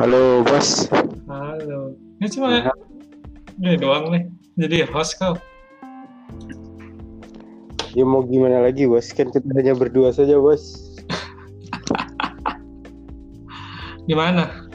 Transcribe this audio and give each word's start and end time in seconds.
Halo 0.00 0.40
bos. 0.48 0.88
Halo. 1.28 1.92
Ini 2.24 2.32
cuma 2.32 2.72
ini 3.60 3.76
doang 3.76 4.08
nih. 4.08 4.32
Jadi 4.56 4.88
host 4.88 5.20
kau. 5.20 5.36
Ya 7.92 8.08
mau 8.08 8.24
gimana 8.24 8.64
lagi 8.64 8.88
bos? 8.88 9.12
Kan 9.12 9.28
kita 9.28 9.44
hanya 9.60 9.76
berdua 9.76 10.08
saja 10.08 10.40
bos. 10.40 10.96
Gimana? 14.08 14.72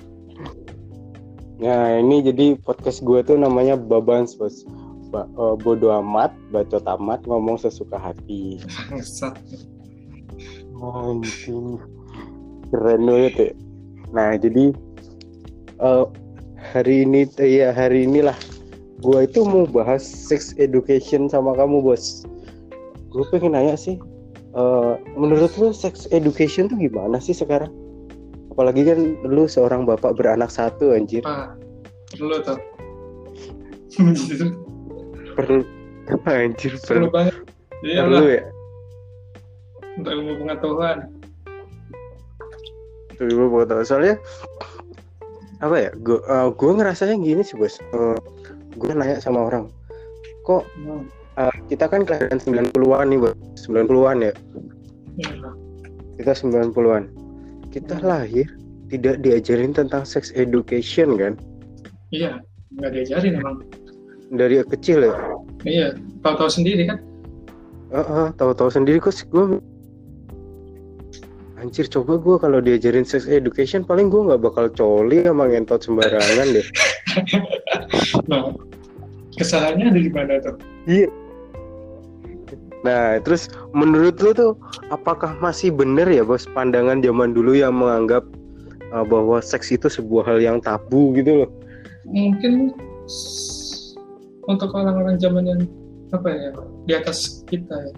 Nah 1.57 1.97
ini 2.05 2.21
jadi 2.21 2.61
podcast 2.61 3.01
gue 3.01 3.25
tuh 3.25 3.41
namanya 3.41 3.81
Babans 3.81 4.37
bos. 4.37 4.61
Ba 5.09 5.25
uh, 5.41 5.57
bodo 5.57 5.89
amat, 6.05 6.37
bacot 6.53 6.85
amat, 6.85 7.25
ngomong 7.25 7.57
sesuka 7.57 7.97
hati. 7.97 8.61
Anjing. 10.77 11.81
Keren 12.69 13.09
banget 13.09 13.33
ya. 13.33 13.49
Nah 14.13 14.37
jadi 14.37 14.84
uh, 15.79 16.07
hari 16.59 17.03
ini 17.07 17.27
eh, 17.39 17.63
ya 17.63 17.69
hari 17.75 18.07
inilah 18.07 18.35
gue 19.03 19.19
itu 19.27 19.43
mau 19.43 19.67
bahas 19.67 20.01
sex 20.01 20.55
education 20.57 21.27
sama 21.27 21.55
kamu 21.55 21.83
bos. 21.83 22.23
Gue 23.11 23.23
pengen 23.31 23.55
nanya 23.55 23.75
sih, 23.79 23.99
uh, 24.55 24.99
menurut 25.15 25.51
lu 25.59 25.71
sex 25.71 26.07
education 26.11 26.67
tuh 26.71 26.79
gimana 26.79 27.19
sih 27.19 27.35
sekarang? 27.35 27.71
Apalagi 28.55 28.87
kan 28.87 29.19
lu 29.27 29.47
seorang 29.51 29.83
bapak 29.83 30.15
beranak 30.15 30.47
satu 30.47 30.95
anjir. 30.95 31.23
Pak, 31.23 31.59
perlu 32.15 32.35
tuh. 32.43 32.59
Perlu 35.35 35.59
anjir 36.31 36.73
perlu 36.87 37.07
banget. 37.11 37.35
Iya 37.83 38.07
perlu 38.07 38.27
ya. 38.31 38.43
untuk 39.95 40.11
ilmu 40.11 40.31
pengetahuan. 40.43 40.97
Gue 43.15 43.47
mau 43.47 43.63
tahu 43.63 43.83
soalnya 43.87 44.19
apa 45.65 45.75
ya? 45.81 45.89
Gue 45.97 46.21
uh, 46.25 46.53
gue 46.53 46.71
ngerasanya 46.71 47.17
gini 47.17 47.41
sih 47.41 47.57
bos. 47.57 47.81
Uh, 47.89 48.13
gue 48.77 48.91
nanya 48.93 49.17
sama 49.17 49.49
orang, 49.49 49.65
kok 50.43 50.61
Hmm. 50.77 51.07
uh, 51.35 51.55
kita 51.67 51.89
kan 51.89 52.05
kelahiran 52.05 52.37
90-an 52.37 53.07
nih 53.09 53.19
bos, 53.19 53.33
90-an 53.65 54.17
ya. 54.21 54.33
Iya. 55.17 55.49
Kita 56.21 56.31
90-an. 56.37 57.03
Kita 57.73 57.99
lahir 57.99 58.47
tidak 58.87 59.19
diajarin 59.19 59.73
tentang 59.73 60.05
sex 60.05 60.29
education 60.37 61.17
kan 61.17 61.33
Iya, 62.13 62.39
nggak 62.77 62.91
diajarin 62.93 63.33
emang. 63.41 63.55
dari 64.29 64.61
kecil 64.63 65.09
ya. 65.09 65.13
Iya, 65.65 65.87
tahu-tahu 66.21 66.47
sendiri 66.47 66.85
kan. 66.85 67.01
Heeh, 67.91 68.27
tahu-tahu 68.37 68.69
sendiri 68.69 69.01
kok 69.01 69.17
gue 69.27 69.57
Anjir 71.65 71.89
coba 71.89 72.21
gue 72.21 72.37
kalau 72.37 72.61
diajarin 72.61 73.01
sex 73.01 73.25
education 73.25 73.81
paling 73.81 74.13
gue 74.13 74.21
nggak 74.21 74.37
bakal 74.37 74.69
coli 74.69 75.25
sama 75.25 75.49
ngentot 75.49 75.81
sembarangan 75.81 76.47
deh. 76.53 76.67
Nah, 78.29 78.53
kesalahannya 79.41 79.89
ada 79.89 79.97
di 79.97 80.11
mana 80.13 80.37
tuh? 80.45 80.61
Iya. 80.85 81.09
Nah, 82.85 83.17
terus 83.25 83.49
menurut 83.73 84.21
lu 84.21 84.29
tuh 84.37 84.53
apakah 84.93 85.33
masih 85.41 85.73
bener 85.73 86.05
ya 86.05 86.21
bos 86.21 86.45
pandangan 86.53 87.01
zaman 87.01 87.33
dulu 87.33 87.57
yang 87.57 87.73
menganggap 87.73 88.21
uh, 88.93 89.01
bahwa 89.01 89.41
seks 89.41 89.73
itu 89.73 89.89
sebuah 89.89 90.29
hal 90.29 90.37
yang 90.37 90.61
tabu 90.61 91.17
gitu 91.17 91.49
loh? 91.49 91.49
Mungkin 92.05 92.77
untuk 94.45 94.69
orang-orang 94.69 95.17
zaman 95.17 95.49
yang 95.49 95.61
apa 96.13 96.29
ya 96.29 96.49
di 96.85 96.93
atas 96.93 97.41
kita 97.49 97.73
ya, 97.73 97.93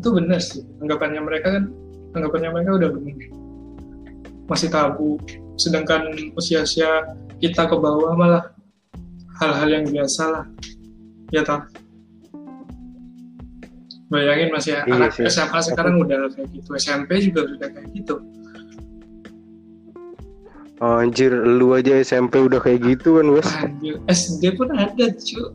itu 0.00 0.08
benar 0.08 0.40
sih 0.40 0.64
anggapannya 0.80 1.20
mereka 1.20 1.60
kan 1.60 1.68
anggapannya 2.14 2.50
mereka 2.50 2.70
udah 2.80 2.90
benar 2.94 3.16
masih 4.50 4.66
tabu. 4.66 5.14
Sedangkan 5.54 6.10
usia-usia 6.34 7.06
kita 7.38 7.70
ke 7.70 7.76
bawah 7.78 8.18
malah 8.18 8.50
hal-hal 9.38 9.68
yang 9.70 9.86
biasa 9.86 10.22
lah. 10.26 10.44
Ya 11.30 11.46
toh? 11.46 11.62
Bayangin 14.10 14.50
masih 14.50 14.74
Iya 14.82 14.90
anak 14.90 15.14
sih. 15.14 15.22
SMA 15.30 15.60
sekarang 15.62 16.02
udah 16.02 16.34
kayak 16.34 16.50
gitu. 16.50 16.74
SMP 16.74 17.22
juga 17.30 17.46
udah 17.46 17.68
kayak 17.70 17.88
gitu. 17.94 18.18
Anjir, 20.80 21.30
lu 21.30 21.76
aja 21.76 22.00
SMP 22.00 22.40
udah 22.40 22.58
kayak 22.58 22.80
gitu 22.82 23.20
kan 23.20 23.30
bos? 23.30 23.46
Anjir, 23.60 24.00
SD 24.08 24.58
pun 24.58 24.72
ada 24.74 25.12
cu 25.12 25.52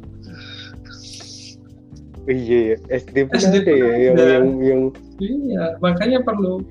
Iya, 2.25 2.59
ya. 2.73 2.75
SD 3.05 3.15
pun 3.29 3.37
SD 3.37 3.55
ada 3.61 3.73
ya 3.73 3.91
yang, 4.01 4.17
yang 4.17 4.45
yang 4.65 4.81
iya 5.21 5.77
makanya 5.77 6.25
perlu 6.25 6.65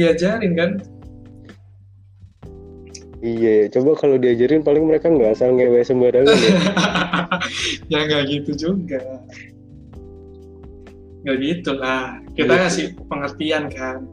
diajarin 0.00 0.52
kan 0.56 0.70
iya. 3.20 3.68
ya. 3.68 3.72
Coba 3.76 4.00
kalau 4.00 4.16
diajarin 4.16 4.64
paling 4.64 4.88
mereka 4.88 5.12
nggak 5.12 5.36
asal 5.36 5.52
ngewe 5.52 5.84
sembarangan 5.84 6.32
ya. 6.32 6.56
ya 7.92 7.98
nggak 8.08 8.22
gitu 8.32 8.50
juga 8.56 9.00
nggak 11.24 11.36
gitu 11.40 11.72
lah 11.76 12.20
kita 12.36 12.52
Iya 12.52 12.62
kasih 12.68 12.86
pengertian 13.08 13.64
kan 13.72 14.08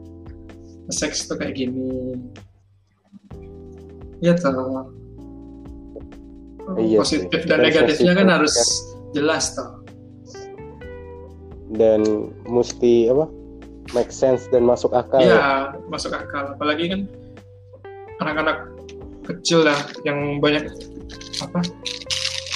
seks 0.92 1.24
itu 1.24 1.34
kayak 1.40 1.56
gini 1.56 2.20
ya 4.20 4.36
toh 4.36 4.92
Iya 6.78 7.00
positif 7.00 7.40
sih. 7.42 7.48
dan 7.48 7.58
negatifnya 7.64 8.12
kan 8.16 8.28
harus 8.28 8.54
jelas 9.12 9.56
toh 9.56 9.81
Dan 11.72 12.04
mesti 12.44 13.08
apa? 13.08 13.26
Make 13.90 14.08
sense 14.08 14.46
dan 14.48 14.62
masuk 14.62 14.92
akal. 14.92 15.18
ya. 15.18 15.26
Iya 15.26 15.48
masuk 15.88 16.12
akal 16.12 16.54
apalagi 16.54 16.86
kan 16.88 17.00
anak-anak 18.20 18.58
kecil 19.22 19.62
lah 19.62 19.76
yang 20.02 20.38
banyak 20.38 20.70
apa 21.38 21.60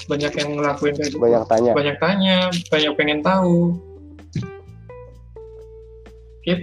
banyak 0.06 0.32
yang 0.34 0.50
ngelakuin 0.54 0.94
kayak 0.94 1.10
gitu 1.10 1.18
Banyak 1.18 1.42
tanya. 1.50 1.72
banyak 1.74 1.96
tanya 1.98 2.36
banyak 2.70 2.92
pengen 2.94 3.20
tahu 3.20 3.74
ya 6.46 6.54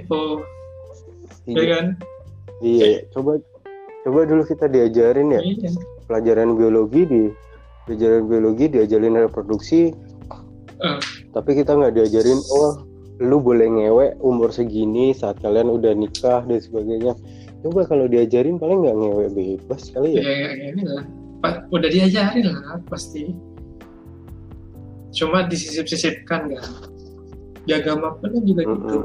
Iya, 1.43 1.63
kan 1.67 1.85
iya. 2.63 2.85
ya. 2.87 2.99
Coba 3.11 3.35
coba 4.03 4.19
dulu 4.23 4.47
kita 4.47 4.71
diajarin 4.71 5.27
ya 5.29 5.41
iya 5.43 5.69
pelajaran 6.07 6.55
biologi 6.55 7.03
di 7.03 7.21
pelajaran 7.83 8.31
biologi 8.31 8.71
diajarin 8.71 9.19
reproduksi. 9.19 9.91
Tapi 11.33 11.51
kita 11.57 11.73
nggak 11.73 11.97
diajarin 11.97 12.39
oh 12.53 12.85
lu 13.21 13.41
boleh 13.41 13.69
ngewe 13.69 14.05
umur 14.21 14.49
segini 14.53 15.13
saat 15.13 15.41
kalian 15.41 15.69
udah 15.69 15.93
nikah 15.97 16.45
dan 16.45 16.59
sebagainya. 16.61 17.13
Coba 17.65 17.87
kalau 17.89 18.05
diajarin 18.05 18.61
paling 18.61 18.85
nggak 18.85 18.97
ngewe 18.97 19.25
bebas 19.33 19.89
kali 19.89 20.19
ya, 20.19 20.21
ya. 20.21 20.31
ya, 20.31 20.49
ya, 20.53 20.67
ini 20.75 20.83
lah 20.85 21.05
udah 21.43 21.89
diajarin 21.91 22.47
lah 22.47 22.79
pasti 22.87 23.35
cuma 25.13 25.45
disisip-sisipkan 25.45 26.49
kan 26.55 26.63
di 27.63 27.71
agama 27.75 28.15
pun 28.17 28.31
kan 28.33 28.43
juga 28.47 28.61
gitu 28.65 28.97
Mm-mm. 28.97 29.03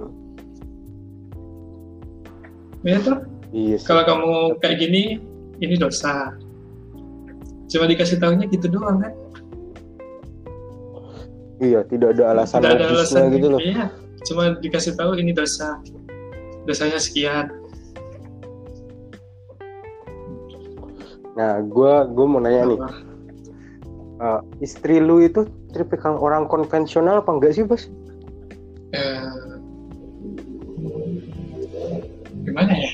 ya 2.86 2.98
toh 3.02 3.18
Iya 3.48 3.76
sih. 3.80 3.86
kalau 3.88 4.02
kamu 4.06 4.32
kayak 4.60 4.76
gini 4.80 5.02
ini 5.58 5.74
dosa 5.76 6.32
cuma 7.68 7.84
dikasih 7.90 8.16
tahunya 8.22 8.48
gitu 8.48 8.70
doang 8.70 9.02
kan 9.02 9.12
Iya, 11.58 11.82
tidak 11.90 12.14
ada 12.14 12.24
alasan 12.34 12.62
tidak 12.62 12.74
ada 12.78 12.86
alasan 12.94 13.22
gitu 13.34 13.48
loh. 13.50 13.60
iya 13.60 13.90
cuma 14.26 14.54
dikasih 14.58 14.94
tahu 14.98 15.14
ini 15.18 15.30
dosa. 15.34 15.78
Dosanya 16.66 17.00
sekian. 17.00 17.48
Nah, 21.38 21.62
gua 21.64 22.02
gua 22.06 22.26
mau 22.26 22.42
nanya 22.42 22.66
nih, 22.66 22.78
uh, 24.18 24.40
istri 24.58 24.98
lu 24.98 25.22
itu 25.22 25.46
tipikal 25.70 26.18
orang 26.18 26.50
konvensional 26.50 27.22
apa 27.22 27.30
enggak 27.30 27.54
sih, 27.54 27.62
Bos? 27.62 27.86
Eh, 28.90 29.32
gimana 32.42 32.74
ya? 32.74 32.90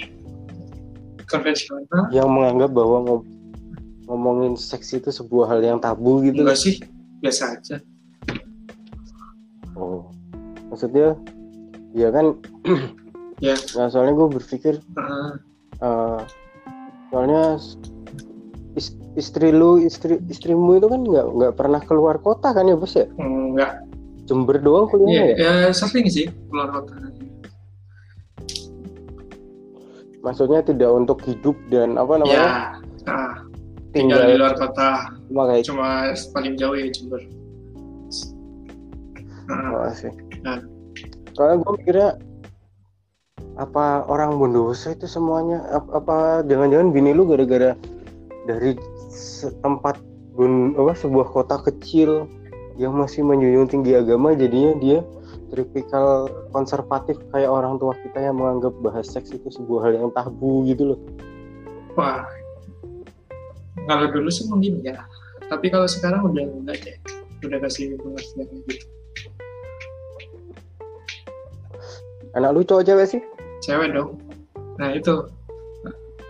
Konvensional? 1.24 2.12
Yang 2.12 2.28
menganggap 2.28 2.70
bahwa 2.76 2.96
ngom- 3.00 3.28
ngomongin 4.06 4.54
seks 4.60 4.92
itu 4.92 5.08
sebuah 5.08 5.56
hal 5.56 5.60
yang 5.64 5.78
tabu 5.80 6.20
gitu. 6.20 6.44
enggak 6.44 6.60
sih. 6.60 6.78
Biasa 7.24 7.56
aja 7.58 7.80
Oh. 9.74 10.08
Maksudnya 10.70 11.18
ya 11.94 12.08
kan 12.10 12.38
ya. 13.42 13.54
Nah, 13.78 13.90
soalnya 13.90 14.14
gue 14.14 14.28
berpikir 14.40 14.78
eh, 14.78 15.32
uh, 15.82 16.22
soalnya 17.10 17.58
is- 18.78 18.96
istri 19.14 19.54
lu 19.54 19.78
istri 19.82 20.18
istrimu 20.26 20.78
itu 20.78 20.86
kan 20.90 21.02
nggak 21.02 21.26
nggak 21.34 21.52
pernah 21.54 21.80
keluar 21.82 22.18
kota 22.18 22.50
kan 22.54 22.66
ya 22.66 22.78
bos 22.78 22.94
ya? 22.94 23.06
Enggak. 23.18 23.82
Jember 24.24 24.56
doang 24.56 24.88
kuliahnya 24.88 25.14
ya, 25.14 25.26
ya? 25.36 25.52
ya 25.68 25.72
sering 25.76 26.08
sih 26.08 26.30
keluar 26.48 26.72
kota. 26.72 26.94
Maksudnya 30.24 30.64
tidak 30.64 30.88
untuk 30.88 31.20
hidup 31.28 31.58
dan 31.68 32.00
apa 32.00 32.16
namanya? 32.16 32.32
Ya 32.32 32.48
nah, 33.04 33.44
tinggal 33.92 34.24
tinggal 34.24 34.30
di 34.32 34.34
luar 34.40 34.54
kota. 34.56 35.12
Cuma 35.28 35.42
kayak 35.52 35.64
cuma 35.68 35.88
paling 36.32 36.54
jauh 36.56 36.72
ya 36.72 36.88
Jember 36.88 37.20
Oh, 39.50 39.90
sih. 39.92 40.12
Soalnya 41.34 41.56
gue 41.60 41.72
mikirnya 41.80 42.10
apa 43.54 44.02
orang 44.10 44.34
Bondowoso 44.38 44.90
itu 44.90 45.06
semuanya 45.06 45.62
ap- 45.70 45.92
apa 45.94 46.42
jangan-jangan 46.46 46.90
bini 46.90 47.14
lu 47.14 47.22
gara-gara 47.26 47.78
dari 48.50 48.74
tempat 49.62 50.02
gun 50.34 50.74
apa 50.74 50.98
sebuah 50.98 51.30
kota 51.30 51.62
kecil 51.62 52.26
yang 52.74 52.98
masih 52.98 53.22
menjunjung 53.22 53.70
tinggi 53.70 53.94
agama 53.94 54.34
jadinya 54.34 54.74
dia 54.82 54.98
tipikal 55.54 56.26
konservatif 56.50 57.14
kayak 57.30 57.46
orang 57.46 57.78
tua 57.78 57.94
kita 58.02 58.26
yang 58.26 58.42
menganggap 58.42 58.74
bahas 58.82 59.06
seks 59.06 59.30
itu 59.30 59.46
sebuah 59.54 59.86
hal 59.86 59.92
yang 60.02 60.10
tabu 60.10 60.66
gitu 60.66 60.94
loh. 60.94 61.00
Wah. 61.94 62.26
Kalau 63.86 64.06
dulu 64.10 64.26
sih 64.34 64.50
mungkin 64.50 64.82
ya. 64.82 64.98
Tapi 65.46 65.70
kalau 65.70 65.86
sekarang 65.86 66.26
udah 66.26 66.42
enggak 66.42 66.82
deh 66.82 66.96
udah 67.44 67.58
kasih 67.60 67.94
pengertian 68.00 68.48
gitu 68.66 68.93
anak 72.34 72.50
lu 72.54 72.60
cowok 72.66 72.84
cewek 72.86 73.06
sih? 73.06 73.20
Cewek 73.62 73.94
dong. 73.94 74.18
Nah 74.78 74.90
itu. 74.94 75.26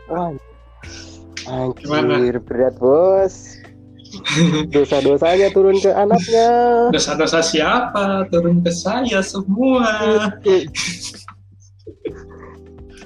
Wah 0.09 0.33
Gimana? 1.77 2.21
anjir 2.21 2.41
berat 2.41 2.77
bos. 2.81 3.61
Dosa-dosanya 4.75 5.51
turun 5.51 5.77
ke 5.83 5.91
anaknya. 5.91 6.49
Dosa-dosa 6.95 7.43
siapa? 7.43 8.25
Turun 8.31 8.63
ke 8.63 8.71
saya 8.71 9.21
semua. 9.21 10.31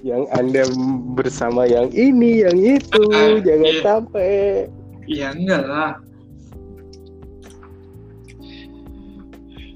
Yang 0.05 0.23
anda 0.37 0.63
bersama 1.19 1.67
yang 1.67 1.91
ini 1.91 2.47
yang 2.47 2.59
itu. 2.61 3.03
Ah, 3.11 3.41
jangan 3.43 3.73
iya. 3.73 3.83
sampai. 3.83 4.31
Ya 5.09 5.29
enggak 5.33 5.65
lah. 5.67 5.93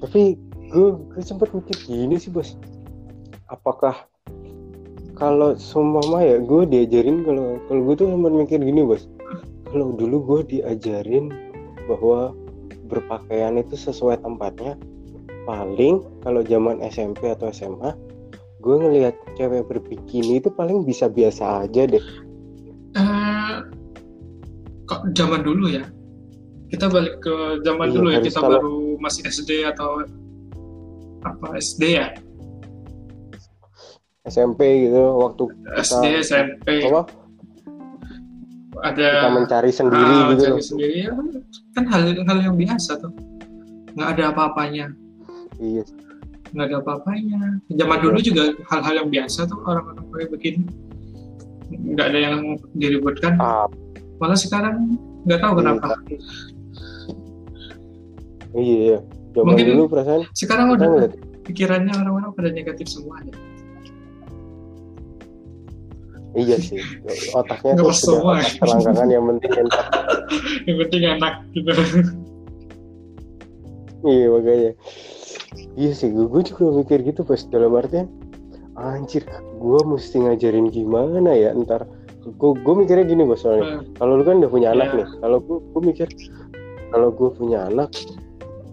Tapi 0.03 0.37
gue 0.73 0.89
gue 1.13 1.23
sempat 1.23 1.49
mikir 1.53 1.77
gini 1.85 2.17
sih 2.17 2.33
bos 2.33 2.57
apakah 3.53 4.09
kalau 5.13 5.53
seumpama 5.53 6.25
ya 6.25 6.41
gue 6.41 6.65
diajarin 6.65 7.21
kalau 7.21 7.61
kalau 7.69 7.81
gue 7.85 7.95
tuh 8.01 8.07
sempat 8.09 8.33
mikir 8.33 8.59
gini 8.59 8.81
bos. 8.81 9.05
Kalau 9.69 9.93
dulu 9.93 10.17
gue 10.21 10.57
diajarin 10.57 11.29
bahwa 11.85 12.33
berpakaian 12.89 13.57
itu 13.57 13.77
sesuai 13.77 14.21
tempatnya 14.21 14.73
paling 15.45 16.01
kalau 16.25 16.41
zaman 16.41 16.81
SMP 16.81 17.29
atau 17.29 17.53
SMA 17.53 17.93
gue 18.63 18.75
ngelihat 18.79 19.13
cewek 19.35 19.67
berbikini 19.67 20.39
itu 20.39 20.49
paling 20.49 20.87
bisa 20.87 21.11
biasa 21.11 21.67
aja 21.67 21.83
deh. 21.83 22.05
Eh, 22.95 23.57
kok 24.87 25.03
zaman 25.13 25.43
dulu 25.43 25.67
ya? 25.67 25.83
Kita 26.71 26.89
balik 26.89 27.21
ke 27.21 27.61
zaman 27.61 27.91
Iya, 27.91 27.95
dulu 27.99 28.07
ya 28.09 28.19
kita 28.23 28.39
kalau- 28.39 28.61
baru 28.61 28.77
masih 28.97 29.21
SD 29.27 29.67
atau 29.67 30.01
apa 31.21 31.47
SD 31.59 31.83
ya 32.01 32.07
SMP 34.23 34.87
gitu 34.87 35.03
waktu 35.19 35.43
SD 35.83 36.05
SMP 36.23 36.87
apa? 36.87 37.11
Ada 38.83 39.07
kita 39.19 39.29
mencari 39.35 39.71
sendiri 39.71 40.15
ah, 40.15 40.27
gitu 40.31 40.43
cari 40.47 40.55
loh. 40.55 40.63
sendiri. 40.63 40.95
Ya, 41.03 41.11
kan 41.75 41.83
hal 41.91 42.01
hal 42.23 42.37
yang 42.39 42.55
biasa 42.55 43.03
tuh. 43.03 43.11
Nggak 43.99 44.09
ada 44.15 44.23
apa-apanya. 44.31 44.85
Iya. 45.59 45.83
Nggak 46.55 46.65
ada 46.71 46.75
apa-apanya. 46.79 47.39
Zaman 47.67 47.97
dulu 47.99 48.17
juga 48.23 48.43
hal-hal 48.71 48.95
yang 49.03 49.09
biasa 49.11 49.43
tuh 49.43 49.59
orang-orang 49.67 50.07
pakai 50.07 50.27
begini. 50.31 50.63
Nggak 51.93 52.05
ada 52.15 52.19
yang 52.23 52.35
diributkan. 52.79 53.33
Ah. 53.43 53.67
Malah 54.23 54.39
sekarang 54.39 54.95
nggak 55.27 55.39
tahu 55.43 55.53
kenapa. 55.59 55.99
Iya. 56.07 56.19
Iya 58.55 58.97
zaman 59.33 59.49
Mungkin- 59.49 59.67
dulu 59.73 59.83
perasaan 59.89 60.21
sekarang 60.37 60.67
udah 60.77 60.87
ngeliat. 60.87 61.13
pikirannya 61.43 61.93
orang-orang 61.97 62.31
pada 62.37 62.49
negatif 62.53 62.85
semuanya 62.85 63.33
Iya 66.33 66.57
sih, 66.57 66.81
otaknya 67.31 67.77
Nggak 67.77 67.85
tuh 67.85 67.93
sudah 67.93 68.17
semua. 68.17 68.33
otak 68.35 68.51
selangkangan 68.57 69.07
yang 69.07 69.23
penting 69.29 69.51
enak. 69.53 69.83
yang 70.67 70.77
penting 70.81 71.01
enak 71.05 71.33
gitu 71.53 71.71
Iya 74.03 74.25
makanya. 74.29 74.71
Iya 75.73 75.91
sih, 75.93 76.09
gue 76.09 76.41
juga 76.43 76.63
mikir 76.73 76.99
gitu 77.03 77.21
pas 77.21 77.39
dalam 77.47 77.73
artian 77.73 78.09
anjir, 78.73 79.21
gue 79.55 79.79
mesti 79.85 80.17
ngajarin 80.19 80.67
gimana 80.67 81.31
ya 81.31 81.53
ntar. 81.55 81.85
Gue 82.25 82.55
gue 82.55 82.73
mikirnya 82.75 83.05
gini 83.05 83.23
bos 83.23 83.41
soalnya. 83.41 83.85
Kalau 83.95 84.17
lu 84.17 84.23
kan 84.23 84.41
udah 84.41 84.51
punya 84.51 84.73
anak 84.73 84.89
Iya. 84.89 84.97
nih, 84.97 85.07
kalau 85.21 85.37
gue 85.39 85.57
gue 85.61 85.81
mikir 85.85 86.07
kalau 86.89 87.09
gue 87.09 87.29
punya 87.31 87.59
anak, 87.67 87.89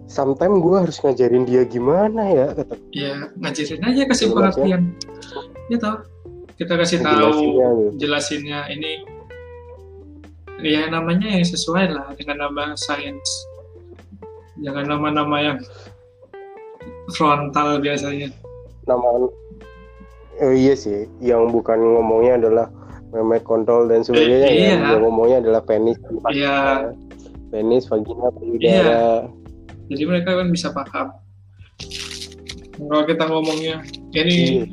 sometimes 0.05 0.57
gue 0.59 0.75
harus 0.77 0.97
ngajarin 0.99 1.45
dia 1.45 1.63
gimana 1.63 2.21
ya 2.27 2.45
kata 2.51 2.75
ya 2.91 3.13
ngajarin 3.39 3.81
aja 3.81 4.01
kasih 4.05 4.25
pengertian 4.29 4.81
gitu 5.69 5.89
kita 6.61 6.73
kasih 6.77 7.01
tahu 7.01 7.17
jelasinnya 7.17 7.67
gitu. 7.73 7.97
jelasinnya 7.97 8.59
ini 8.69 8.91
ya 10.61 10.85
namanya 10.87 11.25
yang 11.25 11.41
sesuai 11.41 11.89
lah 11.89 12.13
dengan 12.13 12.45
nama 12.45 12.77
sains 12.77 13.29
jangan 14.61 14.85
nama-nama 14.85 15.37
yang 15.41 15.57
frontal 17.11 17.81
biasanya 17.81 18.29
Nama 18.81 19.29
eh, 20.41 20.53
iya 20.57 20.73
sih, 20.73 21.05
yang 21.21 21.49
bukan 21.49 21.77
ngomongnya 21.77 22.41
adalah 22.41 22.65
memek 23.09 23.41
kontrol 23.41 23.85
dan 23.85 24.01
sebagainya 24.01 24.47
Eh, 24.47 24.57
ya. 24.57 24.61
iya. 24.73 24.73
Yang 24.97 25.01
ngomongnya 25.05 25.37
adalah 25.37 25.61
penis, 25.61 25.97
Iya. 26.33 26.89
penis, 27.49 27.85
vagina, 27.85 28.27
payudara. 28.33 29.29
jadi 29.85 30.03
mereka 30.07 30.33
kan 30.33 30.47
bisa 30.49 30.69
paham 30.71 31.13
kalau 32.79 33.03
kita 33.05 33.23
ngomongnya 33.27 33.85
Iya. 34.13 34.21
ini 34.23 34.37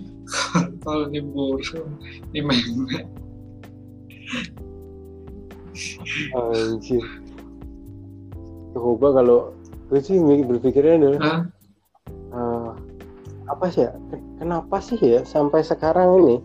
kontol 0.52 0.68
ini 1.06 1.20
burung 1.23 1.90
ini 2.31 2.40
memek 2.40 3.05
Anjir. 6.35 7.05
Coba 8.75 9.08
kalau 9.14 9.38
gue 9.88 10.00
sih 10.00 10.19
berpikirnya 10.20 10.94
adalah 10.99 11.20
Hah? 11.23 11.40
eh, 12.11 12.70
apa 13.49 13.64
sih 13.70 13.87
ya? 13.87 13.93
Ken- 14.11 14.26
Kenapa 14.38 14.76
sih 14.79 14.99
ya 14.99 15.20
sampai 15.25 15.62
sekarang 15.62 16.23
ini? 16.23 16.37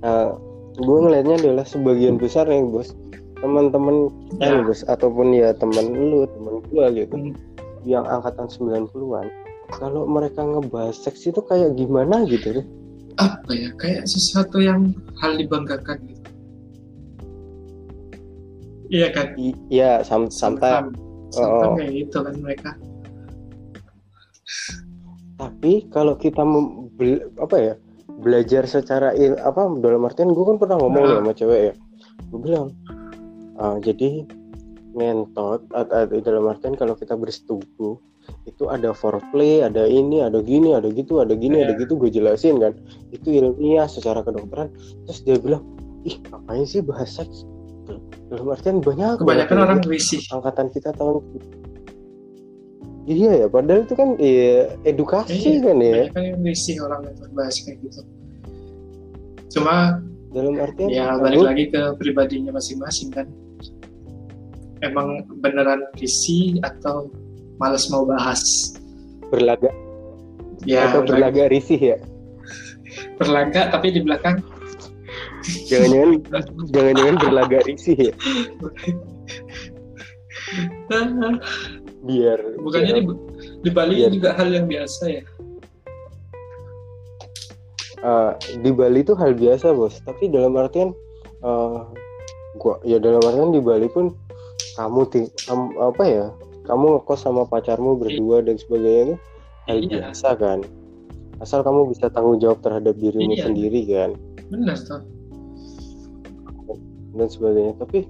eh, 0.00 0.30
gue 0.76 0.96
ngelihatnya 0.98 1.36
adalah 1.38 1.64
sebagian 1.64 2.16
besar 2.16 2.48
nih 2.48 2.64
bos 2.64 2.96
teman-teman 3.36 4.08
kita 4.32 4.46
Ya. 4.48 4.60
bos 4.64 4.80
ataupun 4.84 5.32
ya 5.32 5.52
teman 5.52 5.92
lu 5.92 6.24
teman 6.24 6.64
gue 6.64 6.84
gitu 6.96 7.14
Hmm. 7.16 7.32
yang 7.84 8.04
angkatan 8.04 8.48
90-an 8.48 9.28
kalau 9.70 10.04
mereka 10.04 10.40
ngebahas 10.40 10.96
seks 10.96 11.24
itu 11.24 11.40
kayak 11.42 11.76
gimana 11.76 12.24
gitu 12.24 12.60
deh 12.60 12.66
apa 13.20 13.50
ya 13.52 13.70
kayak 13.76 14.08
sesuatu 14.08 14.58
yang 14.58 14.96
hal 15.20 15.36
dibanggakan 15.36 16.00
gitu. 16.08 16.30
Iya 18.90 19.08
kan? 19.14 19.38
I- 19.38 19.60
ya 19.70 20.00
sam 20.02 20.32
sampai 20.32 20.90
Sometimes 21.30 21.62
Oh. 21.62 21.78
kayak 21.78 21.92
gitu 21.94 22.18
kan 22.26 22.34
mereka. 22.42 22.70
Tapi 25.38 25.86
kalau 25.88 26.18
kita 26.18 26.42
apa 27.38 27.56
ya 27.56 27.74
belajar 28.20 28.66
secara 28.66 29.14
il- 29.14 29.38
apa 29.38 29.70
dalam 29.78 30.02
artian 30.04 30.34
gue 30.34 30.42
kan 30.44 30.58
pernah 30.58 30.76
ngomong 30.82 31.04
Nah. 31.06 31.16
sama 31.22 31.32
cewek 31.32 31.60
ya. 31.70 31.74
Gue 32.28 32.40
bilang 32.42 32.74
"Ah, 33.56 33.78
jadi 33.78 34.26
ngentot 34.90 35.70
at- 35.70 35.92
at- 35.94 36.10
dalam 36.10 36.50
artian 36.50 36.74
kalau 36.74 36.98
kita 36.98 37.14
bersetubuh 37.14 37.94
itu 38.50 38.66
ada 38.66 38.90
foreplay 38.90 39.62
ada 39.62 39.86
ini 39.86 40.20
ada 40.20 40.42
gini 40.42 40.74
ada 40.74 40.90
gitu 40.90 41.22
ada 41.22 41.32
gini 41.38 41.62
ada 41.62 41.72
Iya. 41.78 41.86
gitu 41.86 41.94
gue 41.96 42.10
jelasin 42.10 42.58
kan. 42.58 42.74
Itu 43.14 43.30
ilmiah 43.30 43.86
secara 43.86 44.26
kedokteran. 44.26 44.74
Terus 45.06 45.18
dia 45.22 45.36
bilang 45.38 45.62
ih 46.02 46.18
ngapain 46.28 46.66
sih 46.66 46.82
bahas 46.82 47.14
seks 47.14 47.46
dalam 48.30 48.46
artian 48.54 48.78
banyak 48.78 49.18
kebanyakan 49.20 49.58
orang 49.58 49.80
risih 49.84 50.22
angkatan 50.30 50.70
kita 50.70 50.94
tahun 50.94 51.18
iya 53.10 53.44
ya 53.44 53.46
padahal 53.50 53.82
itu 53.82 53.94
kan 53.98 54.14
iya, 54.22 54.70
edukasi 54.86 55.34
Iya, 55.34 55.58
kan 55.66 55.76
ya. 55.82 55.90
kebanyakan 56.06 56.22
yang 56.22 56.40
risih 56.46 56.76
orang 56.78 57.00
yang 57.10 57.16
berbahas 57.18 57.56
kayak 57.66 57.78
gitu. 57.82 58.00
Cuma 59.50 59.98
dalam 60.30 60.54
artian 60.62 60.88
ya 60.94 61.18
balik 61.18 61.42
lagi 61.42 61.64
ke 61.74 61.82
pribadinya 61.98 62.54
masing-masing 62.54 63.10
kan. 63.10 63.26
Emang 64.80 65.26
beneran 65.42 65.84
risih 65.98 66.62
atau 66.62 67.10
males 67.60 67.86
mau 67.92 68.02
bahas. 68.02 68.72
Berlaga. 69.28 69.68
Ya 70.64 70.88
atau 70.88 71.04
berlaga. 71.04 71.46
risih 71.46 71.94
ya? 71.94 71.96
Berlaga 73.16 73.70
tapi 73.70 73.92
di 73.92 74.00
belakang. 74.00 74.40
Jangan-jangan 75.68 76.10
jangan-jangan 76.68 77.16
berlaga 77.16 77.58
risih 77.64 77.96
ya? 77.96 78.14
Biar 82.00 82.38
bukannya 82.58 82.92
di, 82.96 83.02
di 83.60 83.70
Bali 83.70 83.94
Iya. 84.00 84.08
juga 84.08 84.32
hal 84.34 84.48
yang 84.50 84.66
biasa 84.66 85.04
ya? 85.06 85.22
Eh, 88.00 88.32
di 88.58 88.70
Bali 88.72 89.04
itu 89.04 89.12
hal 89.12 89.36
biasa 89.36 89.76
bos. 89.76 90.00
Tapi 90.02 90.32
dalam 90.32 90.56
artian 90.56 90.96
eh, 91.40 91.78
gua 92.56 92.80
ya 92.82 92.96
dalam 92.96 93.20
artian 93.20 93.52
di 93.52 93.60
Bali 93.60 93.88
pun 93.88 94.12
kamu 94.76 95.00
ti- 95.08 95.32
kam- 95.44 95.76
apa 95.76 96.02
ya 96.04 96.26
kamu 96.70 97.02
ngekos 97.02 97.26
sama 97.26 97.42
pacarmu 97.50 97.98
berdua 97.98 98.46
dan 98.46 98.54
sebagainya 98.54 99.18
itu 99.18 99.66
hal 99.66 99.78
Iya. 99.82 99.90
biasa 100.06 100.28
kan? 100.38 100.58
Asal 101.42 101.66
kamu 101.66 101.90
bisa 101.90 102.06
tanggung 102.14 102.38
jawab 102.38 102.62
terhadap 102.62 102.94
dirimu 102.94 103.34
Iya. 103.34 103.50
sendiri 103.50 103.80
kan? 103.90 104.10
Benar 104.54 104.78
tuh 104.78 105.02
dan 107.10 107.26
sebagainya. 107.26 107.74
Tapi 107.74 108.06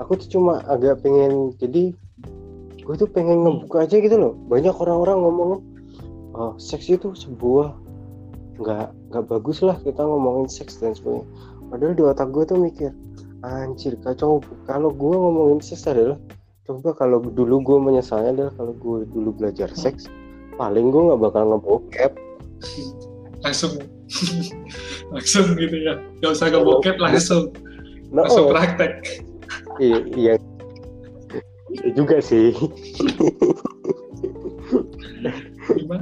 aku 0.00 0.16
tuh 0.16 0.28
cuma 0.40 0.64
agak 0.64 1.04
pengen 1.04 1.52
jadi 1.60 1.92
gue 2.80 2.94
tuh 2.96 3.08
pengen 3.10 3.44
ngebuka 3.44 3.84
aja 3.84 4.00
gitu 4.00 4.16
loh. 4.16 4.32
Banyak 4.48 4.72
orang-orang 4.80 5.18
ngomong 5.20 5.50
oh, 6.34 6.52
seks 6.56 6.88
itu 6.88 7.12
sebuah 7.12 7.76
nggak 8.60 8.88
nggak 9.12 9.24
bagus 9.28 9.60
lah 9.64 9.76
kita 9.80 10.00
ngomongin 10.04 10.48
seks 10.48 10.80
dan 10.80 10.96
sebagainya. 10.96 11.28
Padahal 11.70 11.94
di 11.94 12.02
otak 12.02 12.28
gue 12.32 12.44
tuh 12.48 12.58
mikir 12.58 12.90
anjir 13.40 13.96
kacau 14.04 14.40
kalau 14.68 14.92
gue 14.92 15.14
ngomongin 15.16 15.60
seks 15.64 15.88
adalah 15.88 16.16
coba 16.70 16.94
kalau 16.94 17.18
dulu 17.18 17.58
gue 17.66 17.78
menyesalnya 17.82 18.30
adalah 18.30 18.52
kalau 18.54 18.72
gue 18.78 19.02
dulu 19.10 19.34
belajar 19.34 19.66
seks 19.74 20.06
paling 20.54 20.94
gue 20.94 21.02
nggak 21.10 21.18
bakal 21.18 21.42
ngebokep. 21.50 22.14
Langsung. 23.42 23.74
Langsung 25.14 25.46
gitu 25.58 25.76
ya. 25.82 25.98
Gak 26.22 26.30
usah 26.30 26.46
ngebokep 26.54 26.94
langsung. 27.02 27.50
Nah, 28.14 28.22
langsung 28.22 28.46
oh, 28.46 28.54
praktek. 28.54 29.02
Iya, 29.82 29.98
iya. 30.14 30.34
Iya 31.74 31.88
juga 31.98 32.22
sih. 32.22 32.54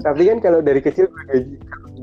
Tapi 0.05 0.23
kan 0.29 0.39
kalau 0.45 0.61
dari 0.61 0.85
kecil 0.85 1.09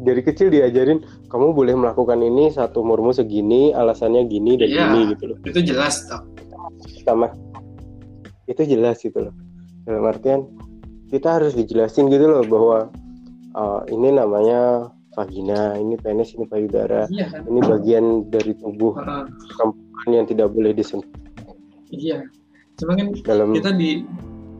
dari 0.05 0.21
kecil 0.25 0.49
diajarin 0.49 1.05
kamu 1.29 1.53
boleh 1.53 1.73
melakukan 1.77 2.21
ini 2.21 2.49
satu 2.49 2.81
umurmu 2.81 3.13
segini 3.13 3.73
alasannya 3.77 4.25
gini 4.25 4.57
dan 4.57 4.67
Iya. 4.69 4.81
gini 4.89 4.99
gitu 5.13 5.23
loh. 5.33 5.37
Itu 5.45 5.59
jelas 5.61 6.05
toh 6.09 6.21
sama 7.05 7.29
itu 8.45 8.61
jelas 8.65 9.01
gitu 9.01 9.29
loh. 9.29 9.35
Dalam 9.85 10.03
artian 10.09 10.49
kita 11.09 11.41
harus 11.41 11.53
dijelasin 11.53 12.09
gitu 12.09 12.25
loh 12.25 12.43
bahwa 12.45 12.79
uh, 13.53 13.81
ini 13.89 14.13
namanya 14.13 14.89
vagina 15.13 15.77
ini 15.77 15.95
penis 15.97 16.33
ini 16.33 16.45
payudara. 16.49 17.05
Iya 17.09 17.29
kan? 17.29 17.41
Ini 17.45 17.59
bagian 17.61 18.05
dari 18.29 18.53
tubuh 18.57 18.97
perempuan 18.97 20.09
yang 20.11 20.25
tidak 20.25 20.51
boleh 20.51 20.73
disentuh 20.75 21.07
iya. 21.95 22.19
Cuma 22.75 22.99
kan 22.99 23.07
dalam 23.23 23.55
kita 23.55 23.71
di 23.71 24.03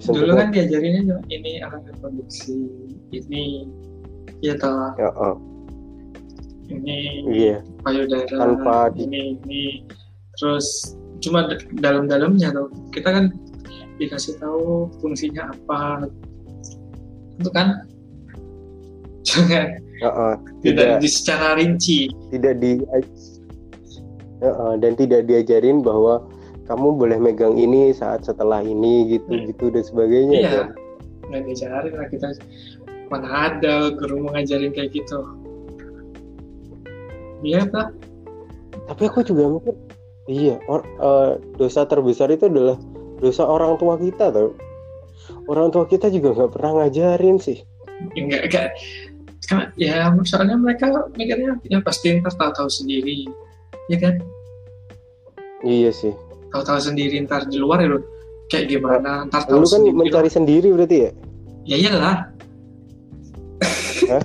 dulu 0.06 0.34
kan 0.36 0.52
diajarinnya 0.52 1.20
ini 1.32 1.64
alat 1.64 1.84
reproduksi 1.88 2.68
ini 3.12 3.68
ya 4.44 4.56
toh. 4.60 4.96
Ya, 5.00 5.10
oh, 5.16 5.36
ini 6.72 7.28
iya. 7.32 7.58
payudara 7.84 8.28
Tanpa 8.28 8.92
di- 8.96 9.08
ini 9.08 9.22
ini. 9.44 9.64
Terus 10.36 10.96
cuma 11.24 11.48
dalam-dalamnya 11.80 12.52
tuh 12.52 12.68
kita 12.92 13.08
kan 13.08 13.26
dikasih 13.98 14.36
tahu 14.40 14.92
fungsinya 15.00 15.52
apa. 15.52 16.10
Itu 17.40 17.50
kan? 17.52 17.84
Jangan 19.26 19.82
ya, 20.00 20.10
oh, 20.14 20.36
tidak 20.62 20.86
tidak. 20.86 21.00
di 21.02 21.10
secara 21.10 21.48
rinci. 21.58 22.00
Tidak 22.30 22.54
di 22.62 22.72
Ya, 24.44 24.52
uh, 24.52 24.76
dan 24.76 25.00
tidak 25.00 25.32
diajarin 25.32 25.80
bahwa 25.80 26.20
kamu 26.68 27.00
boleh 27.00 27.18
megang 27.18 27.56
ini 27.56 27.96
saat 27.96 28.28
setelah 28.28 28.60
ini 28.60 29.16
gitu 29.16 29.32
Hmm. 29.32 29.48
gitu 29.48 29.66
dan 29.72 29.84
sebagainya 29.86 30.38
iya. 30.38 30.52
kan? 30.52 30.68
nggak 31.26 31.42
diajarin 31.50 31.94
lah 31.98 32.08
kita 32.12 32.28
mana 33.10 33.28
ada 33.50 33.90
guru 33.96 34.28
mau 34.28 34.36
ngajarin 34.36 34.76
kayak 34.76 34.94
gitu. 34.94 35.24
Iya 37.42 37.66
pak. 37.70 37.96
Tapi 38.92 39.04
aku 39.10 39.26
juga 39.26 39.50
mikir 39.50 39.74
iya 40.30 40.60
or- 40.70 40.86
uh, 41.02 41.40
dosa 41.58 41.88
terbesar 41.88 42.30
itu 42.30 42.46
adalah 42.46 42.78
dosa 43.26 43.42
orang 43.50 43.82
tua 43.82 43.98
kita 43.98 44.30
tau. 44.30 44.54
Orang 45.50 45.74
tua 45.74 45.90
kita 45.90 46.14
juga 46.14 46.38
nggak 46.38 46.52
pernah 46.54 46.86
ngajarin 46.86 47.42
sih. 47.42 47.66
Ya, 48.14 48.46
enggak 48.46 48.78
ya 49.78 50.10
soalnya 50.26 50.58
mereka 50.58 50.90
mikirnya 51.14 51.58
ya 51.70 51.78
pasti 51.86 52.18
ntar 52.18 52.34
tahu-tahu 52.34 52.70
sendiri 52.70 53.30
ya 53.90 53.98
kan? 54.02 54.22
Iya 55.62 55.90
sih. 55.94 56.14
Tahu-tahu 56.50 56.80
sendiri 56.82 57.22
ntar 57.26 57.46
di 57.50 57.58
luar 57.62 57.82
ya 57.82 57.94
lo 57.94 58.00
kayak 58.50 58.74
gimana 58.74 59.26
ntar 59.30 59.46
tahu 59.46 59.62
lu 59.62 59.68
kan 59.70 59.82
sendiri 59.82 59.96
mencari 59.98 60.30
sendiri 60.30 60.68
berarti 60.74 60.98
ya? 60.98 61.12
Ya 61.66 61.76
iyalah. 61.82 62.18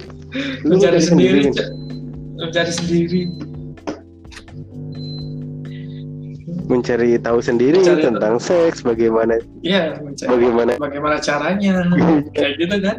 Lu 0.62 0.76
mencari 0.78 1.00
sendiri 1.02 1.50
ca- 1.50 1.72
mencari 2.38 2.72
sendiri 2.72 3.20
mencari 6.70 7.18
tahu 7.18 7.42
sendiri 7.42 7.82
Mencari 7.82 8.06
tentang 8.06 8.38
seks 8.38 8.86
bagaimana 8.86 9.42
iya 9.66 9.98
bagaimana 10.22 10.78
bagaimana 10.78 11.18
caranya. 11.18 11.82
Kayak 12.38 12.52
gitu 12.62 12.76
kan? 12.78 12.96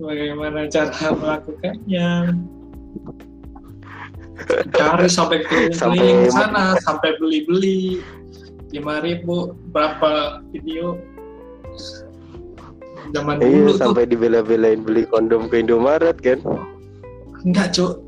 Bagaimana 0.00 0.68
cara 0.68 1.06
melakukannya? 1.16 2.08
Cari 4.72 5.08
sampai 5.08 5.44
keliling-keliling 5.44 6.28
Sampai- 6.28 6.32
sana 6.32 6.64
sampai 6.80 7.10
beli-beli. 7.20 8.00
Lima 8.70 9.02
ribu 9.02 9.52
berapa 9.74 10.40
video? 10.54 10.96
Zaman 13.10 13.42
iya 13.42 13.48
dulu 13.66 13.70
tuh. 13.74 13.76
sampai 13.76 14.04
dibela-belain 14.06 14.80
beli 14.86 15.02
kondom 15.10 15.50
ke 15.50 15.58
Indomaret 15.60 16.16
kan? 16.22 16.38
Enggak 17.42 17.74
cuk. 17.74 17.98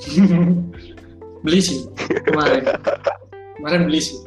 Beli 1.40 1.60
sih 1.60 1.80
kemarin 2.28 2.68
kemarin 3.60 3.84
beli 3.86 4.00
sih. 4.00 4.18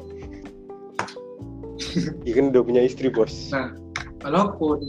Iya 2.25 2.33
kan 2.41 2.45
udah 2.53 2.61
punya 2.65 2.81
istri 2.85 3.09
bos. 3.09 3.49
Nah 3.53 3.73
walaupun 4.25 4.81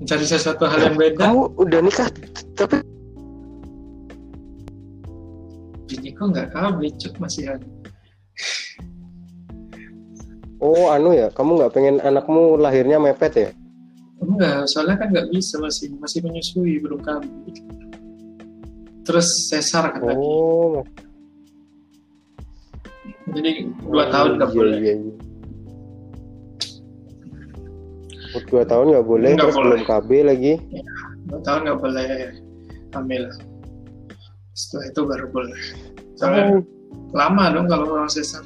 mencari 0.00 0.24
sesuatu 0.24 0.64
hal 0.68 0.80
yang 0.80 0.96
beda. 0.96 1.28
Kamu 1.28 1.60
udah 1.60 1.80
nikah 1.84 2.08
tapi 2.56 2.80
biniku 5.88 6.28
nggak 6.28 6.52
kabel 6.52 6.88
cuk 6.96 7.14
masih 7.20 7.56
ada. 7.56 7.68
Oh 10.60 10.92
anu 10.92 11.16
ya 11.16 11.32
kamu 11.32 11.56
nggak 11.56 11.72
pengen 11.72 11.96
anakmu 12.04 12.60
lahirnya 12.60 13.00
mepet 13.00 13.32
ya? 13.36 13.50
Enggak, 14.20 14.68
soalnya 14.68 15.00
kan 15.00 15.08
nggak 15.08 15.32
bisa 15.32 15.56
masih 15.56 15.96
masih 15.96 16.20
menyusui 16.20 16.76
belum 16.84 17.00
kami. 17.00 17.56
Terus 19.08 19.48
sesar 19.48 19.96
kan 19.96 20.04
lagi. 20.04 20.20
oh 20.20 20.84
Jadi 23.30 23.50
dua 23.86 24.04
tahun 24.10 24.30
nggak 24.38 24.50
boleh. 24.52 24.76
iya, 24.80 24.94
iya. 24.98 25.14
Oh, 28.30 28.42
dua 28.46 28.62
tahun 28.62 28.94
nggak 28.94 29.06
boleh 29.06 29.30
terus 29.34 29.56
boleh. 29.58 29.64
belum 29.66 29.82
KB 29.86 30.10
lagi 30.22 30.52
Dua 31.26 31.40
tahun 31.42 31.60
nggak 31.66 31.78
boleh 31.82 32.06
hamil. 32.94 33.22
Setelah 34.54 34.84
itu 34.86 35.00
baru 35.02 35.26
boleh. 35.30 35.58
Soalnya 36.14 36.42
oh, 36.58 36.62
lama 37.10 37.44
dong 37.50 37.66
kalau 37.66 37.86
orang 37.90 38.10
sesar. 38.10 38.42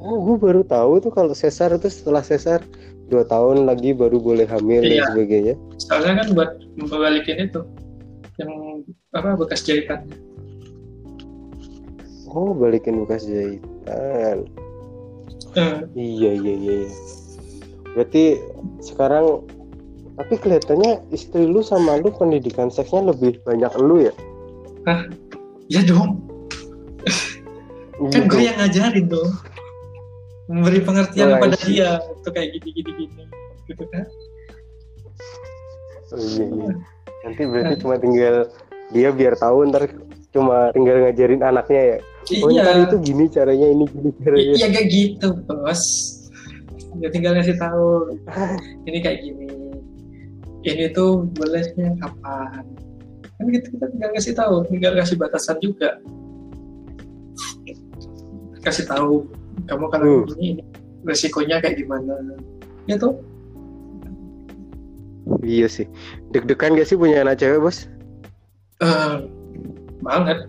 oh 0.00 0.16
gue 0.20 0.36
baru 0.36 0.60
tahu 0.64 1.00
tuh 1.00 1.12
kalau 1.12 1.32
sesar 1.32 1.72
itu 1.72 1.88
setelah 1.88 2.20
sesar 2.20 2.60
dua 3.08 3.24
tahun 3.24 3.64
lagi 3.68 3.92
baru 3.92 4.16
boleh 4.16 4.44
hamil 4.48 4.80
Iya. 4.80 5.04
dan 5.04 5.12
sebagainya 5.12 5.54
Soalnya 5.80 6.12
kan 6.24 6.28
buat 6.32 6.50
membalikin 6.76 7.36
itu 7.48 7.60
yang 8.36 8.52
apa 9.12 9.36
bekas 9.36 9.60
jahitan. 9.64 10.08
Oh 12.34 12.52
balikin 12.52 13.06
bekas 13.06 13.24
jahitan 13.24 14.44
Eh, 15.54 15.86
iya 15.94 16.34
iya 16.34 16.54
iya 16.58 16.74
iya. 16.82 16.92
berarti 17.94 18.42
sekarang 18.82 19.46
tapi 20.18 20.34
kelihatannya 20.42 20.98
istri 21.14 21.46
lu 21.46 21.62
sama 21.62 22.02
lu 22.02 22.10
pendidikan 22.10 22.74
seksnya 22.74 23.06
lebih 23.06 23.38
banyak 23.46 23.70
lu 23.78 24.02
ya 24.10 24.14
ya 25.70 25.80
dong, 25.86 26.18
kan 28.10 28.10
Gitu. 28.10 28.26
gue 28.26 28.42
yang 28.42 28.58
ngajarin 28.58 29.06
dong. 29.06 29.30
Memberi 30.50 30.80
pengertian 30.84 31.26
I 31.30 31.32
kepada 31.38 31.56
dia 31.64 31.90
itu 32.02 32.28
kayak 32.28 32.48
gini 32.58 32.68
gini 32.74 32.90
gini 33.00 33.24
gitu 33.70 33.84
kan. 33.88 34.04
Oh, 36.12 36.20
iya, 36.20 36.44
iya. 36.52 36.72
Nanti 37.24 37.42
berarti 37.48 37.74
cuma 37.80 37.96
tinggal 37.96 38.52
dia 38.92 39.08
biar 39.08 39.34
tahu 39.40 39.64
ntar 39.72 39.88
cuma 40.36 40.68
tinggal 40.76 41.00
ngajarin 41.06 41.40
anaknya 41.40 41.82
ya. 41.96 41.98
Oh 42.40 42.48
iya. 42.48 42.62
ntar 42.64 42.76
itu 42.88 42.96
gini 43.04 43.24
caranya 43.28 43.66
ini 43.68 43.84
gini 43.84 44.10
caranya. 44.18 44.52
Iya 44.56 44.66
kayak 44.70 44.88
gitu 44.88 45.28
bos. 45.44 45.82
Ya 46.96 47.08
tinggal 47.10 47.34
ngasih 47.34 47.58
tahu. 47.58 48.16
Ini 48.86 48.98
kayak 49.02 49.18
gini. 49.20 49.50
Ini 50.62 50.94
tuh 50.94 51.26
bolehnya 51.34 51.90
kapan? 51.98 52.62
Kan 53.34 53.46
kita, 53.50 53.66
kita 53.68 53.86
tinggal 53.90 54.10
ngasih 54.14 54.32
tahu, 54.32 54.54
tinggal 54.70 54.92
kasih 54.94 55.16
batasan 55.18 55.58
juga. 55.58 55.98
Kasih 58.62 58.86
tahu 58.86 59.26
kamu 59.66 59.86
kalau 59.90 60.06
Hmm. 60.24 60.32
ini, 60.38 60.48
ini 60.56 60.62
resikonya 61.04 61.60
kayak 61.60 61.76
gimana. 61.76 62.14
Ya 62.86 62.96
tuh. 62.96 63.18
Iya 65.42 65.68
sih. 65.68 65.86
Deg-degan 66.30 66.76
gak 66.76 66.88
sih 66.88 66.96
punya 66.96 67.20
anak 67.20 67.40
cewek 67.40 67.60
bos? 67.60 67.90
eh, 68.80 69.14
banget. 70.00 70.46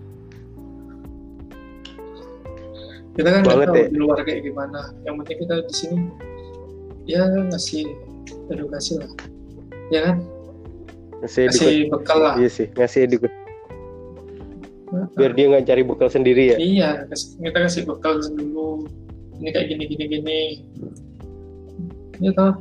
Kita 3.16 3.28
kan 3.32 3.40
nggak 3.42 3.56
Banget 3.56 3.68
tahu 3.72 3.80
ya? 3.80 3.86
di 3.88 3.98
luar 3.98 4.18
kayak 4.22 4.40
gimana. 4.44 4.80
Yang 5.08 5.14
penting 5.24 5.38
kita 5.40 5.54
di 5.64 5.74
sini 5.74 5.98
ya 7.08 7.22
ngasih 7.26 7.84
edukasi 8.52 8.92
lah. 9.00 9.10
Ya 9.88 10.00
kan? 10.10 10.16
Ngasih 11.24 11.40
edukasi. 11.48 11.74
Bekal 11.88 12.18
lah. 12.20 12.34
Iya 12.36 12.50
sih 12.52 12.66
ngasih 12.76 13.00
edukasi. 13.08 13.36
biar 15.18 15.32
dia 15.34 15.46
nggak 15.50 15.66
cari 15.66 15.82
bekal 15.82 16.08
sendiri 16.08 16.54
ya 16.54 16.56
iya 16.62 16.90
kita 17.42 17.58
kasih 17.58 17.82
bekal 17.84 18.22
dulu 18.22 18.86
ini 19.42 19.50
kayak 19.52 19.66
gini 19.74 19.84
gini 19.90 20.04
gini 20.08 20.40
ya 22.22 22.30
toh 22.32 22.54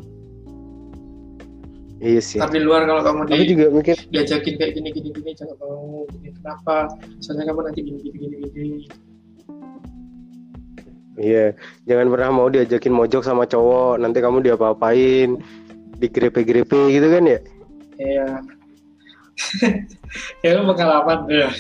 iya 2.04 2.20
sih 2.20 2.42
tapi 2.42 2.60
luar 2.60 2.84
kalau 2.90 3.02
kamu 3.06 3.22
di, 3.30 3.56
juga 3.56 3.66
mikir 3.72 3.96
diajakin 4.12 4.54
kayak 4.60 4.74
gini 4.76 4.90
gini 4.92 5.10
gini 5.16 5.32
jangan 5.38 5.56
mau 5.62 6.04
gini 6.12 6.30
kenapa 6.36 6.92
soalnya 7.24 7.54
kamu 7.54 7.60
nanti 7.72 7.82
gini 7.86 8.00
gini 8.04 8.18
gini 8.20 8.48
gini 8.52 8.80
iya 11.20 11.56
jangan 11.88 12.12
pernah 12.12 12.30
mau 12.32 12.48
diajakin 12.52 12.94
mojok 12.94 13.24
sama 13.24 13.48
cowok 13.48 14.00
nanti 14.00 14.20
kamu 14.20 14.44
diapa-apain 14.44 15.40
digrepe-grepe 16.00 16.92
gitu 16.92 17.08
kan 17.08 17.24
ya? 17.24 17.40
Iya. 18.00 18.28
Ya 20.48 20.56
lu 20.56 20.64
pengalaman 20.72 21.28
ya 21.28 21.52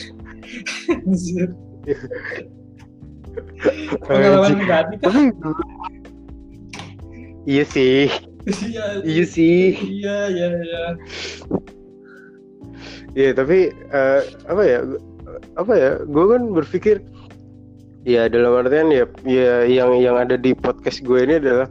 pengalaman 4.07 4.51
pribadi 4.55 4.95
kan 5.03 5.11
iya 7.45 7.63
sih. 7.67 8.09
Iya 8.45 8.85
iya. 9.05 9.23
Sih. 9.25 9.73
Iya 10.01 10.17
iya 10.29 10.47
iya. 10.61 10.83
Iya 13.15 13.29
tapi 13.37 13.71
eh, 13.71 14.21
apa 14.49 14.61
ya? 14.65 14.79
Apa 15.55 15.73
ya? 15.77 15.91
Gue 16.05 16.25
kan 16.29 16.41
berpikir 16.51 17.01
ya 18.05 18.29
dalam 18.29 18.53
artian 18.61 18.93
ya 18.93 19.03
ya 19.25 19.65
yang 19.65 19.97
yang 19.97 20.15
ada 20.15 20.37
di 20.37 20.53
podcast 20.53 21.01
gue 21.01 21.25
ini 21.25 21.41
adalah 21.41 21.67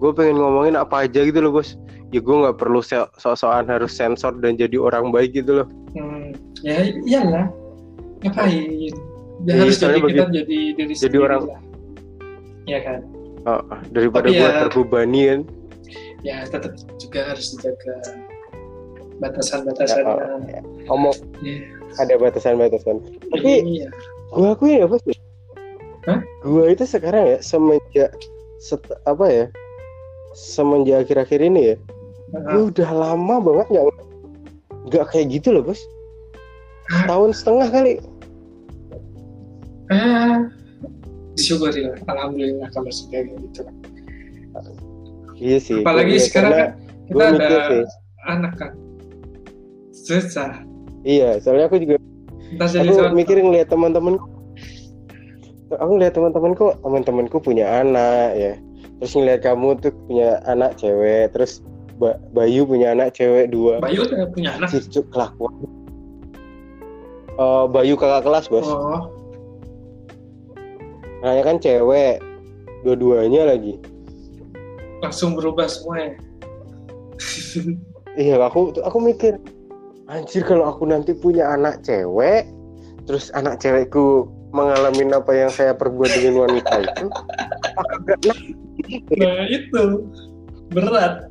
gue 0.00 0.10
pengen 0.12 0.40
ngomongin 0.40 0.74
apa 0.74 1.04
aja 1.04 1.22
gitu 1.22 1.38
loh 1.38 1.52
bos. 1.54 1.76
Ya 2.10 2.22
gue 2.22 2.36
nggak 2.36 2.56
perlu 2.56 2.78
sok-sokan 2.80 3.66
harus 3.66 3.90
sensor 3.92 4.32
dan 4.38 4.54
jadi 4.54 4.78
orang 4.78 5.10
baik 5.10 5.34
gitu 5.34 5.62
loh. 5.62 5.68
Hmm, 5.92 6.30
ya 6.62 6.88
iyalah. 7.04 7.46
Ngapain 8.24 8.64
ya 8.70 8.94
Iya, 9.44 9.60
harus 9.60 9.76
jadi 9.76 9.98
kita 10.00 10.24
jadi 10.30 10.56
diri 10.78 10.94
jadi 10.94 11.16
orang- 11.20 11.44
lah. 11.50 11.60
Ya 12.64 12.78
kan? 12.80 13.00
Oh, 13.44 13.60
daripada 13.92 14.30
gue 14.30 14.40
ya- 14.40 14.62
terbebani 14.64 15.20
kan? 15.28 15.40
Ya 16.24 16.36
tetap 16.48 16.72
juga 16.96 17.20
harus 17.28 17.52
dijaga 17.52 17.94
batasan-batasannya 19.20 20.16
Ya, 20.48 20.60
ngomong 20.88 21.12
ya, 21.44 21.60
ada 22.00 22.14
batasan-batasan. 22.16 23.04
Tapi 23.30 23.50
iya 23.68 23.88
gue 24.32 24.48
akuin 24.48 24.82
ya 24.82 24.86
bos 24.88 25.02
Hah? 26.04 26.20
gue 26.20 26.64
itu 26.68 26.84
sekarang 26.84 27.24
ya 27.26 27.38
semenjak 27.40 28.12
set- 28.60 29.00
apa 29.04 29.24
ya 29.24 29.46
semenjak 30.32 31.04
akhir-akhir 31.04 31.40
ini 31.40 31.60
ya 31.72 31.76
gue 32.30 32.62
udah 32.68 32.90
lama 32.90 33.36
banget 33.38 33.66
nggak 33.70 33.84
nggak 34.84 35.04
kayak 35.08 35.26
gitu 35.30 35.48
loh 35.50 35.62
bos. 35.62 35.80
Tahun 37.08 37.30
setengah 37.32 37.68
kali. 37.70 37.92
Eh 39.88 40.36
disyukuri 41.34 41.88
lah 41.88 41.96
alhamdulillah 42.06 42.68
kalau 42.70 42.90
sudah 42.90 43.24
gitu. 43.24 43.62
Iya 45.34 45.58
sih 45.58 45.80
apalagi 45.80 46.14
Gua- 46.14 46.26
sekarang 46.26 46.52
kan 46.52 46.68
kita 47.08 47.22
ada 47.22 47.32
mikir 47.32 47.60
sih. 47.64 47.84
anak 48.24 48.52
kan. 48.54 48.70
Susah. 49.94 50.52
Iya 51.02 51.40
soalnya 51.40 51.66
aku 51.66 51.76
juga 51.78 51.96
aku 52.54 52.68
seorang- 52.68 53.14
mikir 53.14 53.36
ngeliat 53.38 53.68
teman-teman 53.68 54.20
aku 55.78 55.90
ngeliat 55.98 56.14
teman-temanku 56.14 56.66
teman-temanku 56.82 57.36
punya 57.42 57.84
anak 57.84 58.36
ya. 58.36 58.52
Terus 59.00 59.12
ngeliat 59.18 59.40
kamu 59.42 59.78
tuh 59.82 59.92
punya 60.06 60.40
anak 60.46 60.78
cewek 60.78 61.34
terus 61.34 61.60
Ba- 61.94 62.18
Bayu 62.34 62.66
punya 62.66 62.90
anak 62.90 63.14
cewek 63.14 63.54
dua. 63.54 63.78
Bayu 63.78 64.02
punya 64.34 64.58
anak? 64.58 64.74
Cicu 64.74 65.06
kelakuan. 65.14 65.54
Eh, 67.34 67.64
Bayu 67.70 67.94
kakak 67.94 68.26
kelas 68.26 68.46
bos. 68.50 68.66
Oh. 68.66 69.10
Anaknya 71.22 71.42
kan 71.46 71.56
cewek 71.62 72.18
dua-duanya 72.82 73.54
lagi. 73.54 73.78
Langsung 75.00 75.38
berubah 75.38 75.70
semua 75.70 75.96
ya? 75.98 76.12
Iya 78.14 78.38
aku 78.42 78.74
aku 78.82 78.98
mikir 79.02 79.38
anjir 80.06 80.46
kalau 80.46 80.70
aku 80.70 80.86
nanti 80.86 81.14
punya 81.14 81.50
anak 81.50 81.82
cewek 81.82 82.46
terus 83.06 83.30
anak 83.34 83.58
cewekku 83.58 84.30
mengalami 84.54 85.10
apa 85.10 85.32
yang 85.34 85.50
saya 85.50 85.74
perbuat 85.74 86.10
dengan 86.14 86.46
wanita 86.46 86.74
itu 86.86 87.06
apakah 87.74 87.98
gak 88.06 88.18
nah, 89.18 89.42
itu 89.50 89.84
berat 90.70 91.26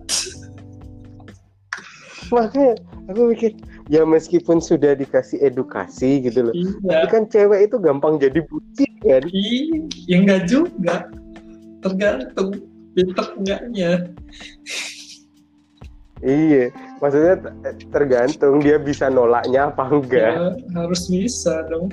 makanya 2.29 2.73
aku 3.07 3.21
mikir 3.31 3.51
ya 3.87 4.03
meskipun 4.03 4.59
sudah 4.59 4.95
dikasih 4.95 5.39
edukasi 5.39 6.23
gitu 6.23 6.49
loh 6.49 6.53
iya 6.55 7.03
tapi 7.03 7.07
kan 7.11 7.23
cewek 7.31 7.71
itu 7.71 7.75
gampang 7.79 8.19
jadi 8.19 8.39
bucin 8.47 8.91
kan 9.03 9.23
Iya, 9.27 9.77
ya 10.07 10.15
enggak 10.23 10.41
juga. 10.47 10.95
Tergantung 11.83 12.63
pinter 12.95 13.25
enggaknya. 13.35 13.91
iya 16.23 16.71
maksudnya 17.03 17.35
tergantung 17.91 18.63
dia 18.63 18.79
bisa 18.79 19.11
nolaknya 19.11 19.67
apa 19.67 19.83
enggak 19.91 20.31
Ya, 20.31 20.47
harus 20.79 21.11
bisa 21.11 21.67
dong. 21.67 21.91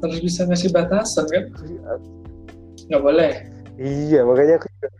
Harus 0.00 0.18
bisa 0.20 0.44
ngasih 0.44 0.70
batasan 0.70 1.24
kan? 1.28 1.44
Nggak 2.86 3.02
boleh. 3.02 3.32
Iya, 3.76 4.24
makanya 4.24 4.56
aku 4.58 4.68
juga- 4.70 4.94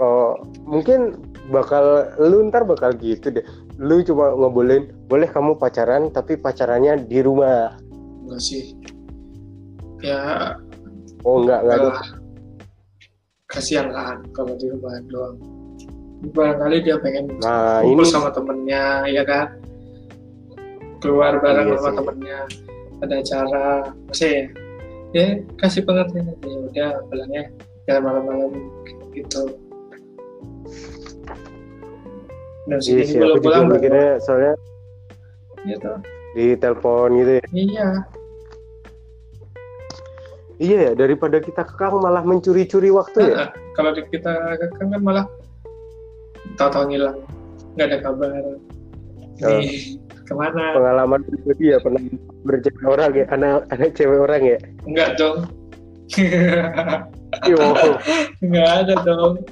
Oh, 0.00 0.32
mungkin 0.64 1.20
bakal 1.52 2.08
lu 2.16 2.48
ntar 2.48 2.64
bakal 2.64 2.96
gitu 2.96 3.28
deh. 3.28 3.44
Lu 3.76 4.00
cuma 4.00 4.32
ngebolehin, 4.32 4.88
boleh 5.04 5.28
kamu 5.28 5.56
pacaran 5.56 6.08
tapi 6.08 6.36
pacarannya 6.36 7.04
di 7.04 7.20
rumah. 7.20 7.76
Enggak 8.24 8.40
sih. 8.40 8.72
Ya, 10.00 10.56
Oh 11.20 11.44
enggak, 11.44 11.60
enggak. 11.60 11.76
kalah. 11.84 12.00
Kasihan 13.44 13.92
lah 13.92 14.16
kalau 14.32 14.56
di 14.56 14.72
rumah 14.72 14.96
doang. 15.04 15.36
Barangkali 16.32 16.80
dia 16.80 16.96
pengen 16.96 17.28
Nah, 17.40 17.80
kumpul 17.84 18.00
ini 18.00 18.04
sama 18.08 18.28
temennya, 18.32 19.04
ya 19.04 19.24
kan? 19.24 19.52
Keluar 21.00 21.40
bareng 21.40 21.68
Iya 21.68 21.76
sama 21.76 21.88
sih. 21.88 21.96
temennya. 21.96 22.40
Ada 23.00 23.14
acara, 23.20 23.68
masih 24.08 24.30
ya? 24.30 24.44
Ya, 25.10 25.26
kasih 25.58 25.82
pengertian 25.82 26.30
aja. 26.30 26.46
Ya 26.46 26.58
udah, 26.62 26.92
bilangnya 27.10 27.44
jangan 27.88 28.02
malam-malam 28.06 28.52
gitu. 29.10 29.42
Dan 32.70 32.78
iya 32.78 32.84
sini 32.84 33.02
sih, 33.02 33.16
juga 33.18 33.34
pulang-pulang 33.40 33.64
baru- 33.66 33.74
mikirnya 33.80 34.08
soalnya 34.22 34.54
gitu. 35.66 35.92
di 36.38 36.46
telepon 36.54 37.08
gitu 37.18 37.32
ya. 37.40 37.44
Iya, 37.50 37.88
Iya 40.60 40.78
ya, 40.84 40.92
daripada 40.92 41.40
kita 41.40 41.64
kekang 41.64 42.04
malah 42.04 42.20
mencuri-curi 42.20 42.92
waktu 42.92 43.32
ya. 43.32 43.34
Nah, 43.34 43.50
kalau 43.72 43.96
di- 43.96 44.04
kita 44.12 44.28
kan 44.60 44.92
kan 44.92 45.00
malah 45.00 45.24
tahu-tahu 46.60 46.92
ngilang, 46.92 47.16
nggak 47.80 47.86
ada 47.88 47.98
kabar. 48.04 48.30
Oh. 49.40 49.60
Ke 50.30 50.34
mana? 50.38 50.78
Pengalaman 50.78 51.20
pribadi 51.26 51.74
ya 51.74 51.78
pernah 51.82 51.98
berjalan 52.46 52.84
orang 52.86 53.10
ya, 53.18 53.26
anak 53.34 53.66
anak 53.74 53.90
cewek 53.98 54.20
orang 54.22 54.42
ya. 54.46 54.58
Enggak 54.86 55.18
dong. 55.18 55.38
Yo, 57.46 57.58
Enggak 58.42 58.68
ada 58.86 58.94
dong, 59.02 59.42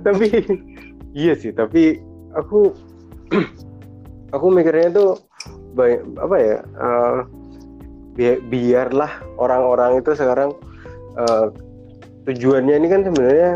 tapi 0.00 0.26
iya 1.12 1.36
sih 1.36 1.52
tapi 1.52 2.00
aku 2.32 2.72
aku 4.32 4.46
mikirnya 4.48 4.88
tuh 4.96 5.20
banyak 5.76 6.00
apa 6.16 6.36
ya 6.40 6.58
eh, 6.64 7.18
bi- 8.16 8.42
biarlah 8.48 9.20
orang-orang 9.36 10.00
itu 10.00 10.16
sekarang 10.16 10.56
eh, 11.20 11.46
tujuannya 12.24 12.74
ini 12.74 12.86
kan 12.86 13.00
sebenarnya 13.02 13.50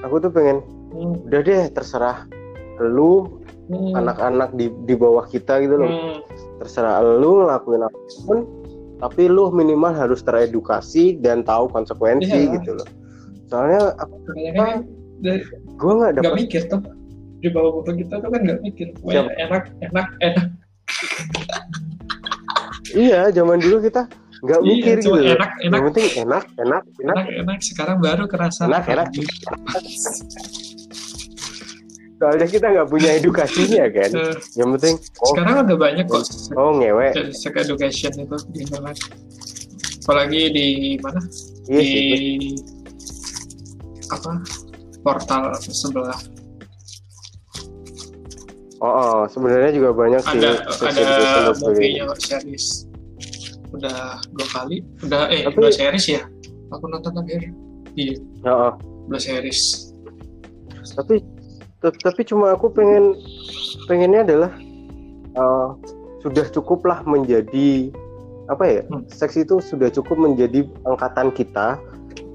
aku 0.00 0.16
tuh 0.20 0.30
pengen 0.30 0.60
Hmm, 0.86 1.18
udah 1.28 1.40
deh 1.42 1.62
terserah 1.70 2.24
lu 2.78 3.26
hmm, 3.68 3.92
anak-anak 3.92 4.54
di 4.54 4.72
di 4.86 4.94
bawah 4.94 5.26
kita 5.26 5.60
gitu 5.60 5.76
loh. 5.76 5.90
Hmm. 5.90 6.16
terserah 6.56 7.02
lu 7.02 7.42
ngelakuin 7.42 7.84
apa 7.84 7.98
pun 8.24 8.38
tapi 8.96 9.28
lu 9.28 9.50
minimal 9.50 9.92
harus 9.92 10.24
teredukasi 10.24 11.20
dan 11.20 11.44
tahu 11.44 11.68
konsekuensi 11.68 12.32
Iya. 12.48 12.54
gitu 12.56 12.80
loh. 12.80 12.88
Soalnya 13.46 13.92
aku 13.98 14.14
kan 14.56 14.88
gue 15.76 15.92
nggak 15.92 16.12
dapat 16.16 16.32
mikir 16.38 16.62
tuh 16.64 16.80
di 17.38 17.48
bawah-bawah 17.52 17.92
kita 17.92 18.14
tuh 18.16 18.30
kan 18.32 18.40
nggak 18.40 18.60
mikir 18.62 18.88
Siap. 19.04 19.26
enak 19.36 19.62
enak 19.84 20.06
enak. 20.22 20.46
Iya, 22.94 23.28
zaman 23.30 23.60
dulu 23.60 23.84
kita 23.84 24.08
nggak 24.46 24.60
Iya, 24.60 24.68
mikir 24.70 24.96
gitu. 24.96 25.10
enak 25.18 25.50
enak 25.58 25.74
Yang 25.74 25.82
penting 25.84 26.06
enak, 26.16 26.44
enak, 26.56 26.82
enak. 26.96 27.16
enak 27.18 27.26
enak 27.42 27.58
sekarang 27.60 27.96
baru 27.98 28.24
kerasa 28.24 28.62
Enak, 28.64 28.84
enak. 28.86 29.06
Soalnya 32.16 32.46
kita 32.48 32.66
nggak 32.70 32.88
punya 32.88 33.10
edukasinya 33.12 33.84
kan. 33.96 34.10
Eh, 34.10 34.34
Yang 34.56 34.68
penting, 34.78 34.94
oh, 35.20 35.28
sekarang 35.28 35.54
udah 35.66 35.76
banyak 35.76 36.04
kok 36.06 36.22
oh 36.54 36.70
ngewe. 36.72 37.08
sex 37.28 37.52
education 37.52 38.12
itu 38.16 38.36
di 38.48 38.58
internet 38.62 38.96
apalagi 40.00 40.40
di 40.48 40.66
mana 40.96 41.18
Iya 41.66 41.82
di 41.82 41.90
sih. 41.90 42.54
apa 44.06 44.38
portal 45.02 45.50
sebelah 45.60 46.14
Oh, 48.76 48.92
oh, 48.92 49.18
sebenarnya 49.26 49.72
juga 49.72 49.90
banyak 49.90 50.20
sih 50.22 50.36
ada 50.36 50.52
sex 50.70 50.94
ada 50.94 51.50
movie-nya 51.58 52.06
kok, 52.06 52.18
series 52.22 52.85
udah 53.76 53.98
dua 54.32 54.48
kali 54.50 54.76
udah 55.04 55.28
eh 55.28 55.44
Tapi- 55.44 55.60
dua 55.60 55.70
series 55.70 56.06
ya 56.08 56.22
aku 56.72 56.84
nonton 56.88 57.12
terakhir 57.12 57.52
iya. 57.94 58.16
Oh, 58.44 58.74
dua 59.06 59.20
series. 59.20 59.92
Tapi 60.96 61.22
tapi 61.80 62.22
cuma 62.24 62.52
aku 62.52 62.68
pengen 62.68 63.14
pengennya 63.86 64.26
adalah 64.26 64.52
uh, 65.34 65.76
sudah 66.20 66.46
cukuplah 66.50 67.04
menjadi 67.04 67.92
apa 68.46 68.64
ya 68.64 68.82
Hmm. 68.86 69.02
seks 69.06 69.34
itu 69.36 69.58
sudah 69.58 69.90
cukup 69.90 70.18
menjadi 70.18 70.66
angkatan 70.84 71.30
kita 71.30 71.78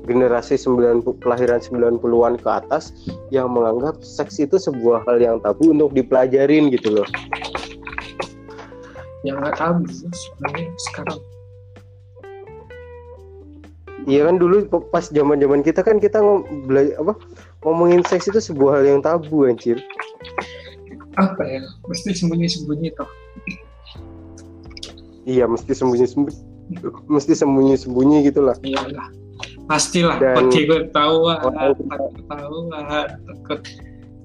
generasi 0.04 0.58
90 0.58 1.06
kelahiran 1.22 1.62
90-an 1.62 2.36
ke 2.36 2.50
atas 2.50 2.92
yang 3.30 3.52
menganggap 3.52 4.02
seks 4.02 4.40
itu 4.40 4.58
sebuah 4.58 5.06
hal 5.06 5.22
yang 5.22 5.38
tabu 5.40 5.72
untuk 5.72 5.94
dipelajarin 5.94 6.68
gitu 6.74 7.00
loh. 7.00 7.08
yang 9.22 9.38
nggak 9.38 9.54
tahu 9.54 9.86
sebenarnya 10.10 10.66
sekarang 10.90 11.20
Iya 14.04 14.26
kan 14.26 14.36
dulu 14.36 14.56
pas 14.88 15.06
zaman-zaman 15.06 15.62
kita 15.62 15.82
kan 15.82 15.98
kita 15.98 16.18
ngom, 16.18 16.42
apa 16.98 17.14
ngomongin 17.62 18.02
seks 18.02 18.28
itu 18.28 18.42
sebuah 18.44 18.80
hal 18.80 18.86
yang 18.88 19.00
tabu 19.00 19.46
anjir. 19.46 19.78
apa 21.12 21.44
ya 21.44 21.60
mesti 21.84 22.16
sembunyi-sembunyi 22.16 22.96
toh 22.96 23.10
Iya 25.24 25.44
mesti 25.44 25.76
sembunyi-sembunyi 25.76 26.40
mesti 27.06 27.34
sembunyi-sembunyi 27.36 28.18
gitu 28.26 28.40
lah. 28.42 28.56
iyalah 28.62 29.12
pastilah 29.68 30.16
Dan- 30.18 30.48
takut 30.48 30.88
ketahuan 30.88 31.38
Orang- 31.44 31.76
takut 31.84 32.12
ketahuan 32.16 32.64
takut 33.28 33.60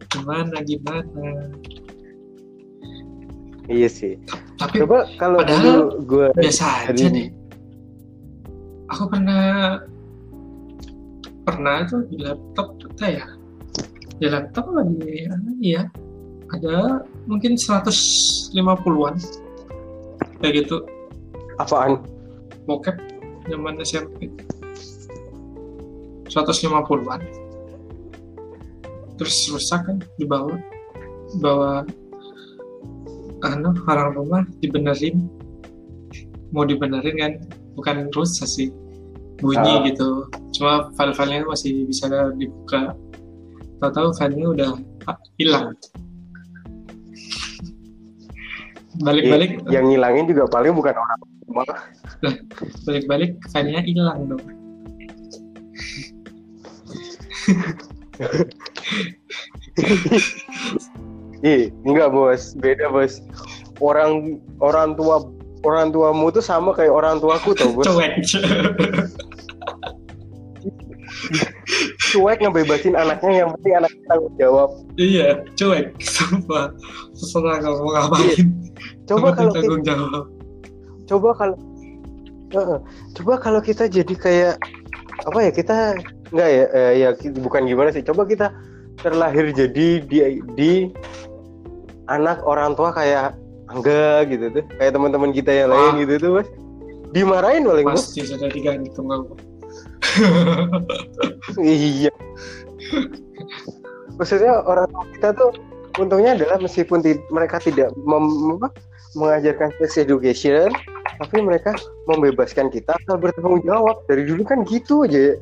gimana 0.08 0.56
gimana 0.62 1.24
Iya 3.66 3.88
sih. 3.90 4.14
tapi 4.54 4.78
Coba 4.78 5.10
kalau 5.18 5.42
Padahal 5.42 5.58
dulu 5.60 5.82
gue 6.06 6.26
biasa 6.38 6.86
aja 6.86 7.06
deh 7.10 7.26
aku 8.90 9.04
pernah 9.10 9.80
pernah 11.46 11.86
tuh 11.86 12.06
di 12.10 12.18
laptop 12.22 12.76
kita 12.82 13.06
ya? 13.22 13.26
Di 14.18 14.26
laptop 14.30 14.70
lagi 14.74 15.30
ya? 15.62 15.86
Ada 16.54 17.02
mungkin 17.26 17.58
150-an 17.58 19.14
kayak 20.42 20.52
gitu. 20.62 20.86
Apaan? 21.56 22.16
bokep 22.66 22.98
zaman 23.46 23.78
SMP 23.86 24.28
150-an 26.26 27.22
terus 29.16 29.48
rusak 29.48 29.86
kan 29.86 29.96
dibawa 30.20 30.60
bawa 31.40 31.86
anu 33.46 33.70
orang 33.86 34.12
rumah 34.12 34.42
dibenerin. 34.60 35.30
Mau 36.52 36.66
dibenerin 36.66 37.16
kan 37.16 37.32
bukan 37.76 38.10
rusak 38.16 38.48
sih. 38.48 38.68
Bunyi 39.36 39.72
Ah. 39.72 39.84
gitu. 39.84 40.32
Cuma 40.56 40.88
file-filenya 40.96 41.44
masih 41.44 41.84
bisa 41.84 42.08
dibuka. 42.40 42.96
Tahu-tahu 43.84 44.16
filenya 44.16 44.46
udah 44.56 44.70
ah, 45.12 45.16
hilang. 45.36 45.76
Balik-balik. 49.04 49.60
Yang 49.68 49.84
ngilangin 49.92 50.24
juga 50.32 50.48
paling 50.48 50.72
bukan 50.72 50.96
orang 50.96 51.20
balik-balik 52.86 53.38
filenya 53.52 53.82
hilang 53.84 54.28
dong. 54.28 54.44
Ih, 61.44 61.68
enggak 61.84 62.10
bos, 62.10 62.56
beda 62.58 62.88
bos. 62.90 63.20
Orang 63.78 64.40
orang 64.58 64.96
tua 64.96 65.20
orang 65.66 65.90
tuamu 65.90 66.30
tuh 66.30 66.44
sama 66.44 66.70
kayak 66.72 66.94
orang 66.94 67.18
tuaku 67.18 67.52
tau 67.58 67.74
bos. 67.74 67.84
cuek 67.84 68.22
Cuek 72.12 72.38
ngebebasin 72.38 72.94
anaknya 72.94 73.44
yang 73.44 73.50
penting 73.58 73.74
anaknya 73.82 74.02
tanggung 74.06 74.34
jawab. 74.38 74.70
Iya, 74.94 75.42
cuek, 75.58 75.90
sumpah. 75.98 76.70
Terserah 77.18 77.58
kamu 77.60 77.82
mau 77.82 77.90
ngapain. 77.98 78.46
Coba 79.10 79.28
kalau 79.34 79.50
kita, 79.52 79.58
tanggung 79.60 79.82
jawab. 79.82 80.24
coba 81.06 81.28
kalau 81.38 81.56
Heeh. 82.50 82.78
coba 83.18 83.32
kalau 83.42 83.60
kita 83.62 83.90
jadi 83.90 84.14
kayak 84.14 84.54
apa 85.26 85.38
ya 85.42 85.50
kita 85.50 85.76
enggak 86.30 86.48
ya 86.50 86.64
eh, 86.74 86.92
ya 87.02 87.08
bukan 87.42 87.66
gimana 87.66 87.90
sih 87.90 88.02
coba 88.06 88.26
kita 88.26 88.54
terlahir 89.02 89.50
jadi 89.50 90.02
di 90.02 90.18
di 90.54 90.72
anak 92.06 92.42
orang 92.46 92.74
tua 92.78 92.94
kayak 92.94 93.34
angga 93.70 94.24
gitu 94.28 94.44
tuh. 94.50 94.64
Kayak 94.78 94.92
teman-teman 94.94 95.30
kita 95.34 95.50
yang 95.52 95.68
lain 95.72 95.92
gitu 96.06 96.14
tuh 96.18 96.30
mas. 96.40 96.48
Dimarahin 97.14 97.64
paling 97.64 97.86
Pasti 97.86 98.26
sudah 98.26 98.50
digantung 98.50 99.08
aku. 99.08 99.34
iya. 101.62 102.12
Maksudnya 104.16 104.64
orang 104.64 104.88
kita 105.16 105.32
tuh 105.36 105.50
untungnya 106.00 106.36
adalah 106.36 106.60
meskipun 106.60 107.00
ti- 107.00 107.20
mereka 107.32 107.60
tidak 107.60 107.92
mem- 108.04 108.60
mengajarkan 109.16 109.72
sex 109.80 109.96
education 109.96 110.68
tapi 111.16 111.40
mereka 111.40 111.72
membebaskan 112.04 112.68
kita 112.68 112.92
asal 113.00 113.16
bertanggung 113.16 113.64
jawab. 113.64 114.04
Dari 114.04 114.28
dulu 114.28 114.44
kan 114.44 114.64
gitu 114.68 115.08
aja. 115.08 115.32
ya. 115.32 115.34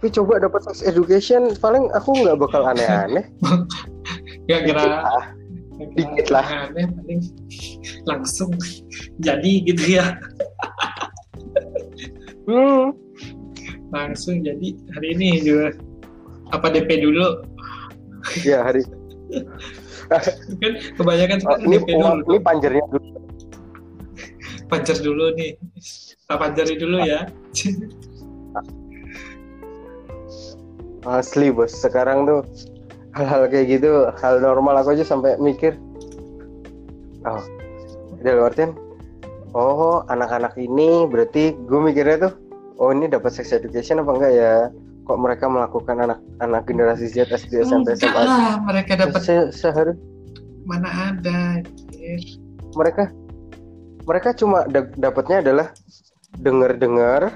Tapi 0.00 0.16
coba 0.16 0.40
dapat 0.40 0.64
sex 0.64 0.80
education 0.80 1.52
paling 1.60 1.92
aku 1.92 2.16
nggak 2.24 2.40
bakal 2.40 2.64
aneh-aneh. 2.64 3.20
Gak 4.48 4.64
kira 4.64 5.04
Ah, 5.04 5.36
dikit 5.92 6.32
lah. 6.32 6.72
aneh 6.72 6.88
paling 6.88 7.20
langsung 8.08 8.48
jadi 9.20 9.52
gitu 9.68 10.00
ya. 10.00 10.16
hmm. 12.48 12.96
Langsung 13.92 14.40
jadi 14.40 14.72
hari 14.96 15.20
ini 15.20 15.44
juga 15.44 15.76
apa 16.56 16.72
DP 16.72 17.04
dulu? 17.04 17.44
Ya 18.40 18.64
hari 18.64 18.80
kan 20.08 20.24
kebanyakan 20.96 21.38
oh, 21.44 21.60
ini 21.60 21.76
DP 21.76 21.88
dulu. 21.92 22.24
ini 22.24 22.38
panjernya 22.40 22.84
dulu. 22.88 23.08
Pancar 24.64 24.96
dulu 24.96 25.28
nih. 25.36 25.60
Tak 26.24 26.38
pancari 26.40 26.78
dulu 26.80 27.04
ya 27.04 27.26
Asli 31.08 31.48
bos, 31.48 31.72
sekarang 31.72 32.28
tuh 32.28 32.40
hal-hal 33.16 33.48
kayak 33.48 33.80
gitu, 33.80 34.12
hal 34.20 34.38
normal 34.38 34.76
aku 34.80 34.92
aja 34.92 35.02
sampai 35.02 35.34
mikir, 35.40 35.74
oh, 37.24 37.40
dalam 38.20 38.46
artian, 38.46 38.70
oh 39.56 40.04
anak-anak 40.12 40.52
ini 40.60 41.08
berarti 41.08 41.56
gue 41.56 41.80
mikirnya 41.80 42.28
tuh, 42.28 42.32
oh 42.76 42.92
ini 42.92 43.08
dapat 43.08 43.32
sex 43.32 43.50
education 43.50 44.04
apa 44.04 44.12
enggak 44.12 44.32
ya? 44.36 44.54
Kok 45.08 45.18
mereka 45.18 45.48
melakukan 45.50 45.96
anak-anak 46.06 46.62
generasi 46.68 47.08
Z, 47.10 47.26
SD, 47.32 47.64
SMP, 47.66 47.96
SMA? 47.98 48.14
lah 48.14 48.62
mereka 48.62 48.94
dapat 48.94 49.20
Se 49.24 49.34
sehari 49.50 49.96
mana 50.68 50.86
ada 51.10 51.58
anjir. 51.58 52.20
mereka 52.78 53.10
mereka 54.06 54.36
cuma 54.36 54.68
da- 54.70 54.92
dapatnya 55.00 55.42
adalah 55.42 55.66
dengar-dengar, 56.38 57.32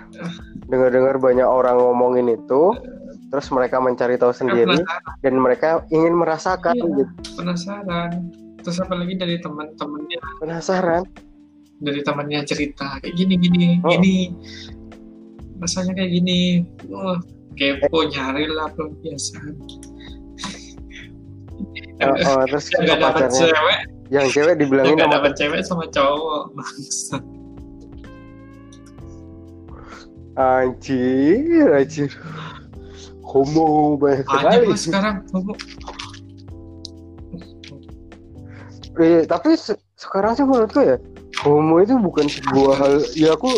dengar-dengar 0.71 1.19
banyak 1.19 1.49
orang 1.49 1.83
ngomongin 1.83 2.31
itu, 2.31 2.63
terus 3.35 3.51
mereka 3.51 3.83
mencari 3.83 4.15
tahu 4.15 4.31
sendiri 4.31 4.79
penasaran. 4.79 5.19
dan 5.27 5.35
mereka 5.35 5.69
ingin 5.91 6.15
merasakan 6.15 6.75
Iya. 6.79 6.87
gitu. 6.87 7.03
penasaran. 7.35 8.11
Terus 8.63 8.79
apalagi 8.79 9.15
dari 9.19 9.37
teman-temannya? 9.43 10.19
Penasaran. 10.39 11.03
dari 11.75 12.01
temannya 12.01 12.47
cerita 12.47 13.03
kayak 13.03 13.13
gini 13.19 13.35
gini 13.35 13.67
Oh. 13.83 13.91
gini. 13.91 14.31
Rasanya 15.59 15.99
kayak 15.99 16.15
gini. 16.15 16.63
Wah 16.87 17.19
kepo 17.55 18.07
nyari 18.07 18.47
lah 18.47 18.71
pelampiasan 18.73 19.59
Oh, 22.03 22.15
oh, 22.15 22.43
terus 22.51 22.71
nggak 22.71 22.99
ke 22.99 23.03
dapat 23.03 23.27
cewek. 23.31 23.79
Yang 24.11 24.27
cewek 24.33 24.55
dibilangin 24.63 24.99
sama 24.99 25.15
dapat 25.19 25.33
cewek 25.35 25.61
sama 25.67 25.85
cowok 25.91 26.43
bangsa. 26.55 27.17
Anjir 30.35 31.69
anjir 31.71 32.11
homo 33.35 33.99
banyak 33.99 34.23
sekali 34.23 34.65
lah 34.71 34.79
sekarang 34.79 35.17
homo. 35.35 35.53
Eh, 38.95 39.27
tapi 39.27 39.59
se- 39.59 39.83
sekarang 39.99 40.39
sih 40.39 40.47
menurutku 40.47 40.79
ya 40.79 40.97
homo 41.43 41.83
itu 41.83 41.99
bukan 41.99 42.31
sebuah 42.31 42.75
hal 42.79 42.95
ya 43.19 43.35
aku 43.35 43.51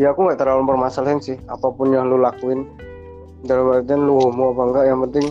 ya 0.00 0.16
aku 0.16 0.24
nggak 0.24 0.40
terlalu 0.40 0.72
permasalahin 0.72 1.20
sih 1.20 1.36
apa 1.52 1.68
pun 1.68 1.92
yang 1.92 2.08
lu 2.08 2.16
lakuin 2.16 2.64
dalam 3.44 3.76
artian 3.76 4.08
lu 4.08 4.16
homo 4.16 4.56
apa 4.56 4.62
enggak 4.72 4.84
yang 4.88 5.00
penting 5.04 5.26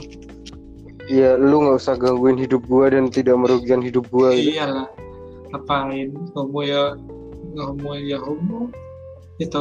ya 1.10 1.34
lu 1.42 1.66
nggak 1.66 1.82
usah 1.82 1.98
gangguin 1.98 2.38
hidup 2.38 2.62
gua 2.70 2.94
dan 2.94 3.10
tidak 3.10 3.42
merugikan 3.42 3.82
hidup 3.82 4.06
gua 4.14 4.38
gitu. 4.38 4.54
iyalah 4.54 4.86
ngapain 5.50 6.14
homo 6.38 6.62
ya 6.62 6.94
homo 7.58 7.98
ya 7.98 8.22
homo 8.22 8.70
itu 9.42 9.58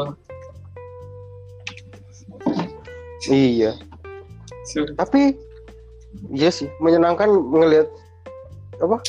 iya. 3.27 3.73
Tapi 4.95 5.35
iya 6.33 6.49
sih 6.53 6.71
menyenangkan 6.79 7.29
ngelihat 7.29 7.89
apa 8.79 9.03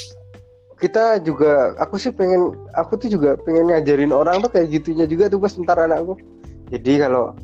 kita 0.79 1.19
juga 1.21 1.75
aku 1.77 1.99
sih 1.99 2.09
pengen 2.09 2.55
aku 2.73 2.95
tuh 2.95 3.11
juga 3.11 3.35
pengen 3.43 3.69
ngajarin 3.69 4.15
orang 4.15 4.39
tuh 4.39 4.49
kayak 4.49 4.71
gitunya 4.73 5.05
juga 5.05 5.29
tuh 5.29 5.37
pas 5.37 5.53
ntar 5.53 5.77
anakku. 5.77 6.15
Jadi 6.73 7.03
kalau 7.05 7.35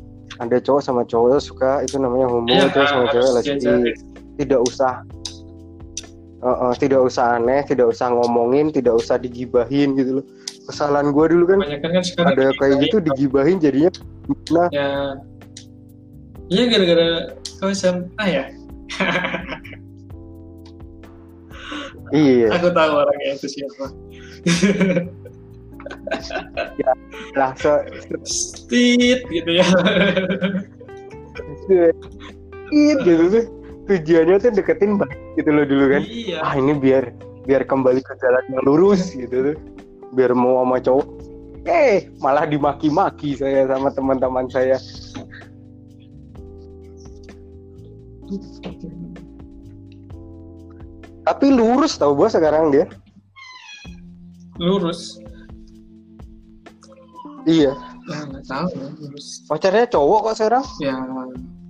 ada 0.42 0.58
cowok 0.58 0.82
sama 0.82 1.02
cowok 1.06 1.38
suka 1.40 1.84
itu 1.86 1.96
namanya 2.00 2.26
homo 2.28 2.48
Iya, 2.50 2.68
cowok 2.72 2.88
sama 2.88 3.04
cewek 3.12 3.30
lesbi 3.36 3.52
diajarin. 3.62 3.94
tidak 4.36 4.60
usah 4.66 4.94
Eh, 6.46 6.48
eh, 6.52 6.74
tidak 6.78 7.00
usah 7.00 7.40
aneh 7.40 7.64
tidak 7.64 7.90
usah 7.90 8.12
ngomongin 8.12 8.68
tidak 8.68 9.00
usah 9.00 9.16
digibahin 9.16 9.96
gitu 9.96 10.20
loh. 10.20 10.24
Kesalahan 10.68 11.10
gue 11.10 11.26
dulu 11.32 11.44
kan 11.48 11.58
kan 11.64 12.26
ada 12.28 12.52
kayak 12.60 12.86
gitu 12.86 13.00
digibahin 13.02 13.56
jadinya 13.58 13.90
nah 14.50 14.66
ya 14.74 15.14
iya 16.52 16.64
gara-gara 16.70 17.08
kau 17.58 17.70
SMA 17.72 18.24
ya. 18.28 18.44
Iya. 22.14 22.54
Aku 22.54 22.70
tahu 22.70 22.92
orangnya 23.02 23.34
itu 23.34 23.46
siapa. 23.50 23.86
Lah 27.34 27.50
se, 27.58 27.72
Stit 28.22 29.26
gitu 29.26 29.50
ya. 29.50 29.66
Se- 31.66 31.94
gitu 32.70 33.24
tuh 33.30 33.44
tujuannya 33.86 34.36
tuh 34.42 34.50
deketin 34.54 34.98
baik 34.98 35.18
gitu 35.38 35.50
loh 35.50 35.64
dulu 35.66 35.84
kan. 35.98 36.02
Iya. 36.06 36.38
Ah 36.42 36.54
ini 36.54 36.78
biar 36.78 37.10
biar 37.46 37.66
kembali 37.66 38.02
ke 38.02 38.14
jalan 38.22 38.44
yang 38.54 38.62
lurus 38.62 39.10
gitu 39.14 39.52
tuh. 39.52 39.56
Biar 40.14 40.30
mau 40.30 40.62
sama 40.62 40.78
cowok. 40.78 41.06
Eh 41.66 42.06
malah 42.22 42.46
dimaki-maki 42.46 43.34
saya 43.34 43.66
sama 43.66 43.90
teman-teman 43.90 44.46
saya 44.46 44.78
tapi 51.26 51.46
lurus 51.50 51.98
tau 51.98 52.14
bos 52.14 52.32
sekarang 52.34 52.70
dia. 52.70 52.86
Lurus? 54.62 55.18
Iya. 57.46 57.74
Ya 58.06 58.18
nggak 58.30 58.44
tahu 58.46 58.68
ya, 58.70 58.88
lurus. 59.02 59.42
Pacarnya 59.50 59.86
cowok 59.90 60.18
kok 60.30 60.36
sekarang? 60.38 60.64
Ya 60.78 60.96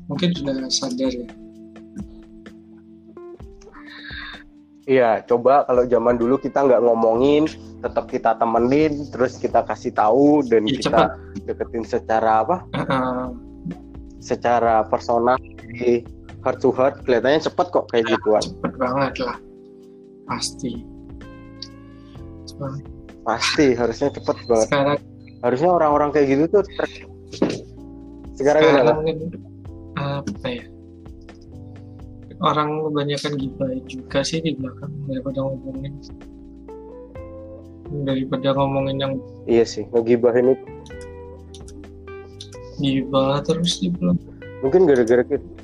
mungkin 0.06 0.30
sudah 0.36 0.54
sadar 0.68 1.10
ya. 1.10 1.28
Iya 4.86 5.10
coba 5.26 5.66
kalau 5.66 5.82
zaman 5.82 6.14
dulu 6.14 6.38
kita 6.38 6.62
nggak 6.62 6.78
ngomongin 6.78 7.50
tetap 7.82 8.06
kita 8.06 8.38
temenin 8.38 9.02
terus 9.10 9.34
kita 9.34 9.66
kasih 9.66 9.90
tahu 9.90 10.46
dan 10.46 10.62
Ya, 10.62 10.78
kita 10.78 11.02
deketin 11.42 11.82
secara 11.82 12.46
apa? 12.46 12.56
Heeh. 12.70 13.26
secara 14.22 14.82
personal. 14.86 15.38
di 15.66 16.00
heart 16.46 16.62
to 16.62 16.70
heart 16.70 17.02
kelihatannya 17.02 17.42
cepet 17.42 17.66
kok 17.74 17.90
kayak 17.90 18.06
gituan 18.06 18.38
cepet 18.38 18.72
banget 18.78 19.14
lah. 19.18 19.36
Pasti. 20.30 20.86
Cuma 22.46 22.78
pasti 23.26 23.74
harusnya 23.74 24.14
cepet 24.14 24.36
banget. 24.46 24.66
Sekarang 24.70 24.98
harusnya 25.42 25.70
orang-orang 25.74 26.14
kayak 26.14 26.26
gitu 26.30 26.44
tuh 26.46 26.62
ter- 26.62 27.10
sekarang 28.38 28.62
sekarang 28.62 29.02
kan 29.02 29.18
apa 29.98 30.46
ya? 30.46 30.64
Orang 32.38 32.84
kebanyakan 32.86 33.32
gibah 33.40 33.70
juga 33.90 34.20
sih 34.22 34.38
di 34.38 34.54
belakang 34.54 34.92
daripada 35.10 35.42
ngomongin. 35.42 35.98
Daripada 38.06 38.54
ngomongin 38.54 38.96
yang 39.02 39.12
iya 39.50 39.66
sih 39.66 39.82
ngegibahin 39.90 40.54
itu 40.54 40.66
gibah 42.78 43.42
terus 43.42 43.82
di 43.82 43.90
belakang. 43.90 44.36
Mungkin 44.62 44.86
gara-gara 44.86 45.24
kita 45.26 45.55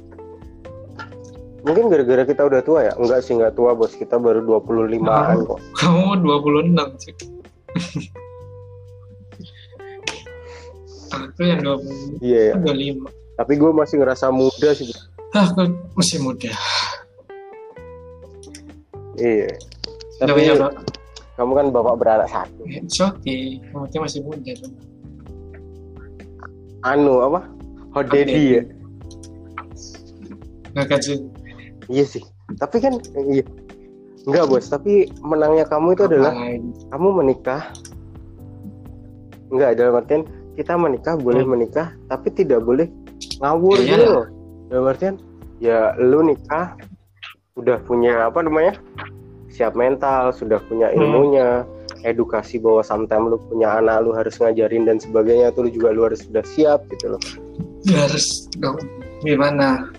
mungkin 1.62 1.90
gara-gara 1.90 2.22
kita 2.27 2.42
udah 2.46 2.61
tua 2.62 2.81
ya? 2.90 2.92
Enggak 2.98 3.22
sih 3.27 3.38
enggak 3.38 3.55
tua. 3.55 3.72
Bos 3.72 3.94
kita 3.94 4.18
baru 4.18 4.42
25an 4.42 5.46
kok. 5.46 5.59
Kamu 5.79 6.20
26 6.20 7.03
sih 7.03 7.14
aku 11.12 11.40
yang 11.44 11.61
20 11.61 12.25
iya 12.25 12.40
ya 12.53 12.55
25 12.57 13.09
tapi 13.37 13.53
gue 13.57 13.70
masih 13.72 13.96
ngerasa 14.01 14.27
muda 14.33 14.68
sih 14.77 14.88
ah 15.33 15.48
aku 15.48 15.72
masih 15.96 16.20
muda. 16.20 16.53
Iya. 19.16 19.48
Tapi 20.20 20.57
bro 20.57 20.68
kamu 21.33 21.53
kan 21.57 21.66
bapak 21.72 21.94
beranak 21.96 22.29
satu. 22.29 22.64
It's 22.68 23.01
okay 23.01 23.61
yang 23.61 23.88
penting 23.88 24.03
masih 24.05 24.20
muda 24.25 24.53
tuh 24.57 24.72
anu 26.83 27.22
apa? 27.25 27.40
Hot 27.96 28.09
daddy 28.12 28.61
ya? 28.61 28.62
Nggak 30.72 30.87
kasih 30.96 31.32
iya 31.93 32.05
sih. 32.09 32.25
Tapi 32.57 32.81
kan 32.81 32.97
iya. 33.29 33.45
Enggak 34.25 34.49
bos. 34.49 34.67
Tapi 34.67 35.13
menangnya 35.21 35.69
kamu 35.69 35.93
itu 35.93 36.09
adalah 36.09 36.33
kamu 36.89 37.09
menikah. 37.21 37.63
Enggak 39.53 39.77
dalam 39.77 40.01
artian 40.01 40.23
kita 40.57 40.77
menikah 40.77 41.15
boleh 41.17 41.45
Hmm. 41.45 41.53
menikah 41.57 41.93
tapi 42.09 42.33
tidak 42.33 42.65
boleh 42.65 42.89
ngawur 43.41 43.77
Iya. 43.77 43.89
gitu 43.89 44.05
loh. 44.09 44.27
Dalam 44.69 44.85
artian 44.89 45.15
ya 45.61 45.93
lu 46.01 46.25
nikah 46.25 46.77
udah 47.55 47.77
punya 47.85 48.33
apa 48.33 48.41
namanya 48.41 48.81
siap 49.53 49.77
mental 49.77 50.33
sudah 50.33 50.57
punya 50.65 50.89
Hmm. 50.89 50.97
ilmunya 50.99 51.49
edukasi 52.03 52.57
bahwa 52.59 52.81
sometimes 52.83 53.29
lu 53.29 53.39
punya 53.47 53.79
anak 53.79 54.03
lu 54.03 54.11
harus 54.11 54.35
ngajarin 54.41 54.89
dan 54.89 54.97
sebagainya 54.99 55.53
itu 55.53 55.61
lu 55.63 55.71
juga 55.71 55.89
lu 55.93 56.03
harus 56.09 56.25
sudah 56.25 56.43
siap 56.43 56.83
gitu 56.89 57.15
loh. 57.15 57.23
Ya, 57.85 58.09
harus 58.09 58.49
dong. 58.57 58.81
Gimana 59.23 59.93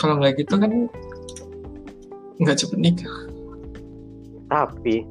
kalau 0.00 0.16
nggak 0.16 0.40
gitu 0.40 0.56
kan 0.56 0.88
nggak 2.40 2.56
cepet 2.56 2.78
nikah. 2.80 3.16
Tapi 4.48 5.04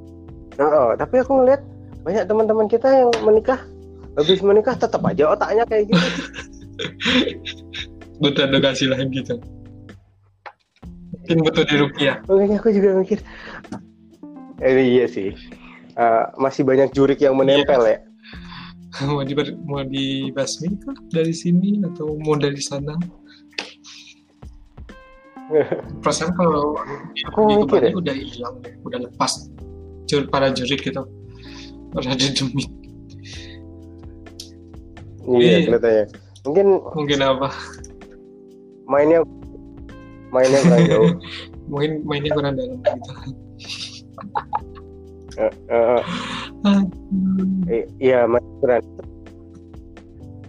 oh, 0.57 0.97
tapi 0.97 1.15
aku 1.21 1.37
ngeliat 1.37 1.61
banyak 2.01 2.25
teman-teman 2.25 2.65
kita 2.65 3.05
yang 3.05 3.13
menikah 3.21 3.61
habis 4.17 4.41
menikah 4.41 4.73
tetap 4.73 5.05
aja 5.05 5.37
otaknya 5.37 5.69
kayak 5.69 5.93
gitu. 5.93 6.09
Butuh 8.19 8.49
edukasi 8.49 8.89
lain 8.89 9.13
gitu 9.13 9.37
mungkin 11.29 11.45
butuh 11.45 11.61
di 11.61 11.75
rupiah 11.77 12.17
makanya 12.25 12.57
aku 12.57 12.73
juga 12.73 12.89
mikir. 12.97 13.21
Eh, 14.65 14.81
iya 14.81 15.05
sih. 15.05 15.37
Eh, 15.93 16.23
masih 16.41 16.65
banyak 16.65 16.89
jurik 16.89 17.21
yang 17.21 17.37
menempel 17.37 17.85
ya. 17.85 18.01
Mau 19.05 19.21
di 19.21 19.37
mau 19.69 19.85
dibasmi 19.85 20.73
kah? 20.81 20.97
Dari 21.13 21.29
sini 21.29 21.85
atau 21.85 22.17
mau 22.17 22.33
dari 22.33 22.57
sana 22.57 22.97
perasaan 26.03 26.31
kalau 26.37 26.77
Aku 27.33 27.39
mikir 27.45 27.89
ya. 27.89 27.91
udah 27.95 28.15
hilang 28.15 28.55
udah 28.85 28.99
lepas 29.09 29.49
jur 30.05 30.25
para 30.29 30.49
jurik 30.53 30.81
gitu. 30.81 31.01
Udah 31.93 32.13
demi 32.13 32.65
iya 35.29 35.61
Iya. 35.61 35.65
kelihatannya. 35.67 36.05
Mungkin 36.45 36.67
mungkin 36.95 37.19
apa? 37.21 37.49
mainnya 38.89 39.21
mainnya 40.33 40.59
kurang 40.65 40.83
jauh. 40.89 41.11
Mungkin 41.69 41.91
mainnya 42.01 42.33
kurang 42.33 42.53
dalam 42.57 42.81
gitu. 42.81 43.11
Eh, 45.37 45.53
eh, 47.69 47.83
iya 48.01 48.25
main 48.25 48.41
kurang. 48.57 48.81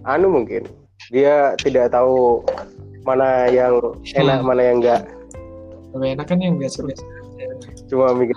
Anu 0.09 0.33
mungkin 0.33 0.65
dia 1.13 1.53
tidak 1.61 1.93
tahu 1.93 2.41
mana 3.03 3.29
yang 3.47 3.81
enak 4.13 4.39
Hmm. 4.39 4.47
mana 4.47 4.63
yang 4.63 4.77
enggak. 4.79 5.03
Lebih 5.91 6.09
enak 6.15 6.27
kan 6.27 6.39
yang 6.39 6.55
biasa-biasa 6.57 7.05
cuma 7.87 8.13
mikir 8.13 8.37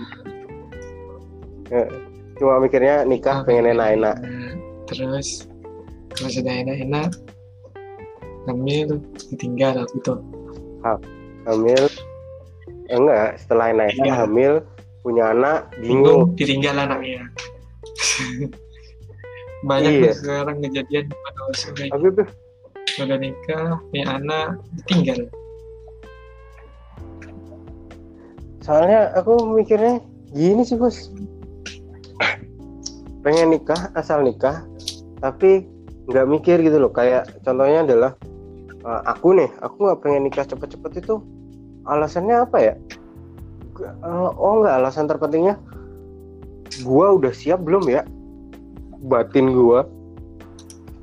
Eh, 1.70 1.88
cuma 2.36 2.58
mikirnya 2.58 3.02
nikah 3.04 3.42
pengen 3.44 3.72
enak-enak. 3.72 4.18
terus 4.84 5.46
kalau 6.12 6.30
sudah 6.30 6.54
enak-enak 6.60 7.10
hamil 8.44 9.00
ditinggal 9.28 9.86
gitu 9.92 10.14
hamil 11.44 11.84
eh, 12.84 12.94
enggak 12.94 13.38
setelah 13.38 13.72
enak-enak 13.72 14.06
Iya. 14.06 14.14
hamil 14.18 14.54
punya 15.02 15.24
anak 15.30 15.58
bingung 15.78 16.32
bingung. 16.32 16.38
ditinggal 16.38 16.76
anaknya. 16.80 17.22
Banyak 19.64 19.92
Iya. 19.94 20.12
sekarang 20.14 20.58
kejadian 20.60 21.06
pada 21.08 21.42
aku 21.90 22.08
tuh 22.14 22.28
udah 23.02 23.18
nikah 23.18 23.82
punya 23.90 24.06
anak 24.22 24.62
ditinggal. 24.78 25.26
Soalnya 28.62 29.12
aku 29.18 29.34
mikirnya 29.50 30.00
gini 30.32 30.62
sih 30.62 30.78
bos. 30.78 31.10
Pengen 33.26 33.56
nikah 33.56 33.90
asal 33.98 34.22
nikah 34.22 34.62
tapi 35.24 35.66
nggak 36.12 36.28
mikir 36.30 36.58
gitu 36.62 36.78
loh. 36.78 36.94
Kayak 36.94 37.34
contohnya 37.42 37.82
adalah 37.82 38.12
eh, 38.70 39.02
aku 39.10 39.42
nih 39.42 39.50
aku 39.66 39.76
nggak 39.90 40.00
pengen 40.06 40.24
nikah 40.30 40.46
cepet-cepet 40.46 41.02
itu 41.02 41.18
alasannya 41.90 42.46
apa 42.46 42.58
ya? 42.62 42.74
Eh, 43.82 44.30
oh 44.38 44.62
nggak 44.62 44.86
alasan 44.86 45.10
terpentingnya 45.10 45.58
gua 46.86 47.18
udah 47.18 47.34
siap 47.34 47.66
belum 47.66 47.90
ya? 47.90 48.06
Batin 49.04 49.52
gua 49.52 49.84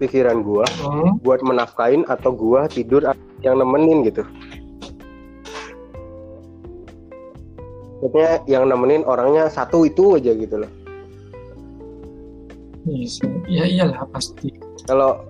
pikiran 0.01 0.41
gua 0.41 0.65
Hmm. 0.81 1.21
buat 1.21 1.45
menafkain 1.45 2.09
atau 2.09 2.33
gua 2.33 2.65
tidur 2.67 3.05
yang 3.45 3.61
nemenin 3.61 4.03
gitu. 4.09 4.25
Maksudnya 8.01 8.41
yang 8.49 8.65
nemenin 8.65 9.05
orangnya 9.05 9.53
satu 9.53 9.85
itu 9.85 10.17
aja 10.17 10.33
gitu 10.33 10.65
loh. 10.65 10.73
Iya 12.89 13.07
sih. 13.07 13.29
Ya 13.45 13.65
iyalah 13.69 14.09
pasti. 14.09 14.49
Kalau 14.89 15.21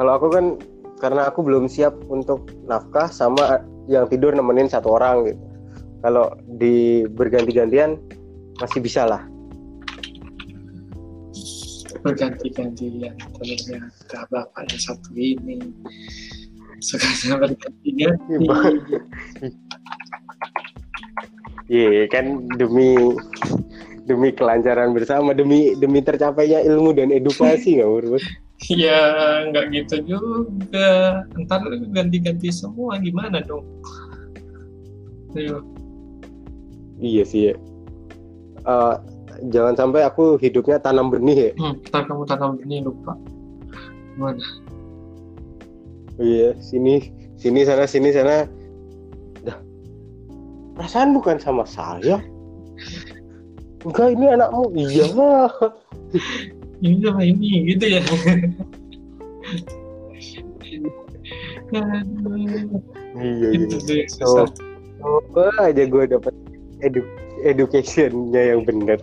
kalau 0.00 0.12
aku 0.16 0.32
kan 0.32 0.56
karena 1.04 1.28
aku 1.28 1.44
belum 1.44 1.68
siap 1.68 1.92
untuk 2.08 2.48
nafkah 2.64 3.12
sama 3.12 3.60
yang 3.92 4.08
tidur 4.08 4.32
nemenin 4.32 4.72
satu 4.72 4.96
orang 4.96 5.28
gitu. 5.28 5.40
Kalau 6.00 6.32
di 6.56 7.04
berganti-gantian 7.12 8.00
masih 8.56 8.80
bisa 8.80 9.04
lah. 9.04 9.22
Berganti-gantian 12.04 13.14
ternyata 13.14 14.18
bapak 14.30 14.62
yang 14.70 14.82
satu 14.82 15.10
ini 15.14 15.58
sekarang 16.78 17.42
berganti-ganti 17.42 18.34
Iya 21.68 22.08
kan 22.08 22.48
demi 22.56 22.96
demi 24.08 24.32
kelancaran 24.32 24.96
bersama 24.96 25.36
demi 25.36 25.76
demi 25.76 26.00
tercapainya 26.00 26.64
ilmu 26.64 26.96
dan 26.96 27.12
edukasi 27.12 27.76
nggak 27.76 27.88
Bro? 27.92 28.16
ya 28.72 29.44
nggak 29.52 29.64
gitu 29.76 30.16
juga 30.16 31.22
ntar 31.44 31.60
ganti-ganti 31.92 32.48
semua 32.48 32.96
gimana 32.96 33.44
dong 33.44 33.68
Ayo. 35.36 35.60
Iya 36.98 37.22
sih 37.28 37.52
ya. 37.52 37.54
Eh, 38.64 38.96
jangan 39.50 39.74
sampai 39.78 40.02
aku 40.02 40.36
hidupnya 40.42 40.82
tanam 40.82 41.08
benih 41.14 41.50
ya. 41.50 41.52
Hmm, 41.58 41.74
ntar 41.88 42.02
kamu 42.10 42.24
tanam 42.26 42.58
benih 42.58 42.82
lupa 42.82 43.14
gimana 44.18 44.42
Iya 46.18 46.58
sini 46.58 47.14
sini 47.38 47.62
sana 47.62 47.86
sini 47.86 48.10
sana. 48.10 48.50
Dah. 49.46 49.58
Perasaan 50.74 51.14
bukan 51.14 51.38
sama 51.38 51.62
saya. 51.62 52.18
Enggak 53.86 54.18
ini 54.18 54.26
anakmu. 54.26 54.74
Iya. 54.74 55.06
ini 56.82 56.98
sama 57.02 57.22
ini 57.22 57.74
gitu 57.74 57.84
ya 57.86 58.00
Iya 63.18 63.48
itu 63.54 63.66
iya. 63.66 63.78
tuh 63.82 63.94
yang 63.94 64.10
susah 64.10 64.48
Coba 64.98 65.46
aja 65.62 65.84
gue 65.86 66.04
dapat 66.10 66.34
edu 66.82 67.06
educationnya 67.46 68.54
yang 68.54 68.66
benar. 68.66 68.98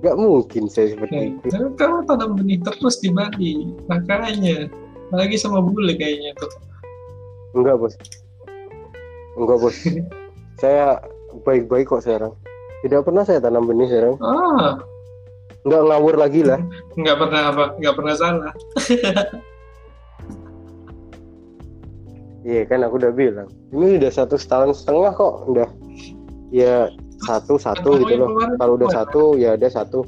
Gak 0.00 0.16
mungkin 0.16 0.64
saya 0.72 0.96
seperti 0.96 1.36
itu. 1.36 1.46
Nah, 1.52 1.76
kamu 1.76 2.08
tanam 2.08 2.30
benih 2.40 2.56
terus 2.64 3.04
di 3.04 3.12
Bali 3.12 3.68
makanya 3.84 4.72
apalagi 5.12 5.36
sama 5.36 5.60
bule 5.60 5.92
kayaknya 5.98 6.32
tuh 6.40 6.48
Enggak 7.52 7.76
bos. 7.82 7.94
Enggak 9.36 9.58
bos. 9.60 9.76
saya 10.62 11.02
baik-baik 11.44 11.90
kok 11.90 12.06
sekarang. 12.06 12.32
Tidak 12.80 13.04
pernah 13.04 13.26
saya 13.26 13.42
tanam 13.42 13.66
benih 13.68 13.90
sekarang. 13.90 14.16
ah 14.24 14.80
Enggak 15.68 15.82
ngawur 15.84 16.16
lagi 16.16 16.40
lah. 16.46 16.60
nggak 17.00 17.16
pernah 17.20 17.42
apa 17.52 17.64
nggak 17.76 17.94
pernah 17.96 18.14
salah 18.16 18.54
Iya 22.40 22.64
kan 22.64 22.80
aku 22.80 22.96
udah 22.96 23.12
bilang. 23.12 23.52
Ini 23.68 24.00
udah 24.00 24.08
satu 24.08 24.40
setahun 24.40 24.80
setengah 24.80 25.12
kok. 25.12 25.44
Udah 25.44 25.68
ya 26.48 26.88
satu 27.20 27.54
satu 27.56 27.90
gitu 27.98 28.14
loh. 28.16 28.28
Kalau 28.54 28.72
udah 28.74 28.90
satu 28.90 29.22
ya 29.34 29.54
ada 29.54 29.68
satu. 29.68 30.02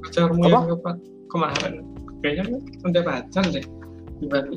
pacarmu 0.00 0.40
Apa? 0.42 0.58
yang 0.64 0.98
kemarin 1.28 1.74
kayaknya 2.18 2.42
kan 2.42 2.54
udah 2.88 3.02
pacar 3.04 3.44
deh 3.48 3.64
di 4.18 4.26
Bali 4.26 4.56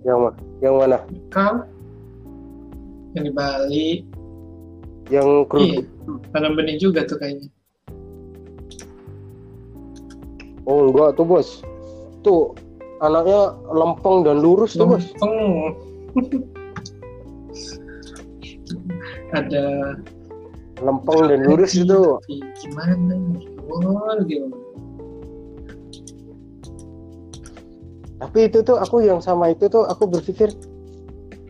Yang 0.00 0.18
mana? 0.20 0.32
Yang 0.60 0.74
mana? 0.76 0.98
kau 1.28 1.54
yang 3.12 3.24
di 3.26 3.32
Bali 3.32 3.88
Yang 5.06 5.28
iya 5.28 5.44
kerudung. 5.82 5.84
tanam 6.30 6.52
benih 6.54 6.76
juga 6.78 7.02
tuh 7.04 7.18
kayaknya 7.18 7.50
Oh 10.64 10.88
enggak 10.88 11.12
tuh 11.14 11.26
bos. 11.26 11.60
Tuh 12.22 12.56
anaknya 12.98 13.52
lempeng 13.68 14.24
dan 14.24 14.40
lurus 14.40 14.72
tuh 14.72 14.88
bos. 14.88 15.04
lempeng 15.12 15.36
ada 19.34 19.98
Lempeng 20.82 21.30
dan 21.30 21.46
lurus 21.46 21.78
itu. 21.78 22.18
Tapi 22.18 22.42
gimana 22.58 23.14
gimana 23.38 24.22
gimana 24.26 24.56
Tapi 28.18 28.38
itu 28.48 28.58
tuh 28.64 28.80
aku 28.80 29.04
yang 29.04 29.20
sama 29.20 29.52
itu 29.52 29.68
tuh 29.70 29.86
aku 29.86 30.08
berpikir 30.08 30.50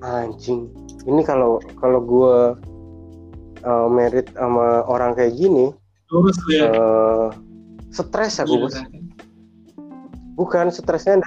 anjing. 0.03 0.69
Ini 1.09 1.23
kalau 1.25 1.63
kalau 1.79 2.01
gue 2.03 2.37
uh, 3.65 3.89
merit 3.89 4.29
sama 4.35 4.83
orang 4.85 5.17
kayak 5.17 5.37
gini, 5.39 5.73
lurus 6.13 6.37
ya 6.51 6.69
eh, 6.69 7.27
stres 7.93 8.43
aku 8.43 8.67
bos. 8.67 8.75
kan? 8.75 8.91
Bukan 10.35 10.67
stresnya, 10.75 11.23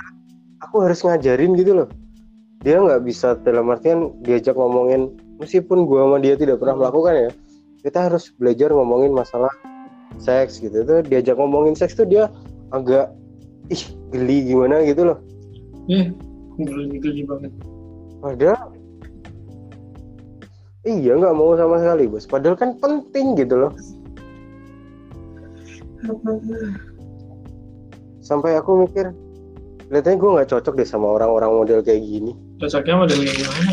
aku 0.60 0.84
harus 0.84 1.00
ngajarin 1.06 1.56
gitu 1.56 1.86
loh. 1.86 1.89
Dia 2.65 2.84
nggak 2.84 3.08
bisa 3.08 3.39
dalam 3.41 3.72
artian 3.72 4.12
diajak 4.26 4.58
ngomongin 4.58 5.15
meskipun 5.38 5.86
gua 5.86 6.06
sama 6.06 6.17
dia 6.21 6.36
tidak 6.38 6.62
pernah 6.62 6.76
melakukan 6.78 7.13
ya. 7.15 7.32
Kita 7.86 8.10
harus 8.10 8.34
belajar 8.36 8.73
ngomongin 8.73 9.13
masalah 9.13 9.54
seks 10.17 10.60
gitu. 10.60 10.84
Tuh 10.84 11.06
diajak 11.06 11.38
ngomongin 11.38 11.78
seks 11.78 11.93
tuh 11.95 12.06
dia 12.10 12.28
agak 12.73 13.13
ih 13.71 13.84
geli 14.12 14.52
gimana 14.52 14.84
gitu 14.84 15.13
loh. 15.13 15.17
Iya, 15.88 16.12
geli 16.60 16.97
geli 17.00 17.21
banget. 17.23 17.52
Padahal 18.19 18.76
iya 20.88 21.13
nggak 21.15 21.36
mau 21.36 21.54
sama 21.56 21.80
sekali 21.80 22.04
bos. 22.10 22.26
Padahal 22.28 22.56
kan 22.60 22.76
penting 22.82 23.38
gitu 23.39 23.56
loh. 23.56 23.71
Sampai 28.23 28.60
aku 28.60 28.84
mikir, 28.84 29.15
kelihatannya 29.88 30.19
gue 30.19 30.30
nggak 30.36 30.50
cocok 30.52 30.73
deh 30.76 30.88
sama 30.88 31.15
orang-orang 31.15 31.52
model 31.63 31.80
kayak 31.80 32.04
gini. 32.04 32.36
Cocoknya 32.60 32.95
model 33.00 33.19
yang 33.23 33.36
gimana? 33.36 33.71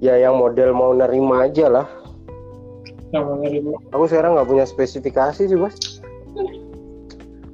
Ya 0.00 0.16
yang 0.16 0.40
model 0.40 0.72
mau 0.72 0.96
nerima 0.96 1.44
aja 1.44 1.68
lah. 1.68 1.86
Yang 3.12 3.24
mana 3.28 3.46
ibu? 3.52 3.70
Aku 3.92 4.04
sekarang 4.08 4.36
nggak 4.36 4.48
punya 4.48 4.64
spesifikasi 4.64 5.44
sih 5.44 5.58
bos. 5.58 5.76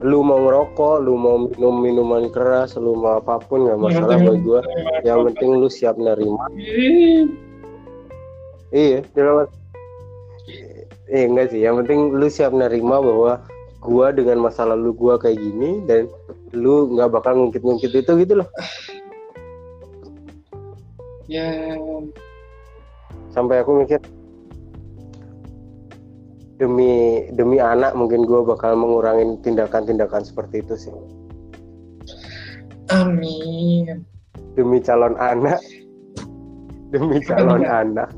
Lu 0.04 0.20
mau 0.22 0.38
ngerokok, 0.46 1.02
lu 1.02 1.16
mau 1.18 1.48
minum 1.50 1.74
minuman 1.82 2.28
keras, 2.30 2.78
lu 2.78 2.94
mau 2.94 3.18
apa 3.18 3.42
pun 3.42 3.66
nggak 3.66 3.80
masalah 3.80 4.20
buat 4.22 4.38
gue. 4.44 4.60
Yang 5.02 5.18
penting 5.32 5.50
lu 5.58 5.68
siap 5.72 5.96
nerima. 5.98 6.46
Iya, 8.70 9.02
dalam 9.16 9.48
Eh 11.06 11.22
enggak 11.22 11.54
sih, 11.54 11.62
yang 11.62 11.78
penting 11.82 12.18
lu 12.18 12.26
siap 12.26 12.50
nerima 12.50 12.98
bahwa 12.98 13.38
gua 13.78 14.10
dengan 14.10 14.42
masa 14.42 14.66
lalu 14.66 14.90
gua 14.90 15.14
kayak 15.22 15.38
gini 15.38 15.86
dan 15.86 16.10
lu 16.50 16.90
nggak 16.90 17.14
bakal 17.14 17.38
ngungkit-ngungkit 17.38 17.94
itu 17.94 18.12
gitu 18.26 18.42
loh. 18.42 18.48
Ya, 21.30 21.78
Sampai 23.36 23.60
aku 23.60 23.84
mikir 23.84 24.00
demi 26.56 27.20
demi 27.36 27.60
anak 27.60 27.92
mungkin 27.92 28.24
gua 28.24 28.40
bakal 28.48 28.72
mengurangi 28.80 29.36
tindakan-tindakan 29.44 30.24
seperti 30.24 30.64
itu 30.64 30.74
sih. 30.88 30.92
amin. 32.88 34.00
Demi 34.56 34.80
calon 34.80 35.12
anak. 35.20 35.60
Demi 36.88 37.20
calon 37.28 37.60
anak. 37.60 38.08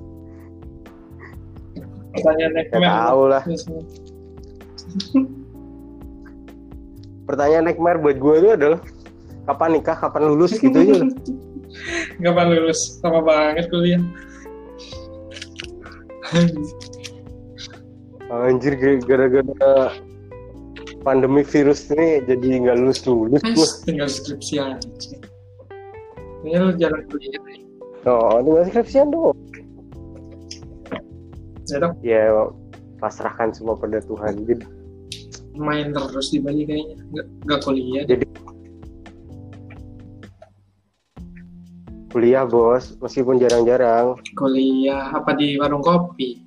Pertanyaan 2.14 2.53
Ya 2.55 2.57
nightmare. 2.62 2.87
tahu 2.87 3.23
lah. 3.27 3.43
Pertanyaan 7.27 7.64
nightmare 7.66 7.99
buat 7.99 8.16
gua 8.23 8.35
itu 8.39 8.49
adalah 8.55 8.81
kapan 9.51 9.71
nikah, 9.83 9.97
kapan 9.99 10.23
lulus 10.31 10.55
gitu 10.62 10.79
aja. 10.79 11.03
Kapan 12.25 12.47
lulus? 12.55 12.97
Lama 13.05 13.21
banget 13.21 13.66
kuliah. 13.69 14.01
Anjir 18.29 18.76
gara-gara 19.09 19.97
pandemi 21.01 21.41
virus 21.41 21.89
ini 21.89 22.20
jadi 22.29 22.47
nggak 22.68 22.76
lulus 22.76 23.01
lulus. 23.09 23.41
Mas, 23.41 23.81
tinggal 23.89 24.09
skripsi 24.12 24.61
aja. 24.61 24.89
Ini 26.45 26.55
lu 26.61 26.76
jalan 26.76 27.03
kuliah. 27.09 27.41
Oh, 28.05 28.45
tinggal 28.45 28.64
skripsian 28.68 29.09
dong. 29.09 29.37
Ya 31.68 31.76
dong, 31.81 31.95
Ya 32.05 32.22
pasrahkan 33.01 33.53
semua 33.57 33.76
pada 33.76 34.01
Tuhan. 34.05 34.45
Jadi 34.45 34.64
main 35.57 35.93
terus 35.97 36.29
di 36.33 36.39
Bali 36.41 36.68
kayaknya. 36.68 36.97
Nggak 37.49 37.61
kuliah. 37.64 38.05
Jadi- 38.05 38.29
kuliah 42.19 42.43
bos. 42.43 42.99
Meskipun 42.99 43.39
jarang-jarang. 43.39 44.19
Kuliah 44.35 45.14
apa 45.14 45.39
di 45.39 45.55
warung 45.55 45.87
kopi? 45.87 46.43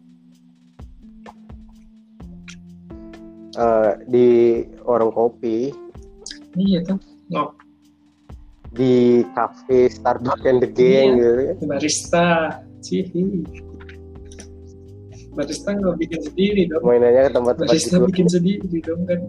Eh, 3.56 3.92
di 4.12 4.28
warung 4.84 5.16
kopi. 5.16 5.72
Iya 6.60 6.84
tuh. 6.84 7.00
Oh, 7.32 7.56
di 8.76 9.24
cafe 9.32 9.88
Starbucks 9.88 10.44
and 10.44 10.60
the 10.60 10.68
Gang 10.68 11.16
Iya. 11.16 11.56
gitu 11.56 11.64
barista. 11.64 12.60
Cihi. 12.84 13.48
Barista 15.32 15.72
nggak 15.72 15.96
bikin 15.96 16.20
sendiri 16.20 16.68
dong. 16.68 16.84
Mainannya 16.84 17.32
ke 17.32 17.32
tempat-tempat 17.32 17.72
barista 17.72 17.96
gitu. 17.96 18.08
bikin 18.12 18.28
sendiri 18.28 18.78
dong 18.84 19.08
kan. 19.08 19.20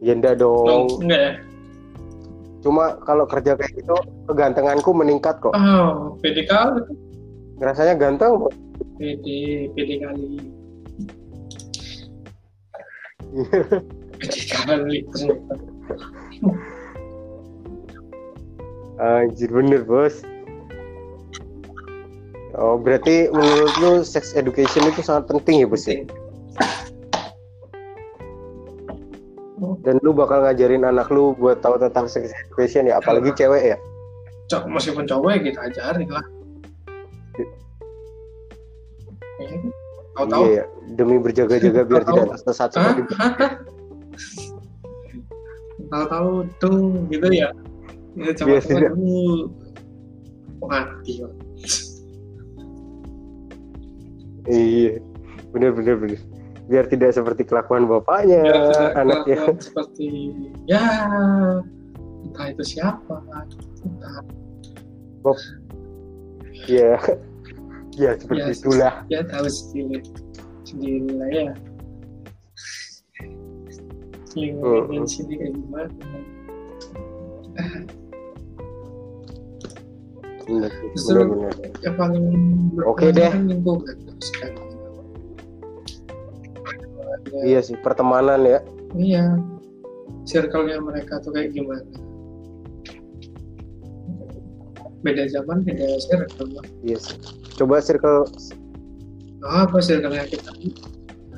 Ya 0.00 0.12
enggak 0.16 0.40
oh, 0.40 0.64
dong 0.64 1.04
enggak 1.04 1.20
ya 1.20 1.32
cuma 2.66 2.98
kalau 3.06 3.30
kerja 3.30 3.54
kayak 3.54 3.78
gitu 3.78 3.94
kegantenganku 4.26 4.90
meningkat 4.90 5.38
kok. 5.38 5.54
Oh 5.54 6.18
pede 6.18 6.42
kali 6.50 6.82
rasanya 7.62 7.94
ganteng 7.94 8.42
Bos. 8.42 8.50
pede 8.98 9.70
pede 9.78 10.02
kali. 10.02 10.42
Pede 14.18 14.40
kali. 14.50 14.98
Anjir 18.96 19.52
bener 19.52 19.84
bos. 19.84 20.24
Oh 22.56 22.80
berarti 22.80 23.28
menurut 23.28 23.74
lu 23.78 23.92
sex 24.00 24.32
education 24.34 24.88
itu 24.88 25.04
sangat 25.04 25.28
penting 25.28 25.62
ya 25.62 25.68
bos 25.68 25.84
ya 25.84 26.02
dan 29.86 30.02
lu 30.02 30.10
bakal 30.10 30.42
ngajarin 30.42 30.82
anak 30.82 31.06
lu 31.14 31.30
buat 31.38 31.62
tahu 31.62 31.78
tentang 31.78 32.10
sex 32.10 32.34
education 32.34 32.90
ya 32.90 32.98
apalagi 32.98 33.30
cewek 33.38 33.62
ya. 33.70 33.78
Cok, 34.50 34.66
meskipun 34.66 35.06
cowok 35.06 35.30
ya 35.30 35.38
kita 35.46 35.60
ajarin 35.70 36.10
lah. 36.10 36.26
Ya, 39.36 39.48
tahu-tahu. 40.18 40.42
Iya 40.48 40.54
ya. 40.58 40.64
demi 40.96 41.16
berjaga-jaga 41.22 41.86
biar 41.86 42.02
Tahu-tahu. 42.02 42.16
tidak 42.18 42.30
tersesat 42.42 42.68
seperti 42.72 43.02
tahu-tahu 45.86 46.30
tuh 46.58 46.76
gitu 47.12 47.28
ya. 47.30 47.48
Ya 48.16 48.30
coba 48.34 48.48
Biar 48.48 48.62
tidak- 48.64 48.96
mati 50.66 51.22
iya 54.50 54.98
bener 55.54 55.70
bener 55.74 55.94
bener 55.94 56.18
biar 56.66 56.84
tidak 56.86 57.10
seperti 57.12 57.42
kelakuan 57.42 57.86
bapaknya 57.86 58.42
Biar 58.42 58.58
tidak 58.68 58.92
anaknya. 59.00 59.36
kelakuan 59.38 59.58
seperti 59.60 60.06
ya 60.66 60.84
entah 62.22 62.46
itu 62.50 62.62
siapa 62.66 63.16
entah. 63.82 64.22
Ya. 66.66 66.98
Ya 67.96 68.12
seperti 68.12 68.44
Ya, 68.44 68.52
itulah. 68.52 68.94
ya 69.08 69.20
tahu 69.24 69.48
sendiri 69.48 70.04
sendiri 70.62 71.16
lah 71.16 71.28
ya. 71.32 71.48
Lingkungan 74.36 75.00
Hmm. 75.00 75.08
sini 75.08 75.32
kayak 75.40 75.56
gimana? 75.56 75.88
Bener 80.44 80.70
Justru- 80.92 81.24
bener, 81.24 81.50
bener. 81.56 81.72
yang 81.80 81.96
paling 81.96 82.24
Oke 82.84 83.08
berperan 83.08 83.16
deh. 83.16 83.32
lingkungan 83.56 83.96
kan 84.36 84.52
Ya, 87.34 87.42
iya 87.42 87.60
sih 87.62 87.74
pertemanan 87.82 88.46
ya. 88.46 88.60
Iya. 88.94 89.24
Circle-nya 90.26 90.78
mereka 90.82 91.18
tuh 91.22 91.34
kayak 91.34 91.54
gimana? 91.54 91.82
Beda 95.02 95.26
zaman 95.30 95.62
beda 95.62 95.86
circle. 96.02 96.62
Iya 96.82 96.98
sih. 96.98 97.18
Coba 97.58 97.82
circle 97.82 98.26
apa 99.46 99.78
circle-nya 99.78 100.26
kita? 100.26 100.50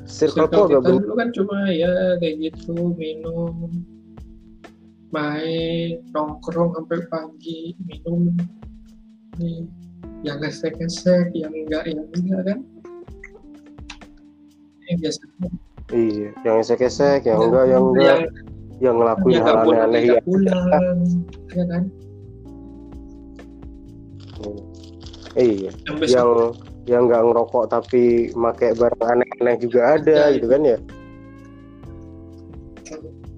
Circle 0.09 0.49
circle 0.49 0.65
kita 0.73 0.89
dulu 0.89 1.13
kan 1.13 1.29
cuma 1.29 1.69
ya 1.69 2.17
kayak 2.17 2.49
gitu 2.49 2.97
minum 2.97 3.69
main 5.13 6.01
nongkrong 6.13 6.73
sampai 6.73 7.05
pagi 7.13 7.77
minum. 7.85 8.33
Nih 9.37 9.69
yang 10.25 10.41
gesek-gesek 10.41 11.29
yang 11.37 11.53
enggak 11.53 11.85
yang 11.85 12.09
enggak 12.17 12.41
kan? 12.45 12.59
Yang 14.89 14.97
biasanya 15.05 15.49
iya 15.89 16.29
yang 16.45 16.55
esek-esek 16.61 17.25
yang 17.25 17.39
Ya, 17.39 17.45
enggak 17.49 17.65
yang 17.65 17.83
enggak. 17.89 18.05
Yang 18.05 18.21
yang 18.79 18.95
ngelakuin 18.95 19.33
yang 19.35 19.45
hal 19.45 19.57
aneh-aneh 19.59 20.01
ya 20.07 20.19
pulang 20.23 20.99
ya 21.51 21.63
kan? 21.67 21.83
Iya. 25.37 25.71
Yang 25.85 25.97
yang 26.09 26.29
yang 26.87 27.01
nggak 27.05 27.21
ngerokok 27.21 27.65
tapi 27.69 28.31
pakai 28.33 28.71
barang 28.73 29.03
aneh-aneh 29.03 29.55
juga 29.61 29.99
ada 29.99 30.31
Ya, 30.31 30.33
gitu 30.33 30.47
kan 30.47 30.61
ya? 30.63 30.77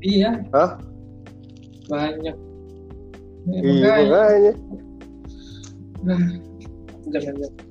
Iya. 0.02 0.32
Hah? 0.56 0.72
banyak. 1.92 2.36
Ya, 3.52 3.60
iya 3.60 3.92
makanya. 4.08 4.08
makanya. 4.08 4.54
Nah, 6.02 6.22
jangan 7.12 7.36
jangan 7.38 7.62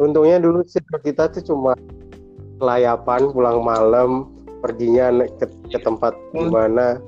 untungnya 0.00 0.36
dulu 0.40 0.64
circle 0.64 1.00
kita 1.04 1.28
tuh 1.28 1.42
cuma 1.44 1.76
kelayapan 2.60 3.32
pulang 3.32 3.64
malam 3.64 4.10
perginya 4.60 5.08
ke, 5.26 5.48
ke 5.66 5.78
tempat 5.80 6.12
Hmm. 6.30 6.46
gimana 6.46 7.00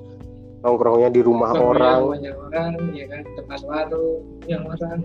nongkrongnya 0.62 1.10
di 1.10 1.20
rumah 1.20 1.52
orang 1.52 2.00
banyak 2.16 2.32
orang 2.38 2.72
ya 2.94 3.04
kan 3.06 3.20
depan 3.36 3.60
warung 3.66 4.22
yang 4.46 4.62
orang 4.64 4.98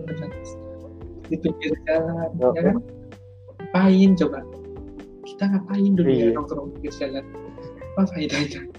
di 1.27 1.35
pinggir 1.35 1.73
jalan 1.83 2.29
Oh. 2.39 2.53
ya 2.55 2.61
kan 2.71 2.77
ngapain 3.59 4.15
coba 4.15 4.39
kita 5.27 5.43
ngapain 5.45 5.91
dulu 5.91 6.07
ya 6.07 6.15
Iya. 6.15 6.31
nongkrong 6.39 6.67
pinggir 6.77 6.93
jalan 6.95 7.23
apa 7.91 8.01
faedahnya 8.13 8.61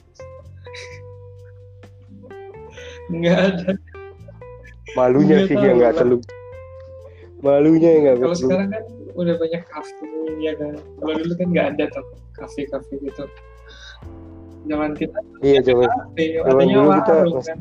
nggak 3.13 3.39
ada 3.39 3.73
malunya 4.97 5.45
Nggak 5.45 5.49
sih 5.49 5.57
yang 5.59 5.77
nggak 5.81 5.93
Pak. 5.93 6.01
Malunya 7.39 7.89
yang 7.95 8.03
nggak 8.05 8.17
kalau 8.21 8.37
sekarang 8.37 8.69
kan 8.71 8.83
udah 9.15 9.35
banyak 9.39 9.63
kafe 9.67 10.07
ya 10.39 10.53
kan? 10.59 10.75
Kalau 10.79 11.13
dulu 11.15 11.33
kan 11.35 11.47
nggak 11.51 11.67
ada 11.75 11.85
tuh 11.91 12.05
kafe-kafe 12.35 12.95
gitu. 13.03 13.25
Zaman 14.69 14.91
kita 14.99 15.19
iya 15.41 15.59
kafe 15.63 16.23
Zaman 16.39 16.51
adanya 16.51 16.75
dulu 16.77 16.91
kita 16.99 17.13
warung 17.15 17.43
kan 17.43 17.59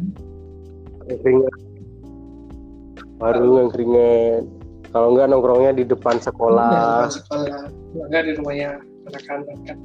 warung 3.17 3.53
yang 3.57 3.69
keringat. 3.71 4.43
Kalau 4.87 5.07
nggak 5.13 5.27
nongkrongnya 5.27 5.71
di 5.75 5.83
depan 5.83 6.15
Iya, 6.15 6.25
sekolah 6.25 6.69
depan 6.71 7.11
sekolah. 7.11 7.61
Nggak 8.07 8.21
di 8.23 8.31
rumahnya 8.37 8.69
anak-anak 9.07 9.57
kan. 9.65 9.77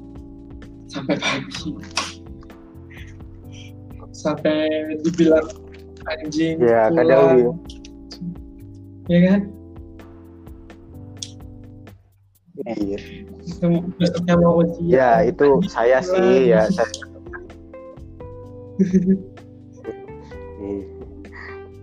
Sampai 0.88 1.16
pagi. 1.16 1.70
Sampai 4.12 4.68
dibilang 5.00 5.46
anjing 6.04 6.60
Ya, 6.60 6.92
pulang. 6.92 6.96
kadang 7.00 7.24
di- 7.32 7.48
ya 9.10 9.18
kan 9.26 9.40
iya. 12.66 12.98
Itu 13.42 13.66
besoknya 13.98 14.34
mau 14.38 14.62
ujian 14.62 14.86
ya 14.86 15.10
itu 15.26 15.46
saya 15.66 15.98
sih 15.98 16.52
ya 16.52 16.66
saya 16.70 17.12
Iya. 20.62 20.86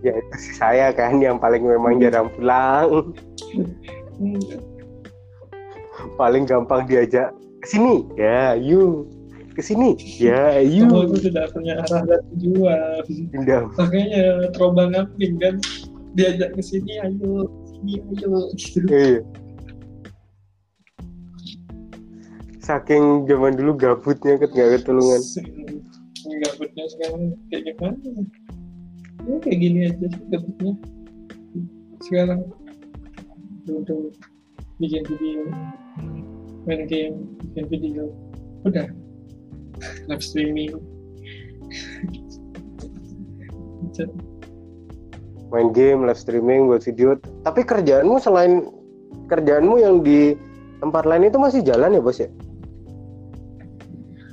ya 0.00 0.12
itu 0.16 0.36
sih 0.40 0.54
saya 0.56 0.86
kan 0.96 1.20
yang 1.20 1.36
paling 1.36 1.60
memang 1.60 2.00
jarang 2.00 2.32
pulang. 2.32 3.12
Hmm, 4.20 4.40
paling 6.16 6.44
gampang 6.48 6.88
diajak 6.88 7.32
ke 7.60 7.66
sini. 7.68 8.08
Ya 8.16 8.56
yuk 8.56 9.08
ke 9.52 9.62
sini. 9.62 9.96
Ya 10.16 10.60
kamu 10.64 10.72
yuk 10.72 10.90
tuh 11.14 11.20
tidak 11.28 11.52
punya 11.52 11.80
arah 11.84 12.02
dan 12.08 12.20
tujuan. 12.36 13.04
Makanya 13.76 14.24
terombang 14.56 14.96
ambing 14.96 15.36
kan 15.40 15.54
diajak 16.16 16.56
ke 16.56 16.62
sini 16.64 16.98
ayo 17.04 17.46
sini 17.68 17.92
ayo. 18.00 18.48
Gitu 18.56 18.80
iya 18.88 19.20
saking 22.70 23.26
zaman 23.26 23.58
dulu 23.58 23.74
gabutnya 23.74 24.38
kan 24.38 24.48
nggak 24.54 24.68
ketulungan. 24.78 25.20
Gabutnya 26.22 26.84
sekarang 26.94 27.22
kayak 27.50 27.62
gimana? 27.66 27.98
Ya 29.26 29.36
kayak 29.42 29.58
gini 29.58 29.78
aja 29.90 30.06
sih 30.06 30.24
gabutnya. 30.30 30.72
Sekarang 32.06 32.40
duduk 33.66 34.14
bikin 34.78 35.02
video 35.10 35.42
main 36.70 36.86
game 36.86 37.26
bikin 37.50 37.66
video. 37.66 38.04
Udah. 38.62 38.86
Live 40.06 40.22
streaming. 40.22 40.78
Main 45.50 45.74
game 45.74 46.06
live 46.06 46.20
streaming 46.22 46.70
buat 46.70 46.86
video. 46.86 47.18
Tapi 47.42 47.66
kerjaanmu 47.66 48.22
selain 48.22 48.70
kerjaanmu 49.26 49.74
yang 49.82 50.06
di 50.06 50.38
tempat 50.78 51.02
lain 51.02 51.26
itu 51.26 51.36
masih 51.36 51.66
jalan 51.66 51.98
ya 51.98 52.00
bos 52.00 52.22
ya 52.22 52.30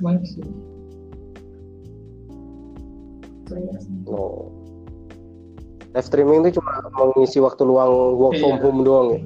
masih 0.00 0.44
oh 4.06 4.52
live 5.96 6.04
streaming 6.04 6.44
itu 6.44 6.60
cuma 6.60 6.84
mengisi 7.16 7.40
waktu 7.40 7.64
luang 7.64 8.14
work 8.14 8.36
from 8.36 8.54
Iya. 8.54 8.62
home 8.62 8.80
doang 8.84 9.08
ya 9.16 9.20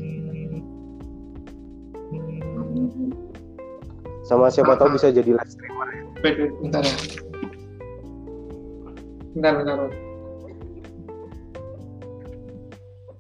sama 4.23 4.49
siapa 4.49 4.79
tahu 4.79 4.89
Ah. 4.89 4.95
bisa 4.97 5.11
jadi 5.11 5.35
live 5.35 5.51
streamer 5.51 5.89
bentar 6.63 6.83
ya. 6.83 6.97
Bentar, 9.33 9.53
bentar. 9.59 9.77
bentar. 9.77 9.91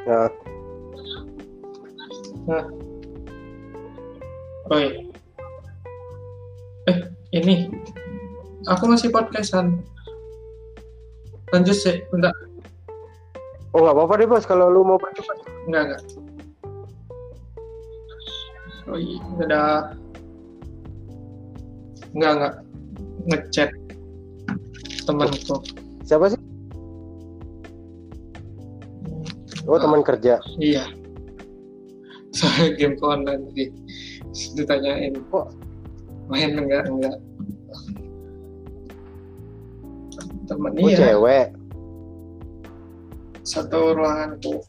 ya 0.02 0.20
Nah. 2.42 2.66
Oh 4.66 4.78
iya. 4.78 5.11
Ini. 7.32 7.72
Aku 8.68 8.86
masih 8.86 9.08
podcastan. 9.08 9.80
Lanjut 11.52 11.76
sih, 11.76 12.04
bentar. 12.12 12.32
oh 13.72 13.80
nggak 13.80 13.96
apa-apa 13.96 14.20
deh 14.20 14.28
bos 14.28 14.44
kalau 14.44 14.68
lu 14.68 14.84
mau 14.84 15.00
Bos. 15.00 15.16
Enggak, 15.64 15.82
enggak. 15.88 16.02
Oh 18.84 19.00
iya, 19.00 19.16
udah. 19.40 19.72
Enggak, 22.12 22.32
enggak. 22.36 22.54
Ngechat 23.32 23.70
temanku. 25.06 25.56
siapa 26.06 26.34
sih 26.34 26.40
oh 29.66 29.78
teman 29.78 30.02
kerja 30.02 30.38
Iya. 30.58 30.84
Soalnya 32.32 32.68
game 32.80 32.96
online 33.04 33.44
tadi 33.52 33.64
ditanyain. 34.56 35.12
Oh. 35.36 35.44
Main 36.32 36.56
enggak 36.56 36.88
enggak. 36.88 37.16
Temen 40.48 40.72
oh 40.80 40.88
iya 40.88 40.96
cewek 40.96 41.46
satu 43.44 43.92
ruanganku. 43.92 44.64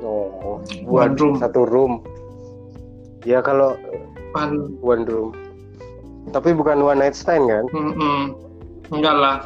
oh 0.00 0.64
One 0.88 1.12
room. 1.20 1.36
satu 1.36 1.68
room 1.68 2.00
ya 3.28 3.44
kalau 3.44 3.76
Pan, 4.32 4.72
one 4.80 5.04
room 5.04 5.36
tapi 6.32 6.56
bukan 6.56 6.80
one 6.80 7.04
night 7.04 7.12
stand 7.12 7.44
kan 7.46 7.68
mm 7.70 8.32
enggak 8.92 9.16
lah. 9.16 9.38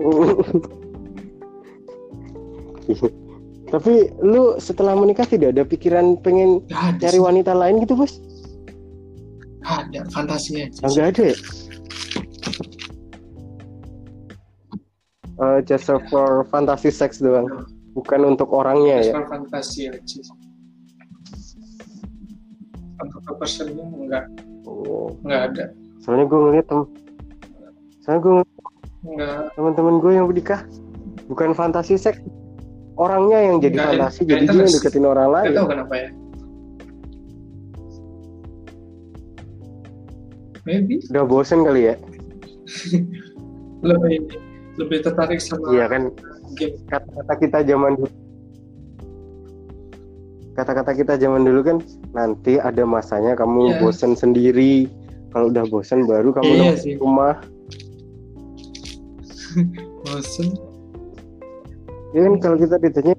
tapi 3.70 3.94
lu 4.18 4.58
setelah 4.58 4.92
menikah 4.92 5.24
tidak 5.24 5.54
ada 5.54 5.62
pikiran 5.62 6.18
pengen 6.18 6.58
Enggak 6.66 6.82
ada. 6.90 7.00
cari 7.00 7.18
sih. 7.18 7.22
wanita 7.22 7.52
lain 7.54 7.74
gitu 7.80 7.94
bos 7.94 8.18
Ada 9.60 10.08
fantasi 10.10 10.66
aja. 10.66 10.80
Ah, 10.82 10.88
nggak 10.88 11.08
ada 11.14 11.22
ya 11.30 11.36
Eh, 15.40 15.64
just 15.64 15.88
for 16.12 16.44
fantasy 16.52 16.92
sex 16.92 17.16
doang 17.16 17.48
bukan 17.96 18.20
untuk 18.28 18.52
orangnya 18.52 19.00
ya 19.00 19.12
Cuma 19.16 19.24
fantasi 19.30 19.88
aja. 19.88 20.20
Untuk 23.00 23.20
ke 23.24 23.32
personnya 23.34 23.80
enggak 23.88 24.24
oh. 24.64 25.16
enggak 25.24 25.42
ada. 25.48 25.64
soalnya 26.00 26.26
gue 26.26 26.38
ngeliat 26.38 26.66
tem 26.68 26.80
soalnya 28.00 28.20
gue 28.20 28.32
ngeliat 28.34 28.52
Enggak 29.00 29.36
teman-teman 29.54 29.94
gue 29.96 30.12
yang 30.12 30.26
menikah 30.28 30.60
bukan 31.24 31.56
fantasi 31.56 31.96
seks 31.96 32.20
orangnya 33.00 33.38
yang 33.40 33.56
jadi 33.58 33.76
fantasi 33.80 34.18
nggak 34.22 34.36
jadi 34.36 34.44
dia 34.46 34.60
yang 34.60 34.74
deketin 34.76 35.06
orang 35.08 35.28
lain. 35.32 35.46
Gak 35.48 35.56
tahu 35.56 35.68
kenapa 35.72 35.94
ya. 35.96 36.08
Maybe. 40.62 40.94
Udah 41.08 41.24
bosen 41.24 41.64
kali 41.64 41.82
ya? 41.88 41.94
Lebih 43.88 44.28
lebih 44.76 44.98
tertarik 45.02 45.40
sama 45.40 45.72
iya 45.72 45.88
kan. 45.88 46.12
kata-kata 46.86 47.34
kita 47.36 47.58
zaman 47.64 47.96
dulu. 47.96 48.10
Kata-kata 50.52 50.92
kita 50.92 51.14
zaman 51.16 51.42
dulu 51.42 51.60
kan 51.64 51.76
nanti 52.12 52.56
ada 52.56 52.84
masanya 52.84 53.32
kamu 53.32 53.72
Iya. 53.72 53.78
bosen 53.80 54.12
sendiri. 54.12 54.84
Kalau 55.30 55.48
udah 55.48 55.64
bosen 55.64 56.04
baru 56.04 56.28
kamu 56.32 56.50
Iya 56.50 56.62
dapat 56.66 56.80
sih. 56.82 56.94
rumah. 56.98 57.34
Bosen. 60.04 60.48
Ya 62.10 62.20
kan 62.26 62.34
kalau 62.38 62.56
kita 62.58 62.76
ditanya 62.78 63.14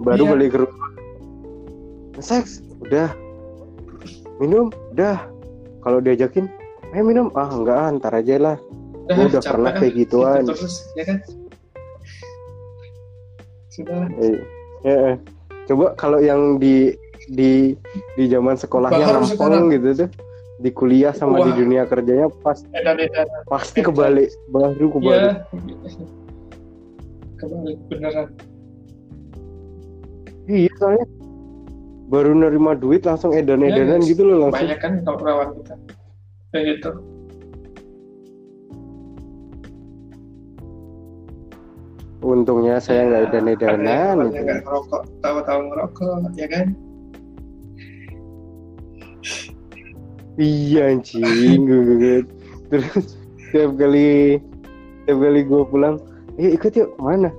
baru 0.00 0.22
Iya. 0.24 0.30
balik 0.32 0.48
ke 0.50 0.58
rumah 0.64 0.90
seks 2.18 2.50
udah 2.80 3.08
minum 4.38 4.68
udah 4.92 5.16
kalau 5.80 5.98
diajakin 5.98 6.48
ayo 6.92 7.02
minum 7.02 7.28
ah 7.34 7.50
enggak 7.50 7.76
ah, 7.76 7.88
ntar 7.96 8.12
aja 8.14 8.36
lah 8.38 8.56
Udah, 9.04 9.20
udah 9.28 9.42
capek 9.44 9.52
pernah 9.52 9.68
ah. 9.68 9.76
kayak 9.76 9.94
gituan. 10.00 10.40
Gitu 10.40 10.56
terus, 10.56 10.76
ya 10.96 11.04
kan? 11.04 11.18
Sudah. 13.68 14.08
Eh, 14.16 14.36
ya, 14.80 14.96
eh. 15.12 15.16
coba 15.68 15.92
kalau 15.92 16.24
yang 16.24 16.56
di 16.56 16.96
di 17.28 17.76
di 18.16 18.24
zaman 18.28 18.56
sekolahnya 18.56 19.28
sekarang. 19.28 19.68
gitu 19.72 20.04
tuh 20.04 20.10
di 20.56 20.70
kuliah 20.72 21.12
sama 21.12 21.44
di 21.44 21.52
Wah. 21.52 21.58
dunia 21.60 21.82
kerjanya 21.84 22.32
pas 22.40 22.64
Edan-edan. 22.72 23.28
pasti 23.44 23.84
kebalik 23.84 24.32
baru 24.48 24.86
kebalik 24.88 25.20
Ya. 25.20 25.32
Kebalik 27.44 27.78
beneran. 27.92 28.28
iya 30.44 30.72
soalnya 30.76 31.04
baru 32.08 32.32
nerima 32.32 32.72
duit 32.74 33.04
langsung 33.04 33.32
edan-edanan 33.32 34.00
Iya, 34.00 34.08
gitu 34.12 34.22
loh 34.24 34.48
langsung 34.48 34.64
Banyak 34.64 34.80
kan 34.80 34.92
kalau 35.04 35.20
lawan 35.20 35.48
kita. 35.60 35.74
Kayak 36.52 36.64
gitu. 36.78 36.90
untungnya 42.24 42.80
saya 42.80 43.04
nggak 43.04 43.20
Ya, 43.20 43.28
edan-edanan 43.28 44.16
gitu. 44.24 44.40
nggak 44.40 44.58
ngerokok, 44.64 45.02
tahu-tahu 45.20 45.60
ngerokok, 45.68 46.18
ya 46.34 46.48
kan? 46.48 46.66
iya 50.34 50.90
anjing 50.90 51.62
gue 51.62 51.82
gue 51.94 52.16
terus 52.66 53.14
tiap 53.54 53.70
kali 53.78 54.42
tiap 55.06 55.18
kali 55.22 55.40
gue 55.46 55.62
pulang 55.70 55.94
yuk 56.36 56.52
ikut 56.54 56.72
yuk 56.74 56.90
mana 56.98 57.30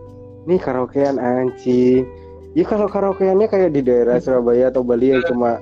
nih 0.45 0.57
karaokean 0.57 1.17
anjing 1.17 2.05
ya 2.53 2.63
kalau 2.63 2.85
karaokeannya 2.85 3.45
kayak 3.45 3.71
di 3.71 3.81
daerah 3.81 4.17
Surabaya 4.17 4.69
atau 4.69 4.81
Bali 4.81 5.11
yang 5.11 5.23
cuma 5.25 5.59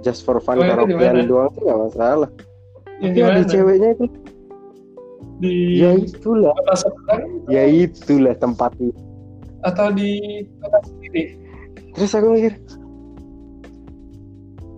just 0.00 0.22
for 0.22 0.36
fun 0.38 0.56
Oh, 0.56 0.62
itu 0.62 0.70
karaokean 0.70 1.24
doang 1.24 1.48
sih 1.50 1.62
nggak 1.62 1.80
masalah 1.82 2.30
Yang 2.96 3.10
tapi 3.10 3.20
ada 3.22 3.42
ceweknya 3.44 3.88
itu 3.92 4.06
Di 5.34 5.54
ya 5.76 5.90
itulah 5.94 6.54
kota 6.54 7.14
ya 7.48 7.62
itulah 7.64 8.34
tempatnya 8.34 8.92
atau 9.62 9.88
di 9.88 10.20
kota 10.60 10.78
sendiri? 10.84 11.22
terus 11.92 12.12
aku 12.12 12.28
mikir 12.32 12.52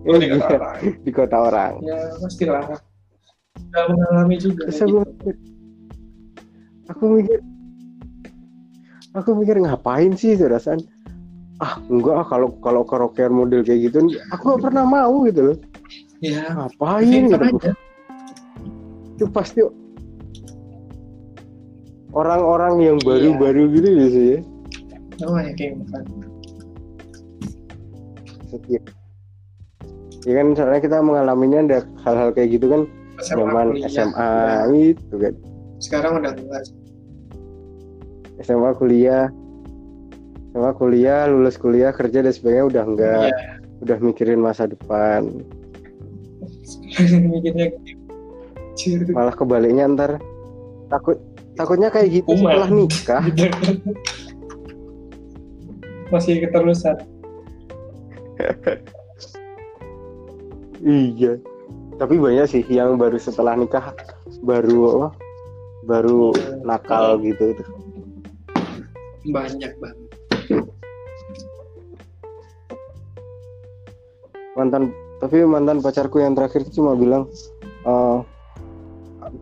Oh, 0.07 0.15
eh, 0.15 0.19
di 0.23 0.27
kota 0.31 0.47
iya, 0.47 0.55
orang. 0.55 0.75
di 1.03 1.11
kota 1.11 1.37
orang 1.41 1.73
Ya 1.83 1.99
pastilah. 2.15 2.63
Sudah 3.59 3.83
mengalami 3.91 4.35
juga. 4.39 4.61
terus 4.63 4.79
aku 4.79 4.87
gitu. 4.87 5.03
mikir 5.03 5.35
aku 6.87 7.03
mikir 7.11 7.39
aku 9.17 9.33
mikir 9.33 9.57
ngapain 9.57 10.13
sih 10.13 10.37
itu 10.37 10.45
rasaan? 10.45 10.79
Ah 11.57 11.81
enggak 11.89 12.21
ah 12.21 12.25
kalau 12.29 12.53
kalau 12.61 12.81
karaokean 12.85 13.33
model 13.33 13.65
kayak 13.65 13.89
gitu 13.89 14.13
aku 14.29 14.55
gak 14.55 14.69
pernah 14.69 14.85
mau 14.85 15.25
gitu 15.25 15.41
loh. 15.53 15.57
Ya, 16.21 16.53
ngapain? 16.53 17.29
Gitu 17.29 17.37
itu 19.17 19.25
pasti 19.33 19.65
orang-orang 22.13 22.73
yang 22.85 22.97
Iya. 23.01 23.05
baru-baru 23.09 23.63
gitu 23.73 23.87
biasanya 23.97 24.37
Oh, 25.25 25.33
ya 25.41 25.49
kayak 25.57 25.81
setiap 28.47 28.83
ya 30.21 30.33
kan 30.37 30.47
soalnya 30.53 30.81
kita 30.85 30.97
mengalaminya 31.01 31.59
ada 31.65 31.79
hal-hal 32.05 32.29
kayak 32.37 32.61
gitu 32.61 32.69
kan 32.69 32.81
SMA, 33.17 33.33
zaman 33.33 33.67
kuliah. 33.73 33.89
SMA 33.89 34.29
Ya, 34.29 34.57
gitu 34.69 35.15
kan. 35.17 35.33
Sekarang 35.81 36.11
udah 36.21 36.31
enggak. 36.37 36.63
SMA 38.39 38.71
kuliah 38.73 39.29
SMA 40.51 40.71
kuliah 40.73 41.25
lulus 41.25 41.55
kuliah 41.55 41.89
kerja 41.89 42.19
dan 42.19 42.29
sebagainya 42.29 42.65
udah 42.67 42.83
enggak 42.85 43.29
Iya. 43.29 43.37
udah 43.79 43.97
mikirin 43.99 44.39
masa 44.39 44.65
depan 44.65 45.29
kecil. 48.73 49.09
malah 49.09 49.33
kebaliknya 49.33 49.85
ntar 49.89 50.11
takut 50.87 51.17
takutnya 51.53 51.89
kayak 51.89 52.09
gitu 52.15 52.29
Kumat. 52.31 52.53
setelah 52.53 52.69
nikah 52.69 53.23
Masih 56.07 56.39
keterusan. 56.39 56.95
iya 60.79 61.35
tapi 61.97 62.15
banyak 62.15 62.45
sih 62.47 62.63
yang 62.69 62.95
baru 62.95 63.17
setelah 63.17 63.57
nikah 63.57 63.91
baru 64.39 64.79
apa 65.03 65.09
baru 65.83 66.31
nakal 66.61 67.17
gitu 67.19 67.57
Banyak 69.31 69.73
banget. 69.79 70.07
mantan 74.57 74.89
tapi 75.21 75.45
mantan 75.45 75.85
pacarku 75.85 76.17
yang 76.17 76.33
terakhir 76.33 76.65
itu 76.65 76.81
cuma 76.81 76.97
bilang 76.97 77.29
eh, 77.85 78.17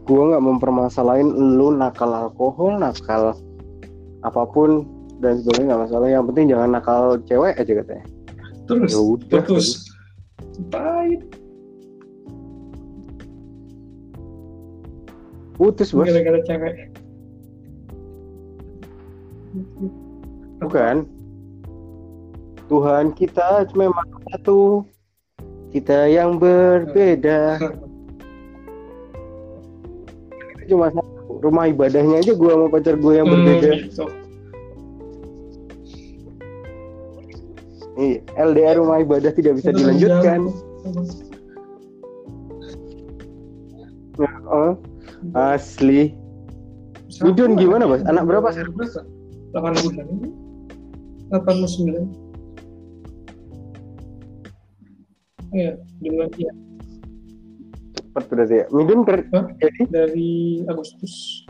gue 0.04 0.22
nggak 0.28 0.44
mempermasalahin 0.44 1.32
lu 1.56 1.72
nakal 1.72 2.12
alkohol 2.12 2.76
nakal 2.76 3.32
apa 4.28 4.44
pun 4.52 4.84
dan 5.24 5.40
sebagainya 5.40 5.72
nggak 5.72 5.84
masalah. 5.88 6.08
Yang 6.12 6.26
penting 6.34 6.46
jangan 6.52 6.70
nakal 6.76 7.04
cewek 7.24 7.56
aja 7.56 7.74
katanya. 7.80 8.06
Terus 8.66 8.92
Ya 8.92 9.00
udah, 9.00 9.40
putus 9.46 9.68
pahit. 10.74 11.22
Putus 15.56 15.90
bos. 15.96 16.08
Gara-gara 16.10 16.40
cewek 16.44 16.76
bukan 20.62 21.06
Tuhan 22.66 23.14
kita 23.14 23.70
memang 23.78 24.08
satu 24.34 24.82
kita 25.70 26.08
yang 26.10 26.40
berbeda 26.40 27.60
cuma 30.66 30.90
satu 30.90 31.46
rumah 31.46 31.70
ibadahnya 31.70 32.26
aja 32.26 32.34
gue 32.34 32.50
sama 32.50 32.68
pacar 32.74 32.96
gue 32.98 33.14
yang 33.14 33.28
berbeda 33.30 33.70
Hmm, 33.70 33.82
gitu. 33.86 34.06
Iya, 37.96 38.20
LDR 38.36 38.76
rumah 38.84 39.00
ibadah 39.00 39.32
tidak 39.32 39.56
bisa 39.56 39.72
dilanjutkan 39.72 40.52
jauh. 44.20 44.52
oh, 44.52 44.74
asli 45.32 46.12
Midun 47.24 47.56
gimana. 47.56 47.88
Bos? 47.88 48.04
Anak 48.04 48.28
berapa, 48.28 48.52
Sir? 48.52 48.68
8 48.68 49.08
bulan. 49.56 50.08
89. 51.32 52.26
Iya, 55.56 55.72
dia. 56.36 56.52
cepet 57.96 58.24
berarti 58.32 58.56
ya 58.60 58.66
Midun 58.72 59.04
ker- 59.04 59.28
Hah? 59.32 59.46
Dari 59.92 60.64
Agustus. 60.68 61.44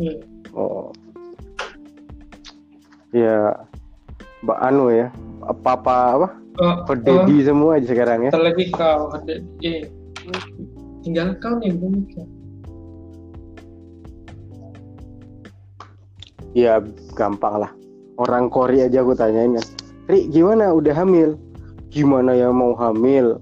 Iya. 0.00 0.16
oh 0.56 0.90
ya 3.12 3.52
Mbak 4.40 4.58
Anu 4.64 4.88
ya 4.88 5.12
papa 5.60 6.16
apa 6.16 6.28
Pak 6.88 7.04
Dedi 7.04 7.44
semua 7.44 7.76
aja 7.76 7.84
sekarang 7.84 8.26
ya 8.26 8.32
lagi 8.32 8.72
kau 8.72 9.12
ada 9.12 9.34
eh 9.60 9.84
tinggal 11.04 11.36
kau 11.36 11.60
nih 11.60 11.76
belum 11.76 12.00
nikah. 12.00 12.28
Ya 16.52 16.82
gampang 17.14 17.62
lah. 17.62 17.72
Orang 18.20 18.52
Kori 18.52 18.84
aja 18.84 19.00
aku 19.00 19.16
tanyain 19.16 19.56
kan. 19.56 19.66
Ri 20.06 20.28
gimana? 20.28 20.74
Udah 20.74 20.92
hamil? 20.92 21.40
Gimana 21.88 22.36
ya 22.36 22.52
mau 22.52 22.76
hamil? 22.76 23.40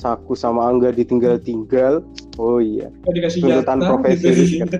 Saku 0.00 0.32
sama 0.32 0.64
Angga 0.64 0.94
ditinggal-tinggal. 0.94 2.00
Oh 2.40 2.62
iya. 2.62 2.88
Tuntutan 3.04 3.84
profesi 3.84 4.62
gitu. 4.62 4.78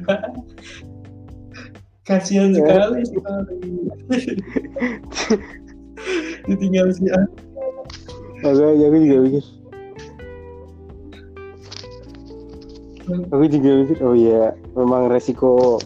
Kasihan 2.09 2.57
Ya. 2.57 2.65
sekali. 2.65 3.03
Ditinggal 6.49 6.89
si 6.97 7.05
A. 7.13 7.21
makanya 8.41 8.89
aku 8.89 8.97
juga 9.05 9.17
mikir. 9.21 9.45
Aku 13.29 13.45
juga 13.51 13.71
mikir 13.85 13.99
oh 14.01 14.17
iya 14.17 14.57
memang 14.73 15.13
resiko 15.13 15.77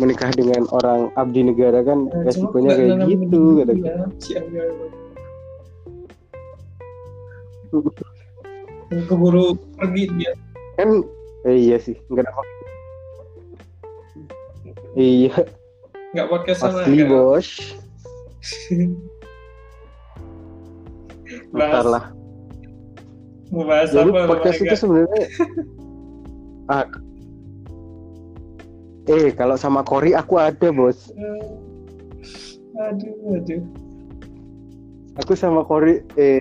menikah 0.00 0.30
dengan 0.32 0.64
orang 0.72 1.12
abdi 1.20 1.44
negara 1.44 1.84
kan 1.84 2.08
Nah, 2.08 2.24
resikonya 2.24 2.70
kayak 2.76 3.08
gitu 3.08 3.60
kata 3.60 3.72
ya, 3.76 4.06
si 4.20 4.30
Angga 4.38 4.62
itu. 4.68 4.86
Keburu 9.08 9.56
pergi 9.80 10.04
dia. 10.16 10.32
kan 10.76 11.04
eh, 11.48 11.56
iya 11.56 11.76
sih 11.76 11.96
nggak 12.08 12.24
ada 12.24 12.32
iya. 14.96 15.32
Nggak 16.12 16.28
podcast 16.28 16.60
sama 16.60 16.84
asli 16.84 17.04
bos. 17.08 17.48
Bentar 21.56 21.84
lah. 21.88 22.04
Mau 23.52 23.64
bahas 23.68 23.92
jadi 23.92 24.08
apa 24.08 24.28
podcast 24.28 24.60
itu 24.64 24.76
sebenarnya 24.76 25.24
ah, 26.72 26.88
eh 29.06 29.34
kalau 29.34 29.56
sama 29.56 29.82
Kori 29.82 30.14
aku 30.14 30.38
ada 30.38 30.68
bos. 30.70 31.10
Eh, 31.12 31.42
Aduh, 32.72 33.36
aduh. 33.36 33.62
aku 35.20 35.36
sama 35.36 35.60
Kori 35.62 36.00
eh 36.16 36.40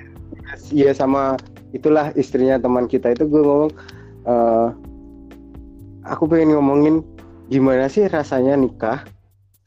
iya 0.72 0.96
sama 0.96 1.36
itulah 1.76 2.16
istrinya 2.16 2.56
teman 2.56 2.88
kita 2.88 3.12
itu 3.12 3.28
gue 3.28 3.42
ngomong 3.44 3.72
eh, 4.26 4.68
aku 6.08 6.24
pengen 6.32 6.56
ngomongin 6.56 6.96
gimana 7.52 7.92
sih 7.92 8.08
rasanya 8.08 8.56
nikah 8.56 9.04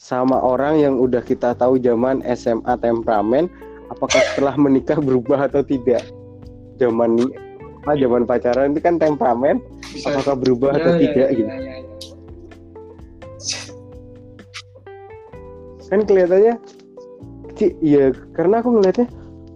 sama 0.00 0.40
orang 0.40 0.80
yang 0.80 0.94
udah 0.96 1.20
kita 1.20 1.52
tahu 1.52 1.76
zaman 1.76 2.24
SMA 2.32 2.80
temperamen 2.80 3.48
apakah 3.92 4.20
setelah 4.32 4.56
menikah 4.56 4.96
berubah 4.96 5.48
atau 5.48 5.60
tidak? 5.60 6.00
Zaman 6.80 7.20
apa 7.84 7.92
zaman 8.00 8.24
pacaran 8.24 8.72
itu 8.72 8.80
kan 8.80 8.96
temperamen 8.96 9.60
apakah 10.00 10.32
berubah 10.34 10.80
atau 10.80 10.92
Ya, 10.92 10.96
ya, 10.96 11.00
tidak 11.04 11.28
ya, 11.28 11.36
gitu? 11.36 11.50
ya, 11.52 11.58
ya, 11.60 11.73
kan 15.94 16.02
kelihatannya 16.04 16.54
Ci, 17.54 17.70
iya 17.78 18.10
karena 18.34 18.58
aku 18.58 18.74
ngelihatnya 18.74 19.06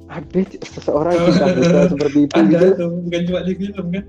ada 0.06 0.40
seseorang 0.64 1.18
kita 1.18 1.44
buta 1.58 1.80
seperti 1.90 2.18
itu 2.24 2.38
Ada 2.38 2.46
gitu 2.48 2.66
tuh, 2.78 2.88
bukan 3.02 3.20
cuma 3.26 3.40
di 3.42 3.52
film 3.58 3.86
kan? 3.90 4.04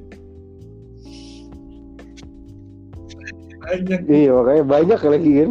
Banyak. 3.60 4.00
iya 4.08 4.30
makanya 4.32 4.64
banyak 4.66 5.00
lagi 5.04 5.32
kan 5.36 5.50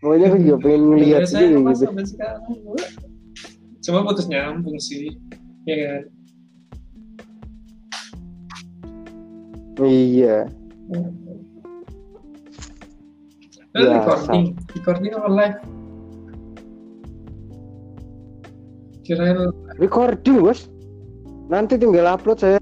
makanya 0.00 0.26
aku 0.28 0.38
juga 0.38 0.56
pengen 0.60 0.82
ngelihat 0.90 1.20
Ya, 1.20 1.28
saya 1.28 1.46
juga 1.48 1.60
pas 1.64 1.78
gitu. 1.78 1.86
Cuma 3.84 3.98
putus 4.00 4.26
nyambung 4.28 4.76
sih, 4.80 5.12
ya 5.64 5.76
kan? 5.76 6.02
iya 9.80 10.36
Eh, 13.74 13.82
Biasa. 13.82 14.30
recording, 14.30 14.44
recording 14.72 15.12
live? 15.26 15.58
Kirain 19.04 19.52
recording 19.76 20.40
bos 20.40 20.66
nanti 21.46 21.76
tinggal 21.76 22.08
upload 22.08 22.40
saya 22.40 22.58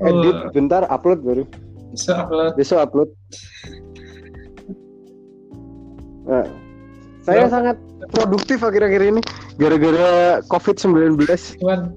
edit 0.00 0.36
Oh. 0.36 0.50
bentar 0.52 0.84
upload 0.86 1.20
baru 1.20 1.44
bisa 1.90 2.20
upload. 2.20 2.52
besok 2.54 2.78
upload 2.80 3.08
Nah, 6.22 6.46
saya 7.26 7.42
Ya. 7.42 7.50
sangat 7.50 7.76
produktif 8.14 8.62
akhir-akhir 8.62 9.02
ini 9.02 9.20
gara-gara 9.56 10.38
COVID-19 10.46 11.18
Cuman 11.58 11.90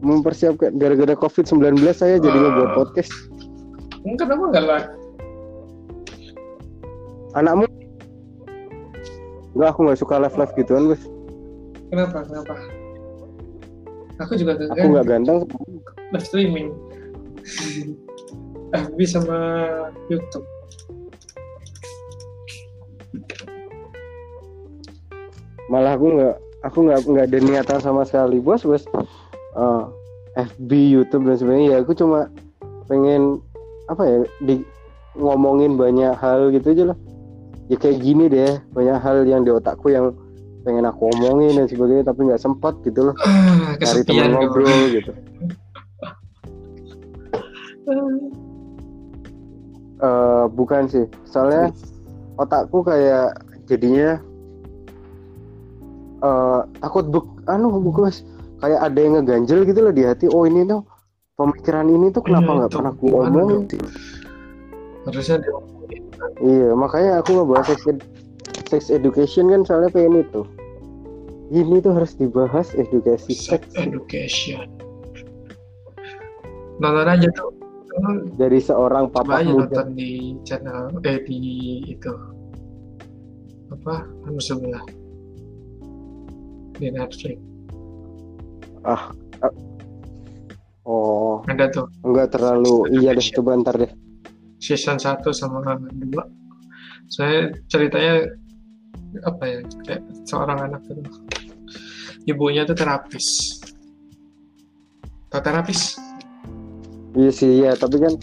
mempersiapkan 0.00 0.72
gara-gara 0.76 1.12
COVID-19 1.12 1.60
saya 1.92 2.16
jadi 2.16 2.32
Ah. 2.32 2.42
ngebuat 2.42 2.70
podcast 2.74 3.12
mungkin 4.00 4.16
kenapa 4.18 4.44
nggak 4.48 4.64
live? 4.64 4.88
anakmu 7.30 7.64
Enggak, 9.60 9.76
aku 9.76 9.80
nggak 9.84 10.00
suka 10.00 10.14
live 10.16 10.36
live 10.40 10.54
gituan 10.56 10.84
bos 10.88 11.02
Kenapa? 11.92 12.24
Kenapa? 12.24 12.54
Aku 14.24 14.32
juga 14.40 14.56
gak 14.56 14.72
aku 14.72 14.86
nggak 14.88 15.04
ganteng 15.04 15.38
live 16.16 16.24
streaming. 16.24 16.68
FB 18.88 18.98
sama 19.04 19.36
YouTube. 20.08 20.48
malah 25.68 25.94
aku 25.94 26.08
nggak 26.08 26.36
aku 26.66 26.78
nggak 26.88 27.00
nggak 27.04 27.26
ada 27.30 27.38
niatan 27.44 27.78
sama 27.84 28.02
sekali 28.08 28.40
bos 28.40 28.64
bos 28.64 28.88
Eh, 29.60 29.84
FB 30.40 30.70
YouTube 30.72 31.28
dan 31.28 31.36
sebagainya 31.36 31.68
ya 31.68 31.76
aku 31.84 31.92
cuma 31.92 32.32
pengen 32.88 33.42
apa 33.92 34.08
ya 34.08 34.16
di 34.40 34.64
ngomongin 35.18 35.74
banyak 35.74 36.14
hal 36.16 36.48
gitu 36.54 36.70
aja 36.72 36.84
lah 36.94 36.98
ya 37.70 37.76
kayak 37.78 38.02
gini 38.02 38.26
deh 38.26 38.58
banyak 38.74 38.98
hal 38.98 39.22
yang 39.22 39.46
di 39.46 39.54
otakku 39.54 39.94
yang 39.94 40.10
pengen 40.66 40.84
aku 40.84 41.08
omongin 41.16 41.56
dan 41.56 41.66
sebagainya 41.70 42.10
tapi 42.10 42.28
nggak 42.28 42.42
sempat 42.42 42.74
gitu 42.84 43.10
loh. 43.10 43.14
Ah, 43.22 43.78
cari 43.78 44.02
kesepian 44.02 44.34
teman 44.34 44.36
ngobrol 44.36 44.82
gitu. 44.92 45.12
Eh, 50.00 50.44
bukan 50.56 50.88
sih. 50.88 51.04
Soalnya 51.28 51.68
otakku 52.40 52.80
kayak 52.80 53.36
jadinya 53.68 54.16
eh 56.20 56.60
takut 56.80 57.04
buk 57.12 57.44
anu 57.44 57.68
buku 57.68 58.08
mas. 58.08 58.24
Kayak 58.64 58.80
ada 58.80 58.98
yang 59.00 59.12
ngeganjel 59.20 59.60
gitu 59.68 59.80
loh 59.84 59.92
di 59.92 60.08
hati. 60.08 60.24
Oh 60.32 60.48
ini 60.48 60.64
tuh 60.64 60.84
pemikiran 61.36 61.88
ini 61.88 62.12
tuh 62.12 62.24
kenapa 62.24 62.48
Iya, 62.48 62.56
nggak 62.64 62.70
pernah 62.72 62.92
gimana 62.96 63.28
omongin? 63.28 63.60
Harusnya 65.08 65.40
diomongin. 65.40 66.02
iya 66.44 66.76
makanya 66.76 67.24
aku 67.24 67.40
ngebahas 67.40 67.72
sex, 67.72 67.80
ed- 67.88 68.08
sex 68.68 68.82
education 68.92 69.48
kan 69.48 69.64
soalnya 69.64 69.90
pengen 69.92 70.24
itu. 70.24 70.42
Ini 71.50 71.82
tuh 71.82 71.92
harus 71.96 72.14
dibahas 72.14 72.70
edukasi 72.78 73.34
sex 73.34 73.64
education. 73.74 74.68
Nonton 76.78 77.08
aja 77.08 77.28
tuh. 77.34 77.50
Dari 78.38 78.62
seorang 78.62 79.10
coba 79.10 79.26
papa 79.26 79.42
aja 79.42 79.50
muda. 79.50 79.66
nonton 79.66 79.88
di 79.98 80.38
channel 80.46 80.94
eh 81.02 81.18
di 81.26 81.40
itu. 81.90 82.14
Apa? 83.74 84.06
Anu 84.28 84.38
sebelah? 84.38 84.84
Di 86.78 86.86
Netflix. 86.92 87.38
Ah, 88.86 89.10
ah. 89.42 89.52
oh. 90.86 91.42
Ada 91.50 91.66
tuh. 91.68 91.86
Enggak 92.06 92.32
terlalu 92.38 92.88
iya 92.94 93.12
deh 93.12 93.26
coba 93.36 93.58
ntar 93.60 93.76
deh 93.76 93.92
season 94.60 95.00
1 95.00 95.24
sama 95.32 95.64
2 95.64 96.40
saya 97.10 97.50
ceritanya 97.66 98.30
apa 99.26 99.42
ya 99.42 99.58
kayak 99.82 100.02
seorang 100.22 100.58
anak 100.70 100.82
itu. 100.86 101.02
Ibunya 102.30 102.62
tuh 102.62 102.78
terapis. 102.78 103.58
Tau 105.26 105.42
terapis? 105.42 105.98
Iya 107.18 107.30
sih 107.34 107.50
iya 107.58 107.74
tapi 107.74 107.98
kan 107.98 108.14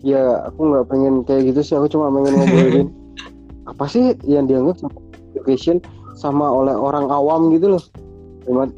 ya 0.00 0.48
aku 0.48 0.72
nggak 0.72 0.86
pengen 0.88 1.14
kayak 1.28 1.52
gitu 1.52 1.60
sih. 1.60 1.74
Aku 1.76 1.92
cuma 1.92 2.08
pengen 2.08 2.40
ngobrolin 2.40 2.88
apa 3.70 3.84
sih 3.84 4.16
yang 4.24 4.48
dianggap 4.48 4.80
education 5.36 5.84
sama 6.16 6.48
oleh 6.48 6.72
orang 6.72 7.12
awam 7.12 7.52
gitu 7.52 7.76
loh. 7.76 7.84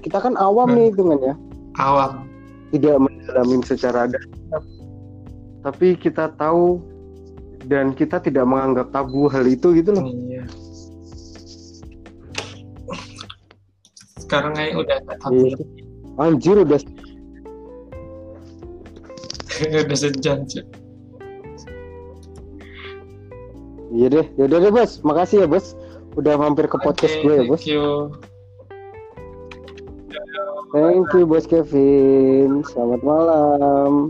Kita 0.03 0.19
kan 0.19 0.35
awam 0.35 0.75
nih 0.75 0.91
hitungan 0.91 1.23
ya 1.23 1.35
awam. 1.79 2.27
Tidak 2.75 2.99
mendalamin 2.99 3.63
secara 3.63 4.11
dalam 4.11 4.63
tapi 5.69 6.01
kita 6.01 6.33
tahu 6.41 6.81
dan 7.69 7.93
kita 7.93 8.16
tidak 8.25 8.49
menganggap 8.49 8.89
tabu 8.89 9.29
hal 9.29 9.45
itu 9.45 9.77
gitu 9.77 9.93
loh. 9.93 10.09
Iya. 10.09 10.49
Sekarang 14.16 14.57
kayak 14.57 14.81
udah 14.81 14.97
tabu 15.21 15.45
Iya. 15.45 15.61
anjir 16.16 16.57
udah 16.64 16.81
udah 19.85 19.99
sejam 19.99 20.49
cuy. 20.49 20.64
iya 23.93 24.07
deh. 24.09 24.27
Yaudah 24.41 24.59
deh 24.64 24.73
bos. 24.73 25.05
Makasih 25.05 25.45
ya 25.45 25.49
bos. 25.53 25.77
Udah 26.16 26.41
mampir 26.41 26.64
ke 26.64 26.81
podcast 26.81 27.12
Oke, 27.21 27.29
gue 27.29 27.35
ya 27.37 27.45
bos. 27.45 27.61
thank 27.61 27.69
you. 27.69 27.85
Thank 30.73 31.12
you 31.12 31.29
bos 31.29 31.45
Kevin. 31.45 32.64
Selamat 32.64 33.05
malam 33.05 34.09